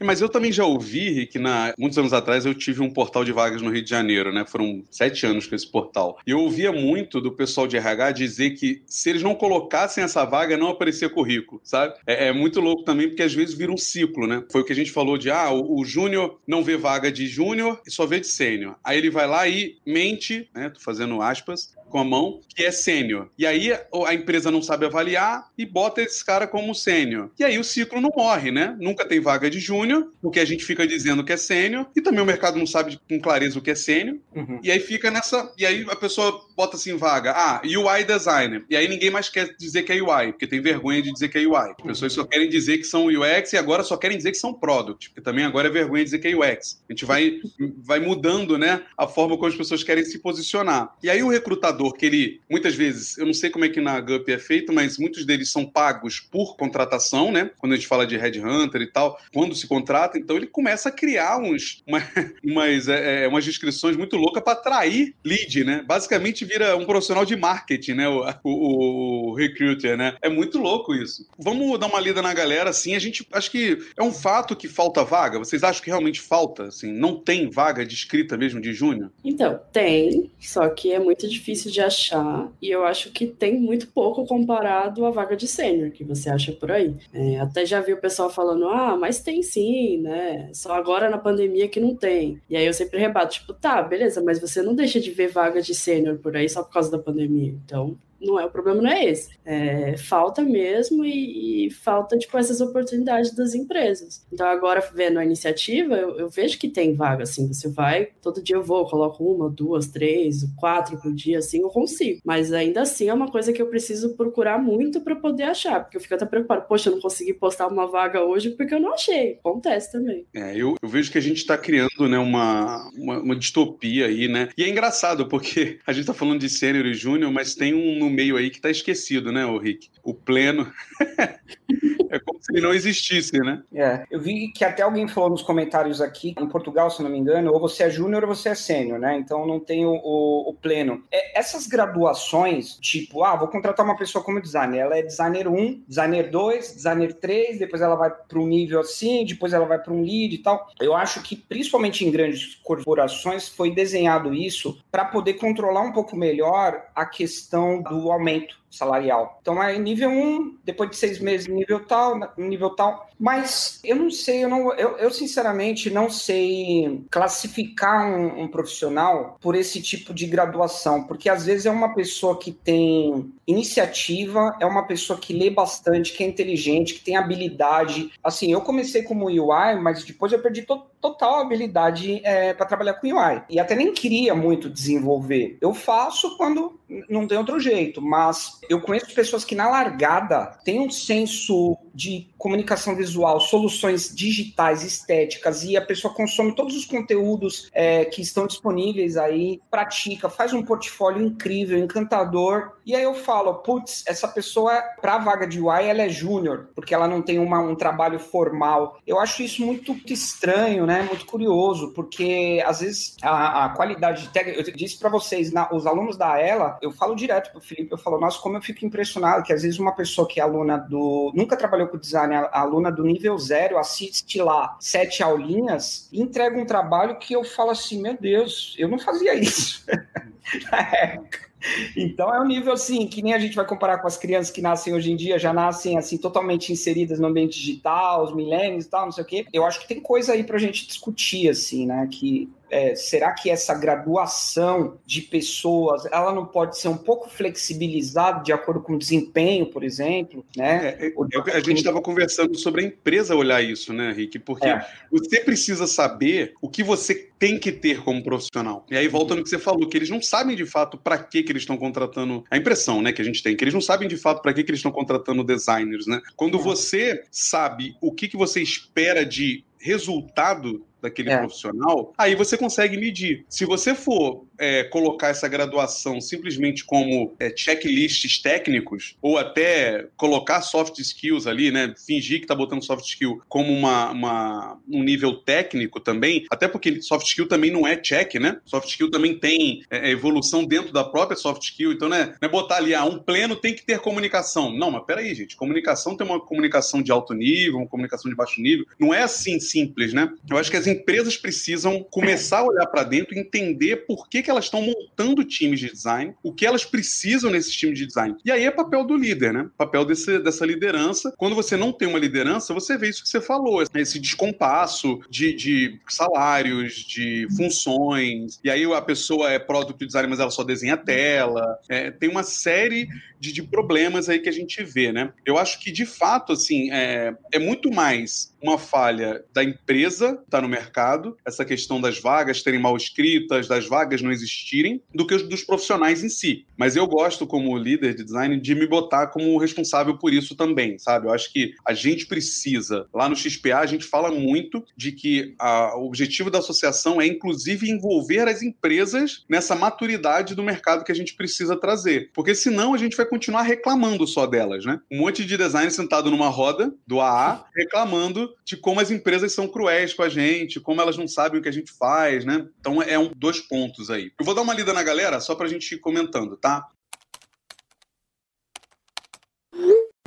Mas 0.00 0.20
eu 0.20 0.28
também 0.28 0.50
já 0.50 0.64
ouvi 0.64 1.26
que 1.26 1.38
na, 1.38 1.72
muitos 1.78 1.96
anos 1.96 2.12
atrás 2.12 2.44
eu 2.44 2.54
tive 2.54 2.82
um 2.82 2.90
portal 2.90 3.24
de 3.24 3.32
vagas 3.32 3.62
no 3.62 3.70
Rio 3.70 3.82
de 3.82 3.88
Janeiro, 3.88 4.32
né? 4.32 4.44
Foram 4.46 4.82
sete 4.90 5.24
anos 5.24 5.46
com 5.46 5.54
esse 5.54 5.70
portal. 5.70 6.18
E 6.26 6.32
eu 6.32 6.40
ouvia 6.40 6.72
muito 6.72 7.20
do 7.20 7.32
pessoal 7.32 7.66
de 7.66 7.76
RH 7.76 8.12
dizer 8.12 8.50
que 8.50 8.82
se 8.86 9.08
eles 9.10 9.22
não 9.22 9.34
colocassem 9.34 10.02
essa 10.02 10.24
vaga, 10.24 10.56
não 10.56 10.68
aparecia 10.68 11.08
currículo, 11.08 11.60
sabe? 11.64 11.94
É, 12.06 12.28
é 12.28 12.32
muito 12.32 12.60
louco 12.60 12.82
também, 12.82 13.08
porque 13.08 13.22
às 13.22 13.32
vezes 13.32 13.54
vira 13.54 13.72
um 13.72 13.76
ciclo, 13.76 14.26
né? 14.26 14.44
Foi 14.50 14.60
o 14.60 14.64
que 14.64 14.72
a 14.72 14.76
gente 14.76 14.90
falou 14.90 15.16
de, 15.16 15.30
ah, 15.30 15.50
o, 15.50 15.80
o 15.80 15.84
júnior 15.84 16.40
não 16.46 16.62
vê 16.62 16.76
vaga 16.76 17.10
de 17.10 17.26
júnior 17.26 17.80
e 17.86 17.90
só 17.90 18.06
vê 18.06 18.20
de 18.20 18.26
sênior. 18.26 18.76
Aí 18.82 18.98
ele 18.98 19.10
vai 19.10 19.26
lá 19.26 19.46
e 19.48 19.76
mente, 19.86 20.48
né? 20.54 20.68
Tô 20.68 20.80
fazendo 20.80 21.22
aspas, 21.22 21.74
com 21.90 21.98
a 21.98 22.04
mão, 22.04 22.40
que 22.48 22.64
é 22.64 22.70
sênior. 22.70 23.28
E 23.36 23.46
aí 23.46 23.72
a 24.06 24.14
empresa 24.14 24.50
não 24.50 24.62
sabe 24.62 24.86
avaliar 24.86 25.48
e 25.58 25.66
bota 25.66 26.00
esse 26.00 26.24
cara 26.24 26.46
como 26.46 26.74
sênior. 26.74 27.30
E 27.38 27.44
aí 27.44 27.58
o 27.58 27.64
ciclo 27.64 28.00
não 28.00 28.10
morre, 28.16 28.50
né? 28.50 28.76
Nunca 28.80 29.04
tem 29.04 29.20
vaga 29.20 29.50
de 29.50 29.58
júnior, 29.58 30.10
porque 30.22 30.40
a 30.40 30.44
gente 30.44 30.64
fica 30.64 30.86
dizendo 30.86 31.24
que 31.24 31.32
é 31.32 31.36
sênior, 31.36 31.86
e 31.94 32.00
também 32.00 32.20
o 32.20 32.26
mercado 32.26 32.58
não 32.58 32.66
sabe 32.66 32.98
com 33.08 33.20
clareza 33.20 33.58
o 33.58 33.62
que 33.62 33.70
é 33.70 33.74
sênior. 33.74 34.16
Uhum. 34.34 34.60
E 34.62 34.70
aí 34.70 34.80
fica 34.80 35.10
nessa. 35.10 35.52
E 35.58 35.66
aí 35.66 35.84
a 35.88 35.96
pessoa 35.96 36.46
bota 36.56 36.76
assim 36.76 36.96
vaga, 36.96 37.32
ah, 37.32 37.62
UI 37.64 38.04
designer. 38.04 38.64
E 38.68 38.76
aí 38.76 38.88
ninguém 38.88 39.10
mais 39.10 39.28
quer 39.28 39.54
dizer 39.58 39.82
que 39.82 39.92
é 39.92 40.02
UI, 40.02 40.32
porque 40.32 40.46
tem 40.46 40.60
vergonha 40.60 41.02
de 41.02 41.12
dizer 41.12 41.28
que 41.28 41.38
é 41.38 41.46
UI. 41.46 41.70
As 41.78 41.82
pessoas 41.82 42.12
só 42.12 42.24
querem 42.24 42.48
dizer 42.48 42.78
que 42.78 42.84
são 42.84 43.06
UX 43.06 43.52
e 43.52 43.56
agora 43.56 43.82
só 43.82 43.96
querem 43.96 44.16
dizer 44.16 44.30
que 44.30 44.38
são 44.38 44.52
product, 44.52 45.10
porque 45.10 45.20
também 45.20 45.44
agora 45.44 45.68
é 45.68 45.70
vergonha 45.70 46.04
dizer 46.04 46.18
que 46.18 46.28
é 46.28 46.36
UX. 46.36 46.82
A 46.88 46.92
gente 46.92 47.04
vai, 47.04 47.40
vai 47.78 48.00
mudando, 48.00 48.58
né, 48.58 48.82
a 48.96 49.06
forma 49.06 49.36
como 49.36 49.48
as 49.48 49.56
pessoas 49.56 49.82
querem 49.82 50.04
se 50.04 50.18
posicionar. 50.18 50.94
E 51.02 51.08
aí 51.08 51.22
o 51.22 51.28
recrutador, 51.28 51.79
que 51.92 52.06
ele, 52.06 52.40
muitas 52.50 52.74
vezes, 52.74 53.16
eu 53.16 53.24
não 53.24 53.32
sei 53.32 53.48
como 53.48 53.64
é 53.64 53.68
que 53.68 53.80
na 53.80 54.00
GUP 54.00 54.30
é 54.30 54.38
feito, 54.38 54.72
mas 54.72 54.98
muitos 54.98 55.24
deles 55.24 55.50
são 55.50 55.64
pagos 55.64 56.20
por 56.20 56.56
contratação, 56.56 57.32
né? 57.32 57.50
Quando 57.58 57.72
a 57.72 57.76
gente 57.76 57.86
fala 57.86 58.06
de 58.06 58.16
headhunter 58.16 58.82
e 58.82 58.86
tal, 58.86 59.18
quando 59.32 59.54
se 59.54 59.66
contrata, 59.66 60.18
então 60.18 60.36
ele 60.36 60.46
começa 60.46 60.88
a 60.88 60.92
criar 60.92 61.38
uns, 61.38 61.82
uma, 61.86 62.02
umas, 62.44 62.88
é, 62.88 63.24
é 63.24 63.28
umas 63.28 63.44
descrições 63.44 63.96
muito 63.96 64.16
loucas 64.16 64.42
para 64.42 64.52
atrair 64.52 65.14
lead, 65.24 65.64
né? 65.64 65.84
Basicamente 65.86 66.44
vira 66.44 66.76
um 66.76 66.84
profissional 66.84 67.24
de 67.24 67.36
marketing, 67.36 67.94
né? 67.94 68.08
O, 68.08 68.26
o, 68.44 69.30
o, 69.30 69.34
recruiter, 69.34 69.96
né? 69.96 70.16
É 70.20 70.28
muito 70.28 70.58
louco 70.58 70.94
isso. 70.94 71.26
Vamos 71.38 71.78
dar 71.78 71.86
uma 71.86 72.00
lida 72.00 72.20
na 72.20 72.34
galera, 72.34 72.70
assim. 72.70 72.94
A 72.94 72.98
gente 72.98 73.26
acho 73.32 73.50
que 73.50 73.78
é 73.96 74.02
um 74.02 74.12
fato 74.12 74.56
que 74.56 74.68
falta 74.68 75.04
vaga. 75.04 75.38
Vocês 75.38 75.62
acham 75.62 75.82
que 75.82 75.90
realmente 75.90 76.20
falta? 76.20 76.64
Assim, 76.64 76.92
não 76.92 77.16
tem 77.16 77.48
vaga 77.48 77.84
de 77.84 77.94
escrita 77.94 78.36
mesmo 78.36 78.60
de 78.60 78.72
júnior? 78.72 79.10
Então, 79.24 79.60
tem, 79.72 80.30
só 80.40 80.68
que 80.68 80.92
é 80.92 80.98
muito 80.98 81.28
difícil 81.28 81.69
de 81.70 81.80
achar. 81.80 82.50
E 82.60 82.68
eu 82.68 82.84
acho 82.84 83.10
que 83.12 83.26
tem 83.26 83.58
muito 83.58 83.88
pouco 83.88 84.26
comparado 84.26 85.04
à 85.04 85.10
vaga 85.10 85.36
de 85.36 85.46
sênior 85.46 85.90
que 85.90 86.04
você 86.04 86.30
acha 86.30 86.52
por 86.52 86.70
aí. 86.70 86.94
É, 87.12 87.38
até 87.40 87.64
já 87.64 87.80
vi 87.80 87.92
o 87.92 88.00
pessoal 88.00 88.30
falando, 88.30 88.68
ah, 88.68 88.96
mas 88.96 89.20
tem 89.20 89.42
sim, 89.42 89.98
né? 89.98 90.50
Só 90.52 90.72
agora 90.72 91.10
na 91.10 91.18
pandemia 91.18 91.68
que 91.68 91.80
não 91.80 91.94
tem. 91.94 92.40
E 92.48 92.56
aí 92.56 92.66
eu 92.66 92.74
sempre 92.74 92.98
rebato, 92.98 93.34
tipo, 93.34 93.52
tá, 93.52 93.82
beleza, 93.82 94.22
mas 94.22 94.40
você 94.40 94.62
não 94.62 94.74
deixa 94.74 95.00
de 95.00 95.10
ver 95.10 95.28
vaga 95.28 95.60
de 95.60 95.74
sênior 95.74 96.18
por 96.18 96.36
aí 96.36 96.48
só 96.48 96.62
por 96.62 96.72
causa 96.72 96.90
da 96.90 96.98
pandemia. 96.98 97.54
Então, 97.64 97.96
não 98.20 98.38
é 98.38 98.44
o 98.44 98.50
problema 98.50 98.82
não 98.82 98.90
é 98.90 99.04
esse. 99.04 99.30
É, 99.44 99.96
falta 99.96 100.42
mesmo 100.42 101.04
e, 101.04 101.66
e, 101.66 101.70
falta 101.70 102.18
tipo 102.18 102.36
essas 102.36 102.60
oportunidades 102.60 103.34
das 103.34 103.54
empresas. 103.54 104.24
Então 104.32 104.46
agora 104.46 104.80
vendo 104.94 105.18
a 105.18 105.24
iniciativa, 105.24 105.94
eu, 105.94 106.18
eu, 106.18 106.28
vejo 106.28 106.58
que 106.58 106.68
tem 106.68 106.94
vaga 106.94 107.22
assim. 107.22 107.46
Você 107.48 107.68
vai, 107.68 108.08
todo 108.22 108.42
dia 108.42 108.56
eu 108.56 108.62
vou, 108.62 108.88
coloco 108.88 109.24
uma, 109.24 109.48
duas, 109.48 109.88
três, 109.88 110.44
quatro 110.56 110.98
por 110.98 111.12
dia, 111.12 111.38
assim 111.38 111.62
eu 111.62 111.68
consigo. 111.68 112.20
Mas 112.24 112.52
ainda 112.52 112.82
assim 112.82 113.08
é 113.08 113.14
uma 113.14 113.30
coisa 113.30 113.52
que 113.52 113.60
eu 113.60 113.66
preciso 113.66 114.14
procurar 114.16 114.58
muito 114.58 115.00
para 115.00 115.16
poder 115.16 115.44
achar, 115.44 115.80
porque 115.82 115.96
eu 115.96 116.00
fico 116.00 116.14
até 116.14 116.26
preocupado. 116.26 116.66
Poxa, 116.68 116.88
eu 116.88 116.94
não 116.94 117.00
consegui 117.00 117.32
postar 117.32 117.66
uma 117.66 117.86
vaga 117.86 118.22
hoje 118.22 118.50
porque 118.50 118.74
eu 118.74 118.80
não 118.80 118.94
achei. 118.94 119.38
Acontece 119.40 119.90
também. 119.90 120.26
É, 120.34 120.54
eu, 120.56 120.74
eu 120.82 120.88
vejo 120.88 121.10
que 121.10 121.18
a 121.18 121.22
gente 121.22 121.38
está 121.38 121.56
criando 121.56 122.08
né, 122.08 122.18
uma, 122.18 122.88
uma, 122.94 123.18
uma, 123.20 123.36
distopia 123.36 124.06
aí, 124.06 124.28
né? 124.28 124.48
E 124.56 124.64
é 124.64 124.68
engraçado 124.68 125.26
porque 125.26 125.78
a 125.86 125.92
gente 125.92 126.02
está 126.02 126.14
falando 126.14 126.40
de 126.40 126.48
sênior 126.48 126.86
e 126.86 126.94
júnior, 126.94 127.32
mas 127.32 127.54
tem 127.54 127.74
um 127.74 128.09
meio 128.10 128.36
aí 128.36 128.50
que 128.50 128.60
tá 128.60 128.70
esquecido, 128.70 129.30
né, 129.30 129.46
o 129.46 129.58
Rick? 129.58 129.88
O 130.02 130.14
pleno. 130.14 130.70
é 132.10 132.18
como 132.18 132.42
se 132.42 132.52
ele 132.52 132.62
não 132.62 132.74
existisse, 132.74 133.38
né? 133.38 133.62
É, 133.72 134.04
eu 134.10 134.20
vi 134.20 134.50
que 134.52 134.64
até 134.64 134.82
alguém 134.82 135.06
falou 135.06 135.30
nos 135.30 135.42
comentários 135.42 136.00
aqui, 136.00 136.34
em 136.38 136.48
Portugal, 136.48 136.90
se 136.90 137.02
não 137.02 137.10
me 137.10 137.18
engano, 137.18 137.52
ou 137.52 137.60
você 137.60 137.84
é 137.84 137.90
júnior 137.90 138.24
ou 138.24 138.34
você 138.34 138.48
é 138.48 138.54
sênior, 138.54 138.98
né? 138.98 139.16
Então 139.16 139.46
não 139.46 139.60
tem 139.60 139.84
o, 139.84 139.92
o, 139.92 140.50
o, 140.50 140.54
pleno. 140.54 141.04
É, 141.12 141.38
essa 141.38 141.50
essas 141.50 141.66
graduações, 141.66 142.78
tipo, 142.80 143.22
ah, 143.22 143.36
vou 143.36 143.48
contratar 143.48 143.84
uma 143.84 143.96
pessoa 143.96 144.24
como 144.24 144.40
designer, 144.40 144.78
ela 144.78 144.96
é 144.96 145.02
designer 145.02 145.48
1, 145.48 145.82
designer 145.86 146.30
2, 146.30 146.74
designer 146.74 147.12
3, 147.14 147.58
depois 147.58 147.82
ela 147.82 147.94
vai 147.94 148.10
para 148.10 148.38
um 148.38 148.46
nível 148.46 148.80
assim, 148.80 149.24
depois 149.24 149.52
ela 149.52 149.66
vai 149.66 149.78
para 149.78 149.92
um 149.92 150.02
lead 150.02 150.34
e 150.34 150.38
tal. 150.38 150.68
Eu 150.80 150.94
acho 150.94 151.22
que, 151.22 151.36
principalmente 151.36 152.04
em 152.04 152.10
grandes 152.10 152.54
corporações, 152.56 153.48
foi 153.48 153.74
desenhado 153.74 154.32
isso 154.32 154.78
para 154.90 155.04
poder 155.04 155.34
controlar 155.34 155.82
um 155.82 155.92
pouco 155.92 156.16
melhor 156.16 156.86
a 156.94 157.04
questão 157.04 157.82
do 157.82 157.99
aumento 158.08 158.54
salarial. 158.70 159.38
Então 159.42 159.62
é 159.62 159.76
nível 159.78 160.10
1, 160.10 160.58
depois 160.64 160.90
de 160.90 160.96
seis 160.96 161.18
meses, 161.18 161.48
nível 161.48 161.84
tal, 161.84 162.18
nível 162.36 162.70
tal. 162.70 163.08
Mas 163.18 163.80
eu 163.84 163.96
não 163.96 164.10
sei, 164.10 164.44
eu, 164.44 164.48
não, 164.48 164.72
eu, 164.74 164.96
eu 164.96 165.10
sinceramente 165.10 165.90
não 165.90 166.08
sei 166.08 167.04
classificar 167.10 168.06
um, 168.06 168.44
um, 168.44 168.48
profissional 168.48 169.36
por 169.40 169.54
esse 169.54 169.82
tipo 169.82 170.14
de 170.14 170.26
graduação, 170.26 171.04
porque 171.04 171.28
às 171.28 171.44
vezes 171.44 171.66
é 171.66 171.70
uma 171.70 171.94
pessoa 171.94 172.38
que 172.38 172.50
tem 172.50 173.30
iniciativa, 173.46 174.56
é 174.60 174.64
uma 174.64 174.86
pessoa 174.86 175.18
que 175.18 175.34
lê 175.34 175.50
bastante, 175.50 176.12
que 176.12 176.24
é 176.24 176.26
inteligente, 176.26 176.94
que 176.94 177.04
tem 177.04 177.16
habilidade. 177.16 178.10
Assim, 178.24 178.52
eu 178.52 178.62
comecei 178.62 179.02
como 179.02 179.26
UI, 179.26 179.74
mas 179.82 180.02
depois 180.04 180.32
eu 180.32 180.40
perdi 180.40 180.62
to 180.62 180.80
total 181.00 181.40
habilidade 181.40 182.20
é, 182.22 182.52
para 182.52 182.66
trabalhar 182.66 182.94
com 182.94 183.06
UI. 183.06 183.42
E 183.48 183.58
até 183.58 183.74
nem 183.74 183.90
queria 183.92 184.34
muito 184.34 184.68
desenvolver. 184.68 185.56
Eu 185.60 185.72
faço 185.72 186.36
quando 186.36 186.78
não 187.08 187.26
tem 187.26 187.38
outro 187.38 187.58
jeito, 187.58 188.02
mas 188.02 188.59
eu 188.68 188.80
conheço 188.80 189.14
pessoas 189.14 189.44
que 189.44 189.54
na 189.54 189.68
largada 189.68 190.58
têm 190.64 190.80
um 190.80 190.90
senso 190.90 191.76
de 191.94 192.28
comunicação 192.38 192.94
visual, 192.94 193.40
soluções 193.40 194.14
digitais, 194.14 194.82
estéticas, 194.82 195.64
e 195.64 195.76
a 195.76 195.82
pessoa 195.82 196.14
consome 196.14 196.54
todos 196.54 196.76
os 196.76 196.84
conteúdos 196.84 197.68
é, 197.72 198.04
que 198.04 198.22
estão 198.22 198.46
disponíveis 198.46 199.16
aí, 199.16 199.60
pratica, 199.70 200.28
faz 200.28 200.52
um 200.52 200.62
portfólio 200.62 201.24
incrível, 201.24 201.78
encantador, 201.78 202.72
e 202.84 202.94
aí 202.94 203.02
eu 203.02 203.14
falo, 203.14 203.54
putz, 203.54 204.04
essa 204.06 204.26
pessoa, 204.26 204.82
para 205.00 205.14
a 205.14 205.18
vaga 205.18 205.46
de 205.46 205.60
UI, 205.60 205.86
ela 205.86 206.02
é 206.02 206.08
júnior, 206.08 206.70
porque 206.74 206.94
ela 206.94 207.06
não 207.06 207.22
tem 207.22 207.38
uma, 207.38 207.60
um 207.60 207.74
trabalho 207.74 208.18
formal. 208.18 208.98
Eu 209.06 209.18
acho 209.20 209.42
isso 209.42 209.64
muito 209.64 209.96
estranho, 210.12 210.86
né? 210.86 211.02
Muito 211.02 211.24
curioso, 211.26 211.92
porque 211.92 212.62
às 212.66 212.80
vezes 212.80 213.16
a, 213.22 213.66
a 213.66 213.68
qualidade 213.70 214.22
de 214.22 214.28
técnica, 214.30 214.60
eu 214.60 214.76
disse 214.76 214.98
para 214.98 215.08
vocês, 215.08 215.52
na, 215.52 215.72
os 215.72 215.86
alunos 215.86 216.16
da 216.16 216.40
ELA, 216.40 216.78
eu 216.82 216.90
falo 216.90 217.14
direto 217.14 217.52
pro 217.52 217.60
Felipe, 217.60 217.92
eu 217.92 217.98
falo, 217.98 218.18
nossa, 218.18 218.40
como 218.40 218.56
eu 218.56 218.62
fico 218.62 218.84
impressionado 218.84 219.42
que 219.42 219.52
às 219.52 219.62
vezes 219.62 219.78
uma 219.78 219.92
pessoa 219.92 220.26
que 220.26 220.40
é 220.40 220.42
aluna 220.42 220.78
do. 220.78 221.32
nunca 221.34 221.56
trabalhou 221.56 221.79
com 221.88 221.98
design, 221.98 222.34
a 222.34 222.60
aluna 222.60 222.90
do 222.90 223.04
nível 223.04 223.36
zero, 223.38 223.78
assiste 223.78 224.40
lá 224.40 224.76
sete 224.80 225.22
aulinhas 225.22 226.08
e 226.12 226.20
entrega 226.20 226.58
um 226.58 226.66
trabalho 226.66 227.18
que 227.18 227.34
eu 227.34 227.44
falo 227.44 227.70
assim, 227.70 228.00
meu 228.00 228.16
Deus, 228.18 228.74
eu 228.78 228.88
não 228.88 228.98
fazia 228.98 229.34
isso 229.34 229.84
na 230.70 230.78
época. 230.78 231.50
Então 231.96 232.34
é 232.34 232.40
um 232.40 232.46
nível 232.46 232.72
assim, 232.72 233.06
que 233.06 233.22
nem 233.22 233.34
a 233.34 233.38
gente 233.38 233.54
vai 233.54 233.66
comparar 233.66 233.98
com 233.98 234.06
as 234.06 234.16
crianças 234.16 234.50
que 234.50 234.62
nascem 234.62 234.94
hoje 234.94 235.12
em 235.12 235.16
dia, 235.16 235.38
já 235.38 235.52
nascem 235.52 235.98
assim 235.98 236.16
totalmente 236.16 236.72
inseridas 236.72 237.18
no 237.18 237.26
ambiente 237.26 237.58
digital, 237.58 238.24
os 238.24 238.34
milênios 238.34 238.86
e 238.86 238.88
tal, 238.88 239.04
não 239.04 239.12
sei 239.12 239.24
o 239.24 239.26
quê. 239.26 239.46
Eu 239.52 239.64
acho 239.64 239.80
que 239.80 239.88
tem 239.88 240.00
coisa 240.00 240.32
aí 240.32 240.42
pra 240.42 240.58
gente 240.58 240.86
discutir 240.86 241.48
assim, 241.48 241.86
né, 241.86 242.08
que 242.10 242.50
é, 242.70 242.94
será 242.94 243.32
que 243.32 243.50
essa 243.50 243.74
graduação 243.74 244.98
de 245.04 245.22
pessoas 245.22 246.06
ela 246.06 246.32
não 246.32 246.46
pode 246.46 246.78
ser 246.78 246.88
um 246.88 246.96
pouco 246.96 247.28
flexibilizada 247.28 248.42
de 248.42 248.52
acordo 248.52 248.80
com 248.80 248.94
o 248.94 248.98
desempenho, 248.98 249.66
por 249.66 249.82
exemplo? 249.82 250.44
Né? 250.56 250.96
É, 250.98 251.06
é, 251.08 251.56
a 251.56 251.60
gente 251.60 251.78
estava 251.78 252.00
conversando 252.00 252.56
sobre 252.56 252.82
a 252.82 252.86
empresa 252.86 253.34
olhar 253.34 253.62
isso, 253.62 253.92
né, 253.92 254.12
Rick? 254.12 254.38
Porque 254.38 254.68
é. 254.68 254.86
você 255.10 255.40
precisa 255.40 255.86
saber 255.86 256.54
o 256.60 256.68
que 256.68 256.82
você 256.82 257.30
tem 257.38 257.58
que 257.58 257.72
ter 257.72 258.02
como 258.02 258.22
profissional. 258.22 258.86
E 258.90 258.96
aí 258.96 259.08
volta 259.08 259.34
no 259.34 259.42
que 259.42 259.48
você 259.48 259.58
falou, 259.58 259.88
que 259.88 259.96
eles 259.96 260.10
não 260.10 260.20
sabem 260.20 260.54
de 260.54 260.66
fato 260.66 260.98
para 260.98 261.18
que, 261.18 261.42
que 261.42 261.50
eles 261.50 261.62
estão 261.62 261.76
contratando. 261.76 262.44
A 262.50 262.56
impressão 262.56 263.00
né, 263.02 263.12
que 263.12 263.22
a 263.22 263.24
gente 263.24 263.42
tem, 263.42 263.56
que 263.56 263.64
eles 263.64 263.74
não 263.74 263.80
sabem 263.80 264.06
de 264.06 264.16
fato 264.16 264.42
para 264.42 264.52
que, 264.52 264.62
que 264.62 264.70
eles 264.70 264.78
estão 264.78 264.92
contratando 264.92 265.42
designers. 265.42 266.06
Né? 266.06 266.20
Quando 266.36 266.58
é. 266.58 266.62
você 266.62 267.24
sabe 267.30 267.96
o 268.00 268.12
que, 268.12 268.28
que 268.28 268.36
você 268.36 268.62
espera 268.62 269.24
de 269.24 269.64
resultado 269.78 270.84
daquele 271.00 271.30
é. 271.30 271.38
profissional, 271.38 272.12
aí 272.16 272.34
você 272.34 272.56
consegue 272.56 272.96
medir. 272.96 273.44
Se 273.48 273.64
você 273.64 273.94
for 273.94 274.44
é, 274.60 274.84
colocar 274.84 275.28
essa 275.28 275.48
graduação 275.48 276.20
simplesmente 276.20 276.84
como 276.84 277.34
é, 277.40 277.50
checklists 277.56 278.38
técnicos, 278.38 279.16
ou 279.22 279.38
até 279.38 280.06
colocar 280.16 280.60
soft 280.60 280.98
skills 280.98 281.46
ali, 281.46 281.70
né? 281.70 281.94
Fingir 282.06 282.38
que 282.38 282.44
está 282.44 282.54
botando 282.54 282.84
soft 282.84 283.06
skill 283.06 283.42
como 283.48 283.72
uma, 283.72 284.10
uma, 284.10 284.78
um 284.88 285.02
nível 285.02 285.34
técnico 285.34 285.98
também, 285.98 286.44
até 286.50 286.68
porque 286.68 287.00
soft 287.00 287.26
skill 287.26 287.48
também 287.48 287.70
não 287.70 287.86
é 287.86 287.96
check, 287.96 288.34
né? 288.34 288.58
Soft 288.66 288.88
skill 288.88 289.10
também 289.10 289.38
tem 289.38 289.82
é, 289.90 290.10
evolução 290.10 290.64
dentro 290.64 290.92
da 290.92 291.02
própria 291.02 291.36
soft 291.36 291.62
skill, 291.62 291.92
então 291.92 292.08
né, 292.08 292.34
não 292.40 292.48
é 292.48 292.52
botar 292.52 292.76
ali, 292.76 292.94
ah, 292.94 293.04
um 293.04 293.18
pleno 293.18 293.56
tem 293.56 293.74
que 293.74 293.82
ter 293.82 293.98
comunicação. 294.00 294.72
Não, 294.76 294.90
mas 294.90 295.04
peraí, 295.04 295.34
gente, 295.34 295.56
comunicação 295.56 296.16
tem 296.16 296.26
uma 296.26 296.38
comunicação 296.38 297.00
de 297.00 297.10
alto 297.10 297.32
nível, 297.32 297.78
uma 297.78 297.86
comunicação 297.86 298.30
de 298.30 298.36
baixo 298.36 298.60
nível, 298.60 298.84
não 298.98 299.14
é 299.14 299.22
assim 299.22 299.58
simples, 299.58 300.12
né? 300.12 300.30
Eu 300.50 300.58
acho 300.58 300.70
que 300.70 300.76
as 300.76 300.86
empresas 300.86 301.36
precisam 301.36 302.04
começar 302.10 302.58
a 302.58 302.66
olhar 302.66 302.86
para 302.86 303.04
dentro 303.04 303.34
e 303.34 303.38
entender 303.38 304.04
por 304.06 304.28
que, 304.28 304.42
que 304.42 304.49
elas 304.50 304.64
estão 304.64 304.82
montando 304.82 305.44
times 305.44 305.80
de 305.80 305.90
design, 305.90 306.34
o 306.42 306.52
que 306.52 306.66
elas 306.66 306.84
precisam 306.84 307.50
nesses 307.50 307.74
times 307.74 307.98
de 307.98 308.06
design. 308.06 308.36
E 308.44 308.50
aí 308.50 308.64
é 308.64 308.70
papel 308.70 309.04
do 309.04 309.16
líder, 309.16 309.52
né? 309.52 309.68
Papel 309.76 310.04
desse, 310.04 310.38
dessa 310.38 310.66
liderança. 310.66 311.32
Quando 311.36 311.54
você 311.54 311.76
não 311.76 311.92
tem 311.92 312.08
uma 312.08 312.18
liderança, 312.18 312.74
você 312.74 312.96
vê 312.96 313.08
isso 313.08 313.22
que 313.22 313.28
você 313.28 313.40
falou, 313.40 313.82
esse 313.94 314.18
descompasso 314.18 315.20
de, 315.28 315.52
de 315.52 316.00
salários, 316.08 316.94
de 316.94 317.46
funções. 317.56 318.60
E 318.62 318.70
aí 318.70 318.84
a 318.92 319.02
pessoa 319.02 319.50
é 319.50 319.58
product 319.58 320.04
design, 320.04 320.28
mas 320.28 320.40
ela 320.40 320.50
só 320.50 320.62
desenha 320.62 320.96
tela. 320.96 321.78
É, 321.88 322.10
tem 322.10 322.28
uma 322.28 322.42
série 322.42 323.08
de, 323.38 323.52
de, 323.52 323.62
problemas 323.62 324.28
aí 324.28 324.38
que 324.38 324.48
a 324.48 324.52
gente 324.52 324.82
vê, 324.82 325.12
né? 325.12 325.32
Eu 325.44 325.56
acho 325.56 325.80
que, 325.80 325.90
de 325.90 326.04
fato, 326.04 326.52
assim, 326.52 326.90
é, 326.92 327.34
é 327.52 327.58
muito 327.58 327.90
mais 327.90 328.49
uma 328.62 328.78
falha 328.78 329.44
da 329.52 329.62
empresa 329.62 330.30
estar 330.30 330.44
tá 330.50 330.60
no 330.60 330.68
mercado, 330.68 331.36
essa 331.44 331.64
questão 331.64 332.00
das 332.00 332.18
vagas 332.18 332.62
terem 332.62 332.80
mal 332.80 332.96
escritas, 332.96 333.68
das 333.68 333.86
vagas 333.86 334.22
não 334.22 334.30
existirem, 334.30 335.02
do 335.14 335.26
que 335.26 335.36
dos 335.38 335.62
profissionais 335.62 336.22
em 336.22 336.28
si. 336.28 336.66
Mas 336.76 336.96
eu 336.96 337.06
gosto, 337.06 337.46
como 337.46 337.76
líder 337.76 338.14
de 338.14 338.24
design, 338.24 338.60
de 338.60 338.74
me 338.74 338.86
botar 338.86 339.28
como 339.28 339.56
responsável 339.58 340.16
por 340.16 340.32
isso 340.32 340.54
também, 340.54 340.98
sabe? 340.98 341.26
Eu 341.26 341.32
acho 341.32 341.52
que 341.52 341.74
a 341.84 341.92
gente 341.92 342.26
precisa, 342.26 343.06
lá 343.12 343.28
no 343.28 343.36
XPA, 343.36 343.78
a 343.78 343.86
gente 343.86 344.04
fala 344.04 344.30
muito 344.30 344.84
de 344.96 345.12
que 345.12 345.54
a, 345.58 345.96
o 345.96 346.06
objetivo 346.06 346.50
da 346.50 346.58
associação 346.58 347.20
é, 347.20 347.26
inclusive, 347.26 347.90
envolver 347.90 348.48
as 348.48 348.62
empresas 348.62 349.44
nessa 349.48 349.74
maturidade 349.74 350.54
do 350.54 350.62
mercado 350.62 351.04
que 351.04 351.12
a 351.12 351.14
gente 351.14 351.34
precisa 351.34 351.76
trazer. 351.76 352.30
Porque 352.34 352.54
senão 352.54 352.94
a 352.94 352.98
gente 352.98 353.16
vai 353.16 353.26
continuar 353.26 353.62
reclamando 353.62 354.26
só 354.26 354.46
delas, 354.46 354.84
né? 354.84 355.00
Um 355.10 355.18
monte 355.18 355.44
de 355.44 355.56
design 355.56 355.90
sentado 355.90 356.30
numa 356.30 356.48
roda 356.48 356.92
do 357.06 357.20
AA 357.20 357.64
reclamando 357.74 358.49
de 358.64 358.76
como 358.76 359.00
as 359.00 359.10
empresas 359.10 359.52
são 359.52 359.68
cruéis 359.68 360.14
com 360.14 360.22
a 360.22 360.28
gente, 360.28 360.80
como 360.80 361.00
elas 361.00 361.16
não 361.16 361.28
sabem 361.28 361.58
o 361.60 361.62
que 361.62 361.68
a 361.68 361.72
gente 361.72 361.92
faz, 361.92 362.44
né? 362.44 362.66
Então 362.80 363.02
é 363.02 363.18
um 363.18 363.30
dois 363.36 363.60
pontos 363.60 364.10
aí. 364.10 364.32
Eu 364.38 364.44
vou 364.44 364.54
dar 364.54 364.62
uma 364.62 364.74
lida 364.74 364.92
na 364.92 365.02
galera 365.02 365.40
só 365.40 365.54
pra 365.54 365.68
gente 365.68 365.94
ir 365.94 365.98
comentando, 365.98 366.56
tá? 366.56 366.88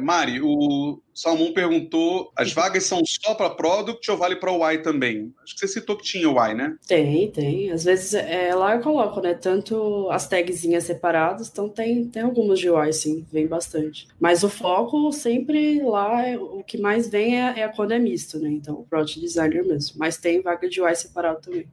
Mari, 0.02 0.42
o 0.42 1.00
Salmão 1.14 1.54
perguntou: 1.54 2.32
as 2.36 2.52
vagas 2.52 2.84
são 2.84 3.02
só 3.06 3.36
para 3.36 3.50
Product 3.50 4.10
ou 4.10 4.18
vale 4.18 4.36
para 4.36 4.52
o 4.52 4.70
Y 4.70 4.82
também? 4.82 5.34
Acho 5.44 5.54
que 5.54 5.60
você 5.60 5.68
citou 5.68 5.96
que 5.96 6.04
tinha 6.04 6.28
Y, 6.28 6.56
né? 6.56 6.76
Tem, 6.88 7.32
tem. 7.32 7.72
Às 7.72 7.84
vezes 7.84 8.14
é, 8.14 8.54
lá 8.54 8.76
eu 8.76 8.82
coloco, 8.82 9.22
né? 9.22 9.34
Tanto 9.34 10.10
as 10.10 10.28
tagzinhas 10.28 10.84
separadas, 10.84 11.50
então 11.50 11.70
tem, 11.70 12.06
tem 12.06 12.24
algumas 12.24 12.60
de 12.60 12.70
UI, 12.70 12.92
sim, 12.92 13.26
vem 13.32 13.48
bastante. 13.48 14.08
Mas 14.20 14.44
o 14.44 14.50
foco 14.50 15.12
sempre 15.12 15.82
lá, 15.82 16.24
o 16.38 16.64
que 16.64 16.78
mais 16.78 17.08
vem 17.08 17.40
é, 17.40 17.62
é 17.62 17.68
quando 17.70 17.94
é 17.94 18.00
misto, 18.00 18.40
né? 18.40 18.50
Então, 18.50 18.76
o 18.76 18.86
Product 18.86 19.20
Designer 19.20 19.64
mesmo. 19.66 19.98
Mas 19.98 20.18
tem 20.18 20.42
vaga 20.42 20.68
de 20.68 20.82
UI 20.82 20.96
separado 20.96 21.42
também. 21.42 21.68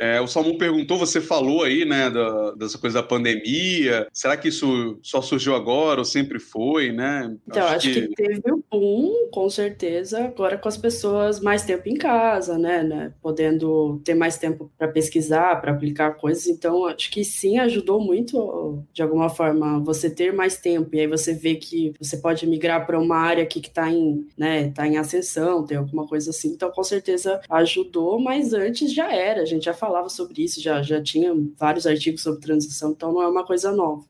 É, 0.00 0.20
o 0.20 0.26
Salmão 0.26 0.58
perguntou, 0.58 0.98
você 0.98 1.20
falou 1.20 1.62
aí, 1.62 1.84
né, 1.84 2.10
da, 2.10 2.52
dessa 2.52 2.78
coisa 2.78 3.00
da 3.00 3.06
pandemia. 3.06 4.06
Será 4.12 4.36
que 4.36 4.48
isso 4.48 4.98
só 5.02 5.22
surgiu 5.22 5.54
agora 5.54 6.00
ou 6.00 6.04
sempre 6.04 6.38
foi, 6.38 6.92
né? 6.92 7.34
Então, 7.48 7.64
acho, 7.64 7.76
acho 7.76 7.92
que... 7.92 8.08
que... 8.08 8.14
teve 8.14 8.52
um 8.52 8.62
boom, 8.70 9.28
com 9.30 9.48
certeza, 9.48 10.24
agora 10.24 10.58
com 10.58 10.68
as 10.68 10.76
pessoas 10.76 11.40
mais 11.40 11.64
tempo 11.64 11.88
em 11.88 11.96
casa, 11.96 12.58
né, 12.58 12.82
né 12.82 13.12
podendo 13.22 14.00
ter 14.04 14.14
mais 14.14 14.36
tempo 14.36 14.70
para 14.76 14.88
pesquisar, 14.88 15.60
para 15.60 15.72
aplicar 15.72 16.12
coisas. 16.16 16.46
Então, 16.46 16.86
acho 16.86 17.10
que 17.10 17.24
sim, 17.24 17.58
ajudou 17.58 18.00
muito, 18.00 18.82
de 18.92 19.02
alguma 19.02 19.28
forma, 19.28 19.80
você 19.80 20.10
ter 20.10 20.32
mais 20.32 20.58
tempo. 20.58 20.94
E 20.94 21.00
aí 21.00 21.06
você 21.06 21.32
vê 21.32 21.54
que 21.54 21.94
você 21.98 22.16
pode 22.16 22.46
migrar 22.46 22.86
para 22.86 22.98
uma 22.98 23.16
área 23.16 23.42
aqui 23.42 23.60
que 23.60 23.68
está 23.68 23.90
em, 23.90 24.26
né, 24.36 24.70
tá 24.70 24.86
em 24.86 24.96
ascensão, 24.96 25.64
tem 25.64 25.78
alguma 25.78 26.06
coisa 26.06 26.30
assim. 26.30 26.48
Então, 26.48 26.70
com 26.70 26.84
certeza 26.84 27.40
ajudou, 27.48 28.20
mas 28.20 28.52
antes 28.52 28.92
já 28.92 29.12
era, 29.12 29.46
gente 29.54 29.64
já 29.64 29.74
falava 29.74 30.08
sobre 30.08 30.42
isso, 30.42 30.60
já, 30.60 30.82
já 30.82 31.02
tinha 31.02 31.32
vários 31.56 31.86
artigos 31.86 32.22
sobre 32.22 32.40
transição, 32.40 32.92
então 32.92 33.12
não 33.12 33.22
é 33.22 33.28
uma 33.28 33.44
coisa 33.44 33.72
nova. 33.72 34.04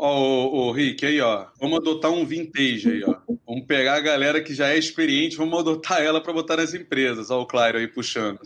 Ó, 0.00 0.68
oh, 0.68 0.70
Rick, 0.70 1.04
aí, 1.04 1.20
ó. 1.20 1.46
Vamos 1.60 1.78
adotar 1.78 2.12
um 2.12 2.24
vintage 2.24 2.88
aí, 2.88 3.04
ó. 3.04 3.16
Vamos 3.44 3.64
pegar 3.66 3.94
a 3.94 4.00
galera 4.00 4.40
que 4.40 4.54
já 4.54 4.68
é 4.68 4.78
experiente, 4.78 5.36
vamos 5.36 5.58
adotar 5.58 6.00
ela 6.00 6.20
para 6.20 6.32
botar 6.32 6.56
nas 6.58 6.72
empresas. 6.72 7.30
Olha 7.30 7.40
o 7.40 7.46
Claro 7.46 7.78
aí 7.78 7.88
puxando. 7.88 8.38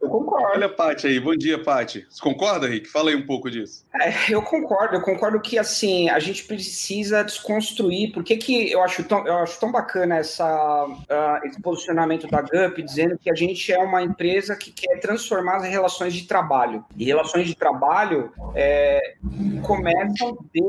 Eu 0.00 0.08
concordo. 0.08 0.48
Olha 0.54 0.66
a 0.66 0.68
Paty 0.68 1.06
aí. 1.08 1.18
Bom 1.18 1.34
dia, 1.34 1.58
Paty. 1.58 2.06
Você 2.08 2.22
concorda, 2.22 2.68
Rick? 2.68 2.88
Fala 2.88 3.10
aí 3.10 3.16
um 3.16 3.26
pouco 3.26 3.50
disso. 3.50 3.84
É, 4.00 4.12
eu 4.32 4.40
concordo. 4.40 4.96
Eu 4.96 5.02
concordo 5.02 5.40
que, 5.40 5.58
assim, 5.58 6.08
a 6.08 6.18
gente 6.18 6.44
precisa 6.44 7.24
desconstruir. 7.24 8.12
Por 8.12 8.22
que, 8.22 8.36
que 8.36 8.70
eu, 8.70 8.82
acho 8.82 9.02
tão, 9.02 9.26
eu 9.26 9.38
acho 9.38 9.58
tão 9.58 9.72
bacana 9.72 10.18
essa, 10.18 10.86
uh, 10.86 11.46
esse 11.46 11.60
posicionamento 11.60 12.28
da 12.28 12.40
GUP, 12.40 12.82
dizendo 12.82 13.18
que 13.18 13.30
a 13.30 13.34
gente 13.34 13.72
é 13.72 13.78
uma 13.78 14.02
empresa 14.02 14.54
que 14.54 14.70
quer 14.70 15.00
transformar 15.00 15.56
as 15.56 15.64
relações 15.64 16.14
de 16.14 16.26
trabalho. 16.26 16.84
E 16.96 17.04
relações 17.04 17.46
de 17.46 17.54
trabalho 17.54 18.30
é, 18.54 19.16
começam 19.62 20.38
desde 20.52 20.67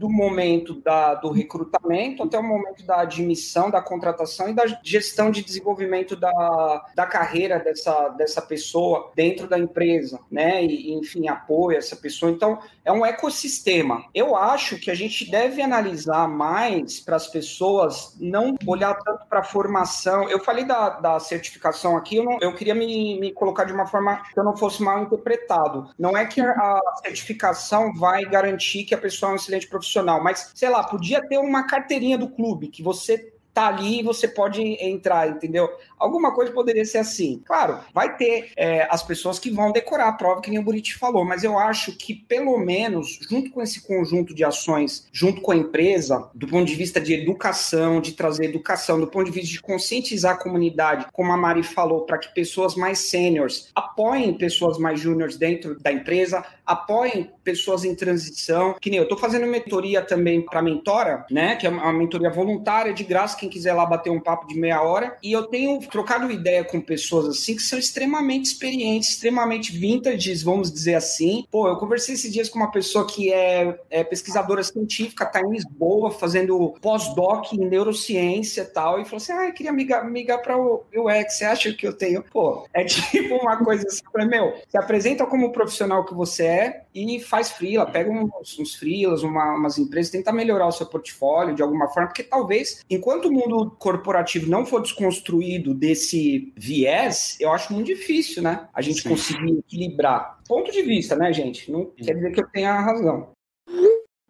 o 0.00 0.10
momento 0.10 0.74
da, 0.74 1.14
do 1.14 1.30
recrutamento 1.30 2.22
até 2.22 2.38
o 2.38 2.42
momento 2.42 2.84
da 2.84 3.00
admissão, 3.00 3.70
da 3.70 3.80
contratação 3.80 4.48
e 4.48 4.54
da 4.54 4.64
gestão 4.82 5.30
de 5.30 5.42
desenvolvimento 5.42 6.16
da, 6.16 6.84
da 6.94 7.06
carreira 7.06 7.58
dessa, 7.58 8.08
dessa 8.10 8.42
pessoa 8.42 9.12
dentro 9.14 9.46
da 9.48 9.58
empresa, 9.58 10.20
né? 10.30 10.64
E, 10.64 10.92
enfim, 10.92 11.28
apoio 11.28 11.78
essa 11.78 11.96
pessoa. 11.96 12.32
Então, 12.32 12.58
é 12.84 12.92
um 12.92 13.06
ecossistema. 13.06 14.04
Eu 14.14 14.34
acho 14.34 14.78
que 14.78 14.90
a 14.90 14.94
gente 14.94 15.30
deve 15.30 15.62
analisar 15.62 16.28
mais 16.28 17.00
para 17.00 17.16
as 17.16 17.28
pessoas 17.28 18.16
não 18.20 18.56
olhar 18.66 18.94
tanto 18.94 19.26
para 19.26 19.40
a 19.40 19.44
formação. 19.44 20.28
Eu 20.28 20.40
falei 20.40 20.64
da, 20.64 20.90
da 20.90 21.20
certificação 21.20 21.96
aqui, 21.96 22.16
eu, 22.16 22.24
não, 22.24 22.38
eu 22.40 22.54
queria 22.54 22.74
me, 22.74 23.20
me 23.20 23.32
colocar 23.32 23.64
de 23.64 23.72
uma 23.72 23.86
forma 23.86 24.22
que 24.32 24.38
eu 24.38 24.44
não 24.44 24.56
fosse 24.56 24.82
mal 24.82 25.02
interpretado. 25.02 25.90
Não 25.98 26.16
é 26.16 26.26
que 26.26 26.40
a 26.40 26.80
certificação 27.04 27.92
vai 27.94 28.24
garantir 28.24 28.84
que 28.84 28.94
a 28.94 28.98
pessoa 28.98 29.21
é 29.30 29.32
um 29.32 29.36
excelente 29.36 29.66
profissional, 29.66 30.22
mas, 30.22 30.52
sei 30.54 30.68
lá, 30.68 30.82
podia 30.84 31.26
ter 31.26 31.38
uma 31.38 31.66
carteirinha 31.66 32.18
do 32.18 32.28
clube 32.28 32.68
que 32.68 32.82
você 32.82 33.32
tá 33.52 33.68
ali 33.68 34.00
e 34.00 34.02
você 34.02 34.26
pode 34.26 34.62
entrar, 34.62 35.28
entendeu? 35.28 35.68
Alguma 35.98 36.34
coisa 36.34 36.52
poderia 36.52 36.84
ser 36.84 36.98
assim. 36.98 37.42
Claro, 37.44 37.78
vai 37.92 38.16
ter 38.16 38.50
é, 38.56 38.86
as 38.90 39.02
pessoas 39.02 39.38
que 39.38 39.50
vão 39.50 39.72
decorar 39.72 40.08
a 40.08 40.12
prova, 40.12 40.40
que 40.40 40.50
nem 40.50 40.58
o 40.58 40.62
Buriti 40.62 40.94
falou, 40.94 41.24
mas 41.24 41.44
eu 41.44 41.58
acho 41.58 41.96
que, 41.96 42.14
pelo 42.14 42.58
menos, 42.58 43.18
junto 43.28 43.50
com 43.50 43.62
esse 43.62 43.82
conjunto 43.82 44.34
de 44.34 44.44
ações, 44.44 45.06
junto 45.12 45.40
com 45.40 45.52
a 45.52 45.56
empresa, 45.56 46.30
do 46.34 46.46
ponto 46.46 46.66
de 46.66 46.74
vista 46.74 47.00
de 47.00 47.14
educação, 47.14 48.00
de 48.00 48.12
trazer 48.12 48.46
educação, 48.46 48.98
do 48.98 49.06
ponto 49.06 49.26
de 49.26 49.32
vista 49.32 49.50
de 49.50 49.60
conscientizar 49.60 50.34
a 50.34 50.38
comunidade, 50.38 51.06
como 51.12 51.32
a 51.32 51.36
Mari 51.36 51.62
falou, 51.62 52.02
para 52.02 52.18
que 52.18 52.34
pessoas 52.34 52.74
mais 52.74 52.98
sêniores 52.98 53.70
apoiem 53.74 54.34
pessoas 54.34 54.78
mais 54.78 54.98
júniores 54.98 55.36
dentro 55.36 55.78
da 55.78 55.92
empresa, 55.92 56.44
apoiem 56.64 57.30
pessoas 57.42 57.84
em 57.84 57.94
transição, 57.94 58.74
que 58.80 58.90
nem 58.90 58.98
eu 58.98 59.04
estou 59.04 59.18
fazendo 59.18 59.46
mentoria 59.46 60.02
também 60.02 60.42
para 60.42 60.62
mentora, 60.62 61.24
né, 61.30 61.56
que 61.56 61.66
é 61.66 61.70
uma 61.70 61.92
mentoria 61.92 62.30
voluntária 62.30 62.92
de 62.92 63.04
graça 63.04 63.36
quem 63.36 63.48
quiser 63.48 63.72
lá 63.72 63.84
bater 63.86 64.10
um 64.10 64.20
papo 64.20 64.46
de 64.46 64.58
meia 64.58 64.82
hora. 64.82 65.16
E 65.22 65.32
eu 65.32 65.44
tenho 65.44 65.78
trocado 65.80 66.30
ideia 66.30 66.64
com 66.64 66.80
pessoas 66.80 67.26
assim 67.26 67.56
que 67.56 67.62
são 67.62 67.78
extremamente 67.78 68.46
experientes, 68.46 69.10
extremamente 69.10 69.72
vintages, 69.72 70.42
vamos 70.42 70.72
dizer 70.72 70.94
assim. 70.94 71.46
Pô, 71.50 71.68
eu 71.68 71.76
conversei 71.76 72.14
esses 72.14 72.32
dias 72.32 72.48
com 72.48 72.58
uma 72.58 72.70
pessoa 72.70 73.06
que 73.06 73.32
é, 73.32 73.78
é 73.90 74.04
pesquisadora 74.04 74.62
científica, 74.62 75.26
tá 75.26 75.40
em 75.40 75.50
Lisboa, 75.50 76.10
fazendo 76.10 76.74
pós-doc 76.80 77.52
em 77.52 77.58
neurociência 77.58 78.62
e 78.62 78.66
tal, 78.66 79.00
e 79.00 79.04
falou 79.04 79.18
assim: 79.18 79.32
ah, 79.32 79.46
eu 79.46 79.52
queria 79.52 79.72
migar, 79.72 80.08
migar 80.08 80.38
para 80.40 80.56
o 80.56 80.84
UX, 80.94 81.34
você 81.34 81.44
acha 81.44 81.72
que 81.72 81.86
eu 81.86 81.92
tenho? 81.92 82.22
Pô, 82.32 82.66
é 82.72 82.84
tipo 82.84 83.34
uma 83.36 83.56
coisa 83.64 83.86
assim, 83.86 84.02
meu, 84.28 84.54
se 84.68 84.78
apresenta 84.78 85.26
como 85.26 85.52
profissional 85.52 86.04
que 86.04 86.14
você 86.14 86.44
é 86.44 86.82
e 86.94 87.04
faz 87.32 87.50
freela, 87.50 87.86
pega 87.86 88.10
uns, 88.10 88.58
uns 88.58 88.74
freelas, 88.74 89.22
uma, 89.22 89.54
umas 89.54 89.78
empresas, 89.78 90.12
tenta 90.12 90.30
melhorar 90.30 90.66
o 90.66 90.70
seu 90.70 90.84
portfólio 90.84 91.54
de 91.54 91.62
alguma 91.62 91.88
forma, 91.88 92.08
porque 92.08 92.22
talvez, 92.22 92.84
enquanto 92.90 93.24
o 93.28 93.32
mundo 93.32 93.70
corporativo 93.78 94.50
não 94.50 94.66
for 94.66 94.82
desconstruído 94.82 95.72
desse 95.72 96.52
viés, 96.54 97.38
eu 97.40 97.50
acho 97.50 97.72
muito 97.72 97.86
difícil, 97.86 98.42
né? 98.42 98.68
A 98.74 98.82
gente 98.82 99.00
Sim. 99.00 99.08
conseguir 99.08 99.58
equilibrar. 99.60 100.40
Ponto 100.46 100.70
de 100.70 100.82
vista, 100.82 101.16
né, 101.16 101.32
gente? 101.32 101.72
Não 101.72 101.84
Sim. 101.84 102.04
quer 102.04 102.14
dizer 102.16 102.32
que 102.32 102.40
eu 102.42 102.48
tenha 102.48 102.78
razão. 102.78 103.30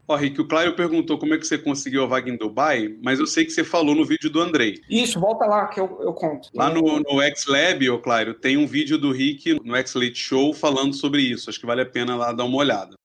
Ó, 0.08 0.16
Rick, 0.16 0.40
o 0.40 0.46
Claio 0.46 0.74
perguntou 0.74 1.16
como 1.16 1.34
é 1.34 1.38
que 1.38 1.46
você 1.46 1.56
conseguiu 1.56 2.02
a 2.02 2.06
vaga 2.06 2.28
em 2.28 2.36
Dubai, 2.36 2.96
mas 3.02 3.20
eu 3.20 3.26
sei 3.26 3.44
que 3.44 3.52
você 3.52 3.62
falou 3.62 3.94
no 3.94 4.04
vídeo 4.04 4.28
do 4.28 4.40
Andrei. 4.40 4.80
Isso, 4.90 5.18
volta 5.20 5.46
lá 5.46 5.68
que 5.68 5.78
eu, 5.78 5.98
eu 6.02 6.12
conto. 6.12 6.48
Lá 6.54 6.68
no, 6.68 7.00
no 7.00 7.22
X-Lab, 7.22 7.88
ô 7.88 7.98
Claio, 7.98 8.34
tem 8.34 8.56
um 8.56 8.66
vídeo 8.66 8.98
do 8.98 9.12
Rick 9.12 9.58
no 9.64 9.76
X-Late 9.76 10.18
Show 10.18 10.52
falando 10.52 10.94
sobre 10.94 11.22
isso. 11.22 11.48
Acho 11.48 11.60
que 11.60 11.66
vale 11.66 11.82
a 11.82 11.86
pena 11.86 12.16
lá 12.16 12.32
dar 12.32 12.44
uma 12.44 12.58
olhada. 12.58 12.96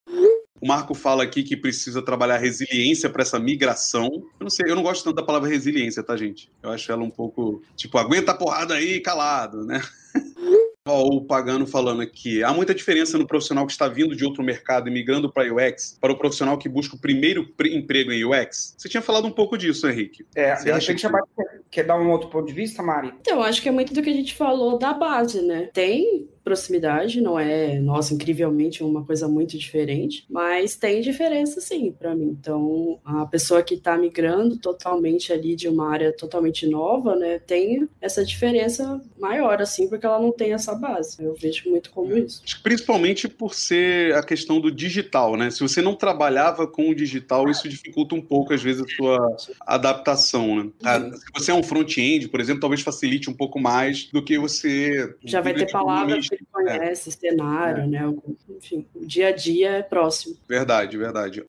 O 0.59 0.67
Marco 0.67 0.95
fala 0.95 1.23
aqui 1.23 1.43
que 1.43 1.55
precisa 1.55 2.01
trabalhar 2.01 2.37
resiliência 2.37 3.09
para 3.09 3.21
essa 3.21 3.37
migração. 3.37 4.09
Eu 4.39 4.43
não 4.43 4.49
sei, 4.49 4.69
eu 4.69 4.75
não 4.75 4.81
gosto 4.81 5.03
tanto 5.03 5.17
da 5.17 5.23
palavra 5.23 5.47
resiliência, 5.47 6.01
tá, 6.01 6.17
gente? 6.17 6.51
Eu 6.63 6.71
acho 6.71 6.91
ela 6.91 7.03
um 7.03 7.11
pouco, 7.11 7.61
tipo, 7.75 7.97
aguenta 7.99 8.31
a 8.31 8.35
porrada 8.35 8.73
aí, 8.73 8.99
calado, 8.99 9.63
né? 9.63 9.79
o 10.93 11.21
Pagano 11.21 11.65
falando 11.65 12.01
aqui. 12.01 12.43
Há 12.43 12.53
muita 12.53 12.73
diferença 12.73 13.17
no 13.17 13.27
profissional 13.27 13.65
que 13.65 13.71
está 13.71 13.87
vindo 13.87 14.15
de 14.15 14.25
outro 14.25 14.43
mercado 14.43 14.87
e 14.87 14.91
migrando 14.91 15.31
para 15.31 15.51
UX 15.53 15.97
para 15.99 16.11
o 16.11 16.17
profissional 16.17 16.57
que 16.57 16.69
busca 16.69 16.95
o 16.95 16.99
primeiro 16.99 17.47
emprego 17.65 18.11
em 18.11 18.23
UX? 18.23 18.75
Você 18.77 18.89
tinha 18.89 19.01
falado 19.01 19.27
um 19.27 19.31
pouco 19.31 19.57
disso, 19.57 19.87
Henrique. 19.87 20.25
É, 20.35 20.55
Você 20.55 20.65
de 20.65 20.71
repente 20.71 21.07
que... 21.07 21.43
quer 21.69 21.83
dar 21.83 21.99
um 21.99 22.09
outro 22.11 22.29
ponto 22.29 22.47
de 22.47 22.53
vista, 22.53 22.81
Mari? 22.81 23.13
Então, 23.21 23.41
acho 23.41 23.61
que 23.61 23.69
é 23.69 23.71
muito 23.71 23.93
do 23.93 24.01
que 24.01 24.09
a 24.09 24.13
gente 24.13 24.35
falou 24.35 24.77
da 24.77 24.93
base, 24.93 25.41
né? 25.41 25.69
Tem 25.73 26.27
proximidade, 26.47 27.19
não 27.19 27.37
é, 27.37 27.77
nossa, 27.79 28.13
incrivelmente 28.13 28.81
uma 28.81 29.03
coisa 29.03 29.27
muito 29.27 29.57
diferente, 29.57 30.25
mas 30.29 30.77
tem 30.77 31.01
diferença 31.01 31.59
sim 31.59 31.91
para 31.91 32.15
mim. 32.15 32.37
Então, 32.39 32.99
a 33.03 33.25
pessoa 33.25 33.61
que 33.61 33.73
está 33.73 33.97
migrando 33.97 34.55
totalmente 34.57 35.33
ali 35.33 35.57
de 35.57 35.67
uma 35.67 35.91
área 35.91 36.13
totalmente 36.13 36.65
nova, 36.65 37.17
né, 37.17 37.39
tem 37.39 37.85
essa 37.99 38.23
diferença 38.23 39.01
maior 39.19 39.61
assim, 39.61 39.89
porque 39.89 40.05
ela 40.05 40.21
não 40.21 40.31
tem 40.31 40.53
essa 40.53 40.73
base. 40.73 41.21
Eu 41.21 41.35
vejo 41.35 41.69
muito 41.69 41.89
como 41.89 42.15
é. 42.15 42.19
isso. 42.19 42.41
Principalmente 42.63 43.27
por 43.27 43.53
ser 43.53 44.15
a 44.15 44.23
questão 44.23 44.61
do 44.61 44.71
digital, 44.71 45.35
né? 45.35 45.51
Se 45.51 45.59
você 45.59 45.81
não 45.81 45.95
trabalhava 45.95 46.65
com 46.65 46.89
o 46.89 46.95
digital, 46.95 47.49
isso 47.49 47.67
dificulta 47.67 48.15
um 48.15 48.21
pouco 48.21 48.53
às 48.53 48.63
vezes 48.63 48.81
a 48.83 48.95
sua 48.95 49.37
adaptação, 49.65 50.63
né? 50.63 50.69
Ah, 50.83 50.99
se 50.99 51.25
você 51.33 51.51
é 51.51 51.53
um 51.53 51.63
front-end, 51.63 52.29
por 52.29 52.39
exemplo, 52.39 52.61
talvez 52.61 52.81
facilite 52.81 53.29
um 53.29 53.33
pouco 53.33 53.59
mais 53.59 54.05
do 54.05 54.23
que 54.23 54.37
você 54.37 55.13
já 55.25 55.41
vai 55.41 55.53
ter 55.53 55.69
palavras 55.69 56.29
conhece, 56.67 57.09
é. 57.09 57.11
cenário, 57.11 57.83
é. 57.83 57.87
né? 57.87 58.13
Enfim, 58.49 58.87
o 58.95 59.05
dia 59.05 59.29
a 59.29 59.31
dia 59.31 59.69
é 59.71 59.83
próximo. 59.83 60.35
Verdade, 60.47 60.97
verdade. 60.97 61.43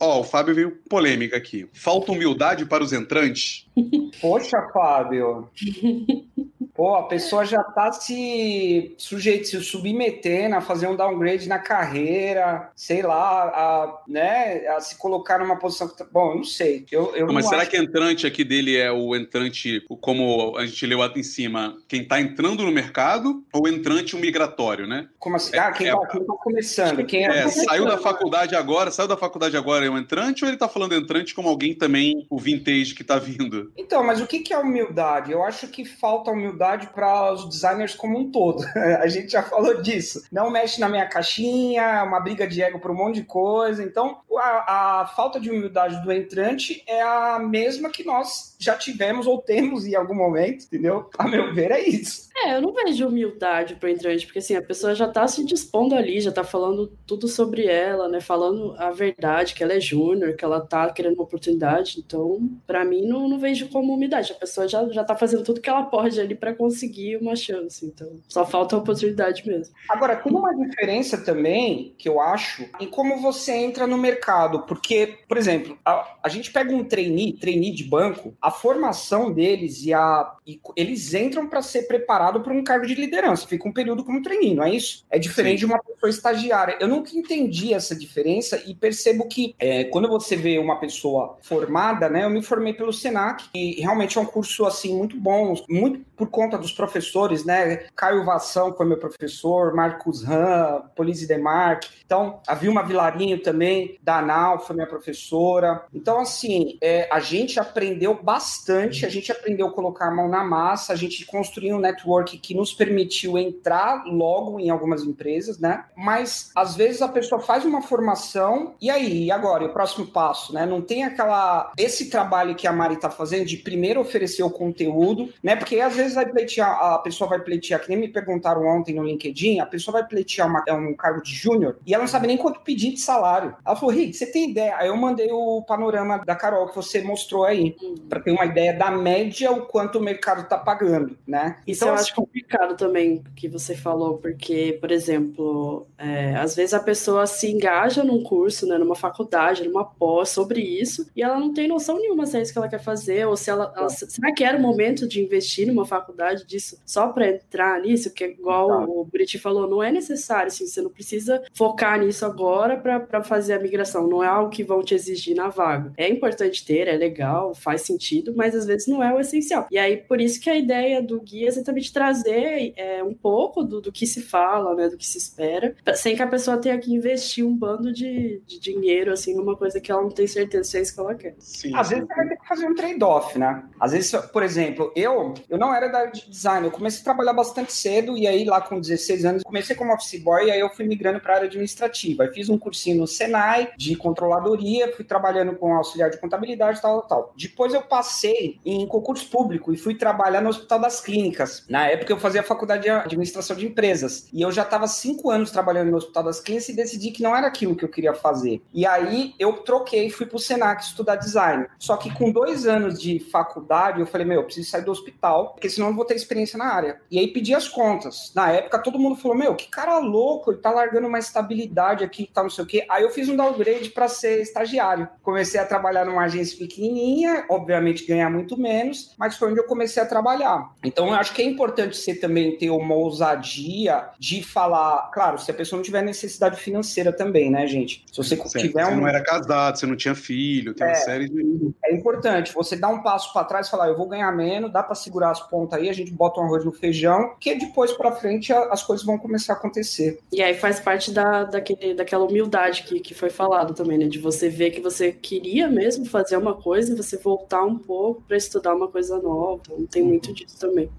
Ó, 0.00 0.16
oh, 0.16 0.20
o 0.20 0.24
Fábio 0.24 0.54
veio 0.54 0.78
polêmica 0.88 1.36
aqui. 1.36 1.68
Falta 1.72 2.10
humildade 2.10 2.66
para 2.66 2.82
os 2.82 2.92
entrantes? 2.92 3.68
Poxa, 4.20 4.60
Fábio. 4.72 5.48
Pô, 6.74 6.94
a 6.94 7.02
pessoa 7.02 7.44
já 7.44 7.62
tá 7.62 7.92
se 7.92 8.94
sujeito, 8.96 9.46
se 9.46 9.60
submetendo 9.62 10.56
a 10.56 10.60
fazer 10.60 10.86
um 10.86 10.96
downgrade 10.96 11.46
na 11.46 11.58
carreira, 11.58 12.70
sei 12.74 13.02
lá, 13.02 13.44
a, 13.44 14.02
né, 14.08 14.66
a 14.68 14.80
se 14.80 14.96
colocar 14.96 15.38
numa 15.38 15.58
posição 15.58 15.88
que. 15.88 15.98
Tá, 15.98 16.06
bom, 16.10 16.30
eu 16.30 16.36
não 16.36 16.44
sei. 16.44 16.86
Eu, 16.90 17.14
eu 17.14 17.26
não, 17.26 17.34
mas 17.34 17.46
será 17.46 17.62
acho... 17.62 17.70
que 17.70 17.76
entrante 17.76 18.26
aqui 18.26 18.42
dele 18.42 18.76
é 18.76 18.90
o 18.90 19.14
entrante, 19.14 19.84
como 20.00 20.56
a 20.56 20.64
gente 20.64 20.86
leu 20.86 21.02
em 21.02 21.22
cima, 21.22 21.76
quem 21.88 22.06
tá 22.06 22.20
entrando 22.20 22.62
no 22.62 22.70
mercado 22.70 23.44
ou 23.52 23.68
entrante 23.68 24.14
um 24.14 24.20
migratório, 24.20 24.86
né? 24.86 25.08
Como 25.18 25.36
assim? 25.36 25.56
Ah, 25.56 25.72
quem, 25.72 25.88
é, 25.88 25.92
tá, 25.92 26.06
quem 26.06 26.24
tá 26.24 26.34
começando? 26.34 27.04
Quem 27.04 27.26
é, 27.26 27.38
é 27.40 27.48
saiu 27.48 27.84
da 27.84 27.98
faculdade 27.98 28.54
agora, 28.54 28.90
saiu 28.90 29.08
da 29.08 29.16
faculdade 29.16 29.56
agora 29.56 29.84
é 29.84 29.90
um 29.90 29.98
entrante 29.98 30.44
ou 30.44 30.48
ele 30.48 30.56
tá 30.56 30.68
falando 30.68 30.94
entrante 30.94 31.34
como 31.34 31.48
alguém 31.48 31.74
também, 31.74 32.26
o 32.30 32.38
vintage 32.38 32.94
que 32.94 33.02
tá 33.02 33.18
vindo? 33.18 33.72
Então, 33.76 34.02
mas 34.04 34.20
o 34.20 34.26
que 34.26 34.52
é 34.52 34.58
humildade? 34.58 35.32
Eu 35.32 35.42
acho 35.42 35.66
que 35.68 35.84
falta 35.84 36.30
humildade 36.30 36.61
para 36.88 37.32
os 37.32 37.48
designers 37.48 37.94
como 37.94 38.18
um 38.18 38.30
todo. 38.30 38.64
a 39.00 39.06
gente 39.08 39.32
já 39.32 39.42
falou 39.42 39.82
disso. 39.82 40.24
Não 40.30 40.50
mexe 40.50 40.80
na 40.80 40.88
minha 40.88 41.06
caixinha, 41.06 42.04
uma 42.04 42.20
briga 42.20 42.46
de 42.46 42.62
ego 42.62 42.78
para 42.78 42.92
um 42.92 42.96
monte 42.96 43.16
de 43.16 43.24
coisa. 43.24 43.82
Então, 43.82 44.20
a, 44.36 45.00
a 45.00 45.06
falta 45.06 45.40
de 45.40 45.50
humildade 45.50 46.02
do 46.02 46.12
entrante 46.12 46.82
é 46.86 47.02
a 47.02 47.38
mesma 47.38 47.90
que 47.90 48.04
nós 48.04 48.56
já 48.58 48.76
tivemos 48.76 49.26
ou 49.26 49.38
temos 49.38 49.86
em 49.86 49.94
algum 49.94 50.14
momento, 50.14 50.64
entendeu? 50.64 51.10
A 51.18 51.26
meu 51.26 51.54
ver, 51.54 51.70
é 51.70 51.80
isso. 51.80 52.31
É, 52.36 52.56
eu 52.56 52.62
não 52.62 52.72
vejo 52.72 53.06
humildade 53.06 53.74
pro 53.76 53.88
entrante, 53.88 54.26
porque 54.26 54.38
assim, 54.38 54.56
a 54.56 54.62
pessoa 54.62 54.94
já 54.94 55.08
tá 55.08 55.26
se 55.28 55.44
dispondo 55.44 55.94
ali, 55.94 56.20
já 56.20 56.32
tá 56.32 56.42
falando 56.42 56.92
tudo 57.06 57.28
sobre 57.28 57.66
ela, 57.66 58.08
né? 58.08 58.20
Falando 58.20 58.74
a 58.78 58.90
verdade, 58.90 59.54
que 59.54 59.62
ela 59.62 59.74
é 59.74 59.80
júnior, 59.80 60.34
que 60.34 60.44
ela 60.44 60.60
tá 60.60 60.90
querendo 60.90 61.14
uma 61.14 61.24
oportunidade. 61.24 61.98
Então, 61.98 62.50
para 62.66 62.84
mim, 62.84 63.02
não, 63.06 63.28
não 63.28 63.38
vejo 63.38 63.68
como 63.68 63.94
humildade. 63.94 64.32
A 64.32 64.36
pessoa 64.36 64.66
já, 64.66 64.88
já 64.88 65.04
tá 65.04 65.14
fazendo 65.14 65.44
tudo 65.44 65.60
que 65.60 65.68
ela 65.68 65.84
pode 65.84 66.20
ali 66.20 66.34
para 66.34 66.54
conseguir 66.54 67.16
uma 67.18 67.36
chance. 67.36 67.84
Então, 67.84 68.20
só 68.28 68.44
falta 68.46 68.76
a 68.76 68.78
oportunidade 68.78 69.46
mesmo. 69.46 69.74
Agora, 69.88 70.16
tem 70.16 70.32
uma 70.32 70.54
diferença 70.54 71.18
também 71.18 71.94
que 71.98 72.08
eu 72.08 72.20
acho 72.20 72.68
em 72.80 72.86
como 72.86 73.20
você 73.20 73.52
entra 73.52 73.86
no 73.86 73.98
mercado. 73.98 74.62
Porque, 74.62 75.18
por 75.28 75.36
exemplo, 75.36 75.78
a, 75.84 76.16
a 76.22 76.28
gente 76.28 76.50
pega 76.50 76.74
um 76.74 76.84
trainee, 76.84 77.34
trainee 77.34 77.72
de 77.72 77.84
banco, 77.84 78.34
a 78.40 78.50
formação 78.50 79.32
deles 79.32 79.84
e 79.84 79.92
a. 79.92 80.36
E 80.46 80.60
eles 80.76 81.14
entram 81.14 81.48
para 81.48 81.62
ser 81.62 81.82
preparados 81.82 82.12
preparado 82.12 82.40
para 82.40 82.52
um 82.52 82.62
cargo 82.62 82.86
de 82.86 82.94
liderança, 82.94 83.46
fica 83.46 83.66
um 83.66 83.72
período 83.72 84.04
como 84.04 84.22
treininho, 84.22 84.56
não 84.56 84.64
é 84.64 84.74
isso? 84.74 85.04
É 85.10 85.18
diferente 85.18 85.60
Sim. 85.60 85.66
de 85.66 85.72
uma 85.72 85.82
pessoa 85.82 86.10
estagiária. 86.10 86.76
Eu 86.80 86.88
nunca 86.88 87.16
entendi 87.16 87.72
essa 87.72 87.94
diferença 87.94 88.62
e 88.66 88.74
percebo 88.74 89.26
que 89.26 89.54
é, 89.58 89.84
quando 89.84 90.08
você 90.08 90.36
vê 90.36 90.58
uma 90.58 90.78
pessoa 90.78 91.38
formada, 91.42 92.08
né? 92.08 92.24
Eu 92.24 92.30
me 92.30 92.42
formei 92.42 92.74
pelo 92.74 92.92
Senac 92.92 93.44
e 93.54 93.80
realmente 93.80 94.18
é 94.18 94.20
um 94.20 94.26
curso 94.26 94.66
assim 94.66 94.96
muito 94.96 95.18
bom, 95.18 95.54
muito 95.68 96.00
por 96.16 96.28
conta 96.28 96.58
dos 96.58 96.72
professores, 96.72 97.44
né? 97.44 97.86
Caio 97.96 98.24
Vação 98.24 98.74
foi 98.76 98.86
meu 98.86 98.98
professor, 98.98 99.74
Marcos 99.74 100.22
Ram, 100.22 100.82
Polise 100.94 101.26
Demarque. 101.26 101.88
Então, 102.04 102.40
a 102.46 102.54
Vilma 102.54 102.82
Vilarinho 102.82 103.42
também, 103.42 103.98
da 104.02 104.18
ANAL, 104.18 104.60
foi 104.60 104.76
minha 104.76 104.86
professora. 104.86 105.84
Então, 105.92 106.20
assim, 106.20 106.78
é, 106.80 107.08
a 107.10 107.20
gente 107.20 107.58
aprendeu 107.58 108.14
bastante, 108.22 109.06
a 109.06 109.08
gente 109.08 109.32
aprendeu 109.32 109.68
a 109.68 109.72
colocar 109.72 110.08
a 110.08 110.10
mão 110.10 110.28
na 110.32 110.42
massa, 110.42 110.94
a 110.94 110.96
gente 110.96 111.26
construiu 111.26 111.76
um 111.76 111.80
network 111.80 112.38
que 112.38 112.54
nos 112.54 112.72
permitiu 112.72 113.36
entrar 113.36 114.04
logo 114.06 114.58
em 114.58 114.70
algumas 114.70 115.02
empresas, 115.02 115.58
né? 115.58 115.84
Mas, 115.94 116.50
às 116.56 116.74
vezes, 116.74 117.02
a 117.02 117.08
pessoa 117.08 117.38
faz 117.38 117.66
uma 117.66 117.82
formação, 117.82 118.74
e 118.80 118.90
aí, 118.90 119.24
e 119.24 119.30
agora? 119.30 119.64
E 119.64 119.66
o 119.66 119.72
próximo 119.72 120.06
passo, 120.06 120.54
né? 120.54 120.64
Não 120.64 120.80
tem 120.80 121.04
aquela... 121.04 121.70
Esse 121.76 122.08
trabalho 122.08 122.54
que 122.54 122.66
a 122.66 122.72
Mari 122.72 122.94
está 122.94 123.10
fazendo 123.10 123.44
de 123.44 123.58
primeiro 123.58 124.00
oferecer 124.00 124.42
o 124.42 124.50
conteúdo, 124.50 125.28
né? 125.42 125.54
Porque, 125.54 125.78
às 125.80 125.94
vezes, 125.94 126.14
vai 126.14 126.24
pleitear, 126.24 126.70
a 126.70 126.98
pessoa 126.98 127.28
vai 127.28 127.40
pleitear, 127.40 127.80
que 127.80 127.90
nem 127.90 127.98
me 127.98 128.08
perguntaram 128.08 128.64
ontem 128.66 128.94
no 128.94 129.04
LinkedIn, 129.04 129.60
a 129.60 129.66
pessoa 129.66 130.00
vai 130.00 130.08
pleitear 130.08 130.48
uma, 130.48 130.64
um 130.74 130.94
cargo 130.94 131.22
de 131.22 131.34
júnior 131.34 131.76
e 131.86 131.92
ela 131.92 132.04
não 132.04 132.08
sabe 132.08 132.26
nem 132.26 132.38
quanto 132.38 132.60
pedir 132.60 132.92
de 132.92 133.00
salário. 133.00 133.54
Ela 133.64 133.76
falou, 133.76 133.94
Rick, 133.94 134.14
você 134.14 134.26
tem 134.26 134.50
ideia? 134.50 134.76
Aí 134.76 134.88
eu 134.88 134.96
mandei 134.96 135.30
o 135.30 135.62
panorama 135.62 136.18
da 136.24 136.34
Carol 136.34 136.68
que 136.68 136.76
você 136.76 137.02
mostrou 137.02 137.44
aí, 137.44 137.76
para 138.08 138.20
ter 138.20 138.30
uma 138.30 138.46
ideia 138.46 138.72
da 138.72 138.90
média 138.90 139.52
o 139.52 139.66
quanto 139.66 139.98
o 139.98 140.02
mercado 140.02 140.21
está 140.22 140.58
pagando, 140.58 141.16
né? 141.26 141.58
Isso 141.66 141.84
então, 141.84 141.94
eu 141.94 142.00
acho 142.00 142.14
complicado 142.14 142.76
também 142.76 143.22
que 143.34 143.48
você 143.48 143.74
falou, 143.74 144.18
porque, 144.18 144.78
por 144.80 144.90
exemplo, 144.90 145.86
é, 145.98 146.34
às 146.36 146.54
vezes 146.54 146.74
a 146.74 146.80
pessoa 146.80 147.26
se 147.26 147.50
engaja 147.50 148.04
num 148.04 148.22
curso, 148.22 148.66
né, 148.66 148.78
numa 148.78 148.94
faculdade, 148.94 149.66
numa 149.66 149.84
pós 149.84 150.30
sobre 150.30 150.60
isso, 150.60 151.08
e 151.14 151.22
ela 151.22 151.38
não 151.38 151.52
tem 151.52 151.68
noção 151.68 151.98
nenhuma 151.98 152.26
se 152.26 152.36
é 152.36 152.42
isso 152.42 152.52
que 152.52 152.58
ela 152.58 152.68
quer 152.68 152.82
fazer, 152.82 153.26
ou 153.26 153.36
se 153.36 153.50
ela, 153.50 153.72
ela 153.76 153.88
será 153.88 154.32
que 154.32 154.44
era 154.44 154.56
o 154.56 154.60
momento 154.60 155.06
de 155.06 155.22
investir 155.22 155.66
numa 155.66 155.84
faculdade 155.84 156.46
disso 156.46 156.80
só 156.86 157.08
para 157.08 157.28
entrar 157.28 157.80
nisso, 157.80 158.12
que 158.12 158.24
é 158.24 158.30
igual 158.30 158.68
tá. 158.68 158.84
o 158.86 159.04
Briti 159.04 159.38
falou, 159.38 159.68
não 159.68 159.82
é 159.82 159.90
necessário, 159.90 160.48
assim, 160.48 160.66
você 160.66 160.80
não 160.80 160.90
precisa 160.90 161.42
focar 161.52 161.98
nisso 161.98 162.24
agora 162.24 162.76
para 162.76 163.22
fazer 163.22 163.54
a 163.54 163.58
migração, 163.58 164.06
não 164.06 164.22
é 164.22 164.26
algo 164.26 164.50
que 164.50 164.62
vão 164.62 164.82
te 164.82 164.94
exigir 164.94 165.34
na 165.34 165.48
vaga. 165.48 165.92
É 165.96 166.08
importante 166.08 166.64
ter, 166.64 166.88
é 166.88 166.96
legal, 166.96 167.54
faz 167.54 167.82
sentido, 167.82 168.32
mas 168.36 168.54
às 168.54 168.66
vezes 168.66 168.86
não 168.86 169.02
é 169.02 169.12
o 169.12 169.20
essencial. 169.20 169.66
E 169.70 169.78
aí, 169.78 169.96
por 170.12 170.20
isso 170.20 170.38
que 170.38 170.50
a 170.50 170.54
ideia 170.54 171.00
do 171.00 171.18
guia 171.22 171.46
é 171.46 171.48
exatamente 171.48 171.90
trazer 171.90 172.74
é, 172.76 173.02
um 173.02 173.14
pouco 173.14 173.62
do, 173.62 173.80
do 173.80 173.90
que 173.90 174.06
se 174.06 174.20
fala, 174.20 174.74
né, 174.74 174.86
do 174.90 174.98
que 174.98 175.06
se 175.06 175.16
espera, 175.16 175.74
sem 175.94 176.14
que 176.14 176.20
a 176.20 176.26
pessoa 176.26 176.58
tenha 176.58 176.78
que 176.78 176.92
investir 176.92 177.46
um 177.46 177.56
bando 177.56 177.90
de, 177.90 178.42
de 178.46 178.60
dinheiro, 178.60 179.10
assim, 179.10 179.34
numa 179.34 179.56
coisa 179.56 179.80
que 179.80 179.90
ela 179.90 180.02
não 180.02 180.10
tem 180.10 180.26
certeza 180.26 180.64
se 180.64 180.76
é 180.76 180.82
isso 180.82 180.94
que 180.94 181.00
ela 181.00 181.14
quer. 181.14 181.34
Sim, 181.38 181.74
Às 181.74 181.88
vezes 181.88 182.06
você 182.06 182.14
vai 182.14 182.28
ter 182.28 182.36
que 182.36 182.46
fazer 182.46 182.66
um 182.66 182.74
trade-off, 182.74 183.38
né? 183.38 183.64
Às 183.80 183.92
vezes, 183.92 184.14
por 184.30 184.42
exemplo, 184.42 184.92
eu, 184.94 185.32
eu 185.48 185.56
não 185.56 185.74
era 185.74 185.88
da 185.88 186.04
de 186.04 186.28
design. 186.28 186.66
Eu 186.66 186.72
comecei 186.72 187.00
a 187.00 187.04
trabalhar 187.04 187.32
bastante 187.32 187.72
cedo 187.72 188.14
e 188.14 188.26
aí 188.26 188.44
lá 188.44 188.60
com 188.60 188.78
16 188.78 189.24
anos 189.24 189.42
comecei 189.42 189.74
como 189.74 189.94
office 189.94 190.22
boy 190.22 190.44
e 190.44 190.50
aí 190.50 190.60
eu 190.60 190.68
fui 190.68 190.86
migrando 190.86 191.20
para 191.20 191.32
a 191.32 191.36
área 191.36 191.48
administrativa. 191.48 192.24
Eu 192.24 192.32
fiz 192.34 192.50
um 192.50 192.58
cursinho 192.58 192.98
no 192.98 193.06
Senai 193.06 193.70
de 193.78 193.96
controladoria, 193.96 194.92
fui 194.92 195.06
trabalhando 195.06 195.56
com 195.56 195.74
auxiliar 195.74 196.10
de 196.10 196.20
contabilidade, 196.20 196.82
tal, 196.82 197.00
tal. 197.02 197.32
Depois 197.34 197.72
eu 197.72 197.80
passei 197.80 198.60
em 198.62 198.86
concurso 198.86 199.26
público 199.30 199.72
e 199.72 199.76
fui 199.76 199.94
trabalhar 200.02 200.40
no 200.40 200.48
Hospital 200.48 200.80
das 200.80 201.00
Clínicas. 201.00 201.64
Na 201.68 201.86
época 201.86 202.12
eu 202.12 202.18
fazia 202.18 202.42
faculdade 202.42 202.82
de 202.82 202.90
administração 202.90 203.54
de 203.54 203.66
empresas 203.66 204.26
e 204.32 204.42
eu 204.42 204.50
já 204.50 204.62
estava 204.62 204.88
cinco 204.88 205.30
anos 205.30 205.52
trabalhando 205.52 205.92
no 205.92 205.96
Hospital 205.96 206.24
das 206.24 206.40
Clínicas 206.40 206.68
e 206.70 206.74
decidi 206.74 207.12
que 207.12 207.22
não 207.22 207.36
era 207.36 207.46
aquilo 207.46 207.76
que 207.76 207.84
eu 207.84 207.88
queria 207.88 208.12
fazer. 208.12 208.60
E 208.74 208.84
aí 208.84 209.32
eu 209.38 209.52
troquei, 209.58 210.10
fui 210.10 210.26
para 210.26 210.36
o 210.36 210.40
Senac 210.40 210.82
estudar 210.82 211.14
design. 211.14 211.66
Só 211.78 211.96
que 211.96 212.12
com 212.12 212.32
dois 212.32 212.66
anos 212.66 213.00
de 213.00 213.20
faculdade 213.20 214.00
eu 214.00 214.06
falei, 214.06 214.26
meu, 214.26 214.40
eu 214.40 214.44
preciso 214.44 214.68
sair 214.68 214.82
do 214.82 214.90
hospital, 214.90 215.52
porque 215.52 215.70
senão 215.70 215.86
eu 215.86 215.94
vou 215.94 216.04
ter 216.04 216.16
experiência 216.16 216.58
na 216.58 216.64
área. 216.64 217.00
E 217.08 217.20
aí 217.20 217.28
pedi 217.28 217.54
as 217.54 217.68
contas. 217.68 218.32
Na 218.34 218.50
época, 218.50 218.78
todo 218.78 218.98
mundo 218.98 219.16
falou: 219.16 219.36
Meu, 219.36 219.54
que 219.54 219.68
cara 219.68 219.98
louco, 219.98 220.50
ele 220.50 220.60
tá 220.60 220.70
largando 220.70 221.06
uma 221.06 221.18
estabilidade 221.18 222.04
aqui, 222.04 222.28
tá 222.32 222.42
não 222.42 222.50
sei 222.50 222.64
o 222.64 222.66
quê. 222.66 222.86
Aí 222.88 223.02
eu 223.02 223.10
fiz 223.10 223.28
um 223.28 223.36
downgrade 223.36 223.90
para 223.90 224.08
ser 224.08 224.40
estagiário. 224.40 225.08
Comecei 225.22 225.60
a 225.60 225.66
trabalhar 225.66 226.04
numa 226.04 226.24
agência 226.24 226.58
pequenininha, 226.58 227.44
obviamente 227.48 228.06
ganhar 228.06 228.30
muito 228.30 228.56
menos, 228.56 229.14
mas 229.18 229.36
foi 229.36 229.50
onde 229.50 229.60
eu 229.60 229.66
comecei 229.66 229.91
a 230.00 230.06
trabalhar. 230.06 230.70
Então 230.82 231.08
eu 231.08 231.14
acho 231.14 231.34
que 231.34 231.42
é 231.42 231.44
importante 231.44 231.96
você 231.96 232.14
também 232.14 232.56
ter 232.56 232.70
uma 232.70 232.94
ousadia 232.94 234.04
de 234.18 234.42
falar, 234.42 235.10
claro, 235.12 235.38
se 235.38 235.50
a 235.50 235.54
pessoa 235.54 235.78
não 235.78 235.84
tiver 235.84 236.02
necessidade 236.02 236.60
financeira 236.60 237.12
também, 237.12 237.50
né, 237.50 237.66
gente? 237.66 238.04
Se 238.10 238.16
você 238.16 238.36
certo. 238.36 238.58
tiver 238.58 238.84
um. 238.86 238.90
Você 238.90 238.96
não 238.96 239.08
era 239.08 239.22
casado, 239.22 239.78
você 239.78 239.86
não 239.86 239.96
tinha 239.96 240.14
filho, 240.14 240.74
tem 240.74 240.86
é, 240.86 240.90
uma 240.90 240.96
série 240.96 241.28
de. 241.28 241.72
É 241.84 241.94
importante 241.94 242.52
você 242.52 242.76
dar 242.76 242.88
um 242.88 243.02
passo 243.02 243.32
para 243.32 243.44
trás 243.44 243.66
e 243.66 243.70
falar: 243.70 243.88
eu 243.88 243.96
vou 243.96 244.08
ganhar 244.08 244.30
menos, 244.32 244.72
dá 244.72 244.82
para 244.82 244.94
segurar 244.94 245.30
as 245.30 245.40
pontas 245.40 245.78
aí, 245.78 245.88
a 245.88 245.92
gente 245.92 246.12
bota 246.12 246.40
um 246.40 246.44
arroz 246.44 246.64
no 246.64 246.72
feijão, 246.72 247.34
que 247.38 247.54
depois 247.54 247.92
para 247.92 248.12
frente 248.12 248.52
as 248.52 248.82
coisas 248.82 249.04
vão 249.04 249.18
começar 249.18 249.54
a 249.54 249.56
acontecer. 249.56 250.20
E 250.32 250.42
aí 250.42 250.54
faz 250.54 250.80
parte 250.80 251.10
da, 251.10 251.44
daquele, 251.44 251.94
daquela 251.94 252.24
humildade 252.24 252.82
que, 252.82 253.00
que 253.00 253.14
foi 253.14 253.30
falado 253.30 253.74
também, 253.74 253.98
né? 253.98 254.06
De 254.06 254.18
você 254.18 254.48
ver 254.48 254.70
que 254.70 254.80
você 254.80 255.12
queria 255.12 255.68
mesmo 255.68 256.04
fazer 256.04 256.36
uma 256.36 256.54
coisa 256.54 256.92
e 256.92 256.96
você 256.96 257.16
voltar 257.16 257.64
um 257.64 257.78
pouco 257.78 258.22
para 258.22 258.36
estudar 258.36 258.74
uma 258.74 258.88
coisa 258.88 259.18
nova. 259.18 259.62
Tem 259.90 260.02
muito 260.02 260.32
disso 260.32 260.58
também. 260.58 260.90